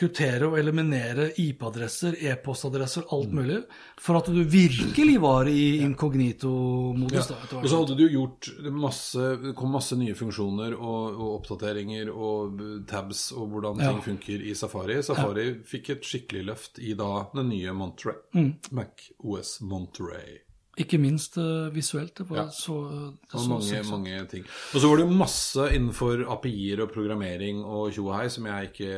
kryptere 0.00 0.46
og 0.46 0.54
eliminere 0.58 1.30
IP-adresser, 1.42 2.14
e-postadresser, 2.30 3.04
alt 3.12 3.32
mulig, 3.36 3.58
for 4.00 4.16
at 4.20 4.28
du 4.32 4.38
virkelig 4.44 5.16
var 5.20 5.48
i 5.50 5.80
inkognito-modus. 5.84 7.30
Ja. 7.30 7.58
Og 7.58 7.66
så 7.68 7.80
hadde 7.82 7.96
du 7.98 8.04
gjort 8.08 8.48
masse 8.72 9.18
Det 9.42 9.54
kom 9.58 9.72
masse 9.74 9.96
nye 9.98 10.14
funksjoner 10.16 10.76
og, 10.76 11.16
og 11.20 11.32
oppdateringer 11.40 12.10
og 12.12 12.62
tabs 12.88 13.30
og 13.36 13.48
hvordan 13.52 13.80
ting 13.80 13.98
Ja. 13.98 14.04
funker 14.04 14.44
i 14.46 14.54
Safari. 14.54 15.00
Safari 15.02 15.48
fikk 15.64 15.90
et 15.96 16.06
skikkelig 16.06 16.44
løft 16.52 16.78
i 16.78 16.94
da 16.94 17.26
den 17.34 17.50
nye 17.50 17.72
Monterey. 17.76 18.16
Mm. 18.34 18.54
Mac 18.70 19.10
OS 19.18 19.58
Monterey. 19.60 20.38
Ikke 20.80 20.98
minst 20.98 21.36
eh, 21.38 21.68
visuelt. 21.74 22.14
Det 22.18 22.26
var 22.30 22.36
Ja. 22.44 22.48
så, 22.50 22.76
det 23.20 23.34
Og 23.34 23.40
så 23.40 23.48
mange, 23.48 23.82
mange 23.90 24.26
ting. 24.30 24.44
Og 24.74 24.80
så 24.80 24.88
var 24.88 24.96
det 24.96 25.06
jo 25.06 25.16
masse 25.18 25.66
innenfor 25.76 26.22
API-er 26.36 26.82
og 26.86 26.92
programmering 26.94 27.64
og 27.64 27.92
tjo 27.92 28.06
og 28.08 28.16
hei 28.20 28.28
som 28.28 28.46
jeg 28.46 28.70
ikke 28.70 28.92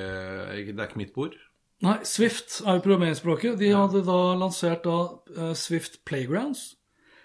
ikke- 0.58 0.76
Det 0.76 0.80
er 0.80 0.88
ikke 0.88 0.96
mitt 1.02 1.14
bord. 1.14 1.34
Nei, 1.82 1.96
Swift 2.04 2.60
er 2.64 2.76
jo 2.78 2.80
programmeringsspråket. 2.84 3.58
De 3.58 3.72
hadde 3.74 4.04
da 4.06 4.18
lansert 4.38 4.84
da 4.84 4.98
eh, 5.36 5.54
Swift 5.58 6.04
Playgrounds, 6.06 6.76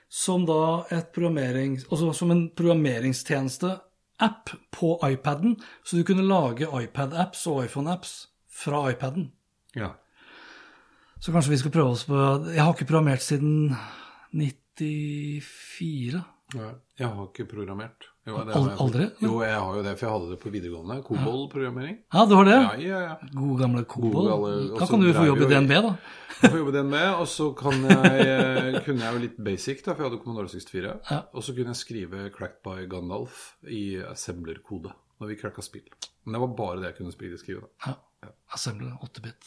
som 0.09 0.45
da 0.47 0.85
et 0.89 1.11
programmerings... 1.13 1.85
Altså 1.91 2.13
som 2.15 2.31
en 2.31 2.49
programmeringstjeneste-app 3.37 4.49
på 4.71 4.97
iPaden, 5.11 5.57
så 5.83 5.97
du 5.97 6.03
kunne 6.03 6.25
lage 6.27 6.65
iPad-apps 6.65 7.45
og 7.47 7.65
iPhone-apps 7.65 8.27
fra 8.49 8.89
iPaden. 8.91 9.31
Ja. 9.75 9.91
Så 11.19 11.31
kanskje 11.31 11.49
vi 11.53 11.57
skal 11.57 11.71
prøve 11.71 11.89
oss 11.95 12.03
på 12.05 12.15
Jeg 12.53 12.61
har 12.63 12.73
ikke 12.73 12.85
programmert 12.85 13.21
siden 13.25 13.75
94. 14.33 16.21
Nei, 16.55 16.67
Jeg 16.97 17.07
har 17.11 17.25
ikke 17.27 17.43
programmert. 17.51 18.05
Jo, 18.27 18.37
det 18.47 18.53
har 18.55 18.67
jeg. 18.69 18.77
aldri? 18.83 19.05
Jo, 19.23 19.33
jeg 19.43 19.55
har 19.59 19.75
jo 19.75 19.81
det, 19.83 19.93
for 19.99 20.05
jeg 20.07 20.13
hadde 20.13 20.29
det 20.31 20.37
på 20.43 20.51
videregående. 20.51 20.95
Kobol-programmering. 21.07 21.97
Ja, 22.13 22.23
du 22.27 22.35
har 22.39 22.45
det? 22.47 22.55
Ja, 22.55 22.75
ja, 22.83 22.99
ja. 23.03 23.15
God 23.35 23.59
gamle 23.59 23.83
Kobo. 23.87 24.11
God 24.15 24.29
gamle- 24.31 24.71
og 24.71 24.79
Da 24.79 24.87
kan 24.87 24.99
du 25.03 25.07
få 25.13 25.25
jobbe 25.27 25.43
jobb 25.43 25.51
i 25.51 25.53
DNB, 25.53 25.73
da. 25.83 25.91
Jeg 26.41 26.51
får 26.53 26.57
jobbe 26.61 26.71
den 26.75 26.89
med, 26.89 27.07
og 27.17 27.27
så 27.27 27.47
kan 27.57 27.73
jeg, 27.83 28.27
eh, 28.27 28.79
kunne 28.85 29.01
jeg 29.03 29.13
jo 29.13 29.19
litt 29.23 29.37
basic, 29.43 29.83
da, 29.83 29.93
for 29.93 30.03
jeg 30.03 30.11
hadde 30.11 30.23
Commodore 30.23 30.47
64. 30.47 30.99
Ja. 31.11 31.21
Og 31.33 31.43
så 31.43 31.55
kunne 31.55 31.73
jeg 31.73 31.81
skrive 31.81 32.29
Cracked 32.35 32.61
by 32.63 32.87
Gandalf 32.87 33.55
i 33.67 33.97
assembler-kode 34.05 34.93
når 35.19 35.27
vi 35.27 35.35
cracka 35.35 35.61
spill. 35.65 35.87
Men 36.25 36.33
det 36.37 36.41
var 36.43 36.55
bare 36.55 36.77
det 36.79 36.91
jeg 36.91 36.97
kunne 36.99 37.11
spille 37.15 37.37
skrive. 37.41 37.61
da. 37.85 37.95
Ja. 38.23 38.29
Assembler, 38.53 38.97
8-bit. 39.03 39.41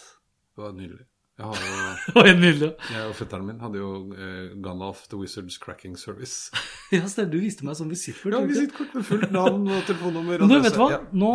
Det 0.56 0.64
var 0.64 0.72
nydelig. 0.72 1.06
Jeg, 1.38 1.46
har 1.46 1.54
jo, 1.54 1.89
Det 2.14 2.22
en 2.30 2.42
helt 2.42 2.62
jeg 2.64 3.02
og 3.06 3.14
fetteren 3.18 3.44
min 3.46 3.58
hadde 3.62 3.78
jo 3.80 3.90
eh, 4.16 4.52
Gandalf 4.64 5.02
The 5.10 5.18
Wizards 5.20 5.58
Cracking 5.62 5.96
Service. 6.00 6.50
Ja, 6.94 7.04
stemmer. 7.06 7.30
Du 7.30 7.38
viste 7.38 7.62
meg 7.62 7.76
sånn 7.78 7.90
visittkort. 7.92 8.34
Ja? 8.34 8.40
Visittkort 8.50 8.94
med 8.96 9.04
fullt 9.06 9.30
navn 9.30 9.68
og 9.70 9.84
telefonnummer. 9.86 10.42
Og 10.42 10.50
Nå, 10.50 10.56
vet 10.64 10.74
du 10.74 10.80
hva? 10.80 10.88
Ja. 10.96 10.98
Nå 11.14 11.30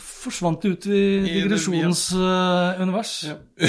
forsvant 0.00 0.62
det 0.64 0.70
ut 0.72 0.86
i 0.88 1.02
digresjonens 1.26 2.06
uh, 2.16 2.80
univers. 2.80 3.12
Ja. 3.28 3.36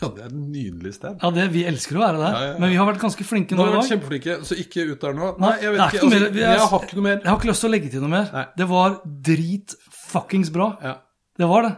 ja, 0.00 0.10
det 0.14 0.22
er 0.22 0.28
et 0.28 0.36
nydelig 0.38 0.92
sted. 1.00 1.18
Ja, 1.18 1.32
det, 1.34 1.48
vi 1.56 1.64
elsker 1.66 1.98
å 1.98 2.04
være 2.04 2.20
der. 2.22 2.30
Ja, 2.30 2.44
ja, 2.44 2.52
ja. 2.52 2.60
Men 2.62 2.70
vi 2.70 2.78
har 2.78 2.86
vært 2.92 3.02
ganske 3.02 3.26
flinke 3.26 3.58
Nå 3.58 3.64
nå 3.64 3.66
har 3.66 3.74
i 3.74 3.80
dag. 3.80 3.90
kjempeflinke, 3.90 4.38
så 4.46 4.60
ikke 4.62 4.86
ut 4.92 5.02
der 5.02 5.18
nå. 5.18 5.32
Nei, 5.42 5.52
jeg 5.64 5.74
vet 5.74 5.82
ikke. 5.82 6.04
Altså, 6.04 6.14
mer. 6.14 6.28
Er- 6.30 6.40
jeg 6.46 6.70
har 6.76 6.86
ikke 6.86 7.00
noe 7.00 7.06
mer. 7.08 7.18
Jeg 7.18 7.30
har 7.32 7.40
ikke 7.42 7.50
lyst 7.50 7.64
til 7.66 7.70
å 7.70 7.74
legge 7.74 7.92
til 7.96 8.04
noe 8.06 8.14
mer. 8.14 8.30
Nei. 8.38 8.46
Det 8.62 8.70
var 8.70 8.98
dritfuckings 9.30 10.54
bra. 10.54 10.70
Ja. 10.84 10.94
Det 11.40 11.48
var 11.50 11.66
det. 11.66 11.74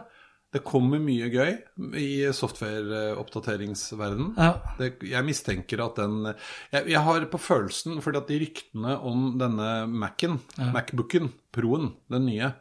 Det 0.53 0.61
kommer 0.65 1.01
mye 1.01 1.29
gøy 1.33 1.55
i 1.97 2.09
software-oppdateringsverdenen. 2.35 4.33
Ja. 4.37 4.51
Jeg 5.09 5.25
mistenker 5.25 5.81
at 5.85 5.97
den 6.01 6.27
jeg, 6.29 6.83
jeg 6.93 7.01
har 7.07 7.25
på 7.31 7.39
følelsen, 7.41 8.01
fordi 8.05 8.21
at 8.21 8.29
de 8.29 8.41
ryktene 8.43 8.97
om 9.01 9.31
denne 9.41 9.69
Mac-en, 9.89 10.37
Macbooken, 10.73 11.31
Proen, 11.53 11.95
den 12.13 12.27
nye, 12.29 12.51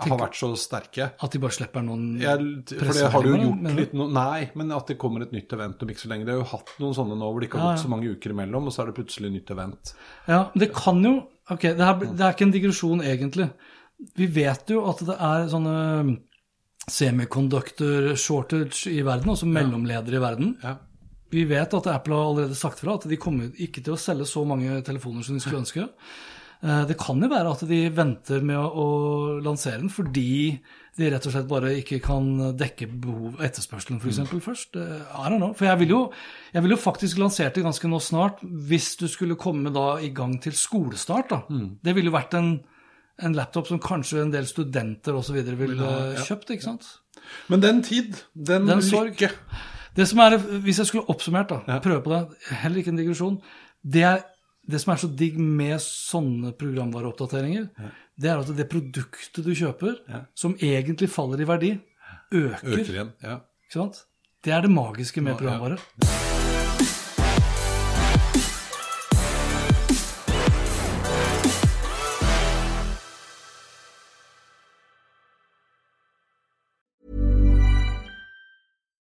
har 0.00 0.16
vært 0.20 0.38
så 0.38 0.48
sterke. 0.56 1.10
At 1.20 1.34
de 1.34 1.40
bare 1.42 1.52
slipper 1.52 1.84
noen 1.84 2.04
Jeg, 2.22 2.44
for 2.70 2.94
det 2.96 3.10
har 3.12 3.26
du 3.26 3.34
gjort 3.34 3.66
litt 3.76 3.90
no, 3.96 4.06
Nei, 4.14 4.46
men 4.56 4.72
at 4.72 4.88
det 4.88 4.96
kommer 5.00 5.26
et 5.26 5.34
nytt 5.34 5.52
event 5.56 5.82
om 5.84 5.92
ikke 5.92 6.04
så 6.06 6.12
lenge. 6.12 6.24
Det 6.28 6.32
har 6.34 6.40
jo 6.40 6.48
hatt 6.54 6.72
noen 6.80 6.96
sånne 6.96 7.18
nå 7.20 7.28
hvor 7.28 7.42
det 7.42 7.50
ikke 7.50 7.60
har 7.60 7.66
Ja, 7.66 7.74
gått 7.74 7.82
ja. 7.82 7.84
så 7.84 7.92
mange 7.92 8.14
uker 8.14 8.34
imellom, 8.34 8.70
og 8.70 8.74
så 8.74 8.84
er 8.84 8.90
det 8.90 8.96
plutselig 8.96 9.32
nytt 9.34 9.52
event. 9.52 9.92
Ja, 10.24 10.46
men 10.54 10.64
det 10.64 10.70
kan 10.76 11.04
jo 11.04 11.18
Ok, 11.50 11.64
det, 11.66 11.82
her, 11.82 11.96
det 11.98 12.22
er 12.22 12.34
ikke 12.36 12.46
en 12.46 12.52
digresjon 12.54 13.00
egentlig. 13.02 13.48
Vi 14.14 14.28
vet 14.30 14.68
jo 14.70 14.84
at 14.86 15.00
det 15.02 15.16
er 15.18 15.48
sånne 15.50 15.72
semiconductor 16.88 18.14
shortage 18.16 18.90
i 18.90 19.02
verden, 19.06 19.30
altså 19.32 19.48
mellomledere 19.48 20.16
i 20.18 20.22
verden. 20.22 20.54
Ja. 20.62 20.76
Vi 21.30 21.44
vet 21.46 21.74
at 21.78 21.86
Apple 21.86 22.16
har 22.18 22.32
allerede 22.32 22.58
sagt 22.58 22.80
fra 22.82 22.96
at 22.98 23.06
de 23.08 23.18
kommer 23.20 23.52
ikke 23.62 23.82
til 23.84 23.94
å 23.94 24.00
selge 24.00 24.26
så 24.26 24.42
mange 24.48 24.80
telefoner 24.86 25.22
som 25.26 25.36
de 25.36 25.42
skulle 25.44 25.62
ønske. 25.64 25.86
Eh, 26.62 26.84
Det 26.90 26.96
kan 26.98 27.20
jo 27.22 27.30
være 27.30 27.52
at 27.54 27.62
de 27.70 27.84
venter 27.94 28.42
med 28.42 28.58
å, 28.58 28.86
lansere 29.44 29.78
den 29.84 29.92
fordi 29.92 30.58
de 30.98 31.06
rett 31.08 31.24
og 31.24 31.32
slett 31.32 31.46
bare 31.48 31.70
ikke 31.78 32.00
kan 32.02 32.26
dekke 32.58 32.88
behov 33.00 33.38
etterspørselen 33.46 34.00
f.eks. 34.02 34.10
eksempel 34.18 34.42
først. 34.44 34.74
Eh, 34.76 35.04
I 35.14 35.30
don't 35.30 35.38
know. 35.38 35.54
For 35.56 35.68
jeg 35.70 35.78
ville 35.84 35.94
jo, 35.94 36.02
vil 36.66 36.74
jo 36.74 36.80
faktisk 36.82 37.20
lansert 37.22 37.54
det 37.56 37.64
ganske 37.64 37.88
nå 37.88 38.00
snart 38.02 38.42
hvis 38.42 38.96
du 39.00 39.06
skulle 39.08 39.38
komme 39.40 39.70
da 39.72 40.00
i 40.02 40.10
gang 40.12 40.34
til 40.42 40.52
skolestart. 40.58 41.30
da. 41.30 41.44
Det 41.48 41.94
ville 41.94 42.10
jo 42.10 42.18
vært 42.18 42.34
en, 42.40 42.56
en 43.24 43.36
laptop 43.36 43.68
som 43.70 43.80
kanskje 43.82 44.22
en 44.24 44.32
del 44.32 44.46
studenter 44.48 45.16
osv. 45.16 45.38
ville 45.58 45.90
kjøpt. 46.26 46.54
ikke 46.56 46.66
sant? 46.66 46.88
Men 47.52 47.62
den 47.62 47.82
tid, 47.86 48.16
den, 48.34 48.66
Den 48.66 48.82
sorg. 48.82 49.12
lykke 49.12 49.30
Det 49.96 50.06
som 50.08 50.18
er, 50.22 50.36
Hvis 50.38 50.78
jeg 50.78 50.86
skulle 50.86 51.08
oppsummert, 51.12 51.50
da, 51.50 51.78
prøve 51.82 52.02
på 52.02 52.12
det, 52.14 52.22
heller 52.62 52.78
ikke 52.82 52.92
en 52.94 53.00
digresjon, 53.00 53.40
det 53.82 54.04
er 54.06 54.22
det 54.70 54.80
som 54.80 54.92
er 54.94 55.00
så 55.02 55.08
digg 55.18 55.38
med 55.40 55.80
sånne 55.82 56.52
programvareoppdateringer, 56.58 57.68
det 58.20 58.30
er 58.30 58.42
at 58.42 58.52
det 58.56 58.68
produktet 58.70 59.44
du 59.44 59.52
kjøper, 59.56 59.98
som 60.36 60.54
egentlig 60.60 61.10
faller 61.10 61.42
i 61.42 61.48
verdi, 61.48 61.72
øker. 62.30 62.78
Øker 62.78 62.94
igjen. 62.94 63.14
Ja. 63.24 63.40
Det 64.44 64.52
er 64.52 64.60
det 64.66 64.70
magiske 64.70 65.20
med 65.24 65.40
programvare. 65.40 66.29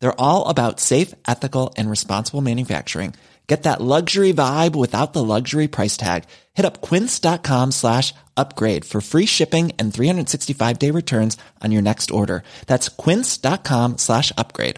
They're 0.00 0.20
all 0.20 0.48
about 0.48 0.80
safe, 0.80 1.14
ethical, 1.26 1.74
and 1.76 1.90
responsible 1.90 2.40
manufacturing. 2.40 3.14
Get 3.46 3.62
that 3.62 3.80
luxury 3.80 4.32
vibe 4.32 4.74
without 4.74 5.12
the 5.12 5.22
luxury 5.22 5.68
price 5.68 5.96
tag. 5.96 6.24
Hit 6.54 6.66
up 6.66 6.80
quince.com 6.80 7.70
slash 7.70 8.12
upgrade 8.36 8.84
for 8.84 9.00
free 9.00 9.26
shipping 9.26 9.72
and 9.78 9.94
365 9.94 10.78
day 10.78 10.90
returns 10.90 11.36
on 11.62 11.70
your 11.70 11.82
next 11.82 12.10
order. 12.10 12.42
That's 12.66 12.88
quince.com 12.88 13.98
slash 13.98 14.32
upgrade. 14.36 14.76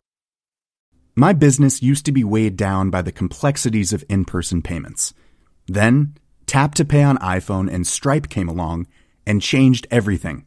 My 1.17 1.33
business 1.33 1.83
used 1.83 2.05
to 2.07 2.13
be 2.13 2.23
weighed 2.23 2.57
down 2.57 2.91
by 2.91 3.03
the 3.03 3.11
complexities 3.11 3.93
of 3.93 4.05
in 4.09 4.25
person 4.25 4.63
payments. 4.63 5.15
Then, 5.67 6.15
Tap 6.47 6.75
to 6.77 6.85
Pay 6.85 7.03
on 7.03 7.19
iPhone 7.19 7.73
and 7.73 7.87
Stripe 7.87 8.29
came 8.29 8.49
along 8.49 8.87
and 9.27 9.43
changed 9.43 9.87
everything. 9.91 10.47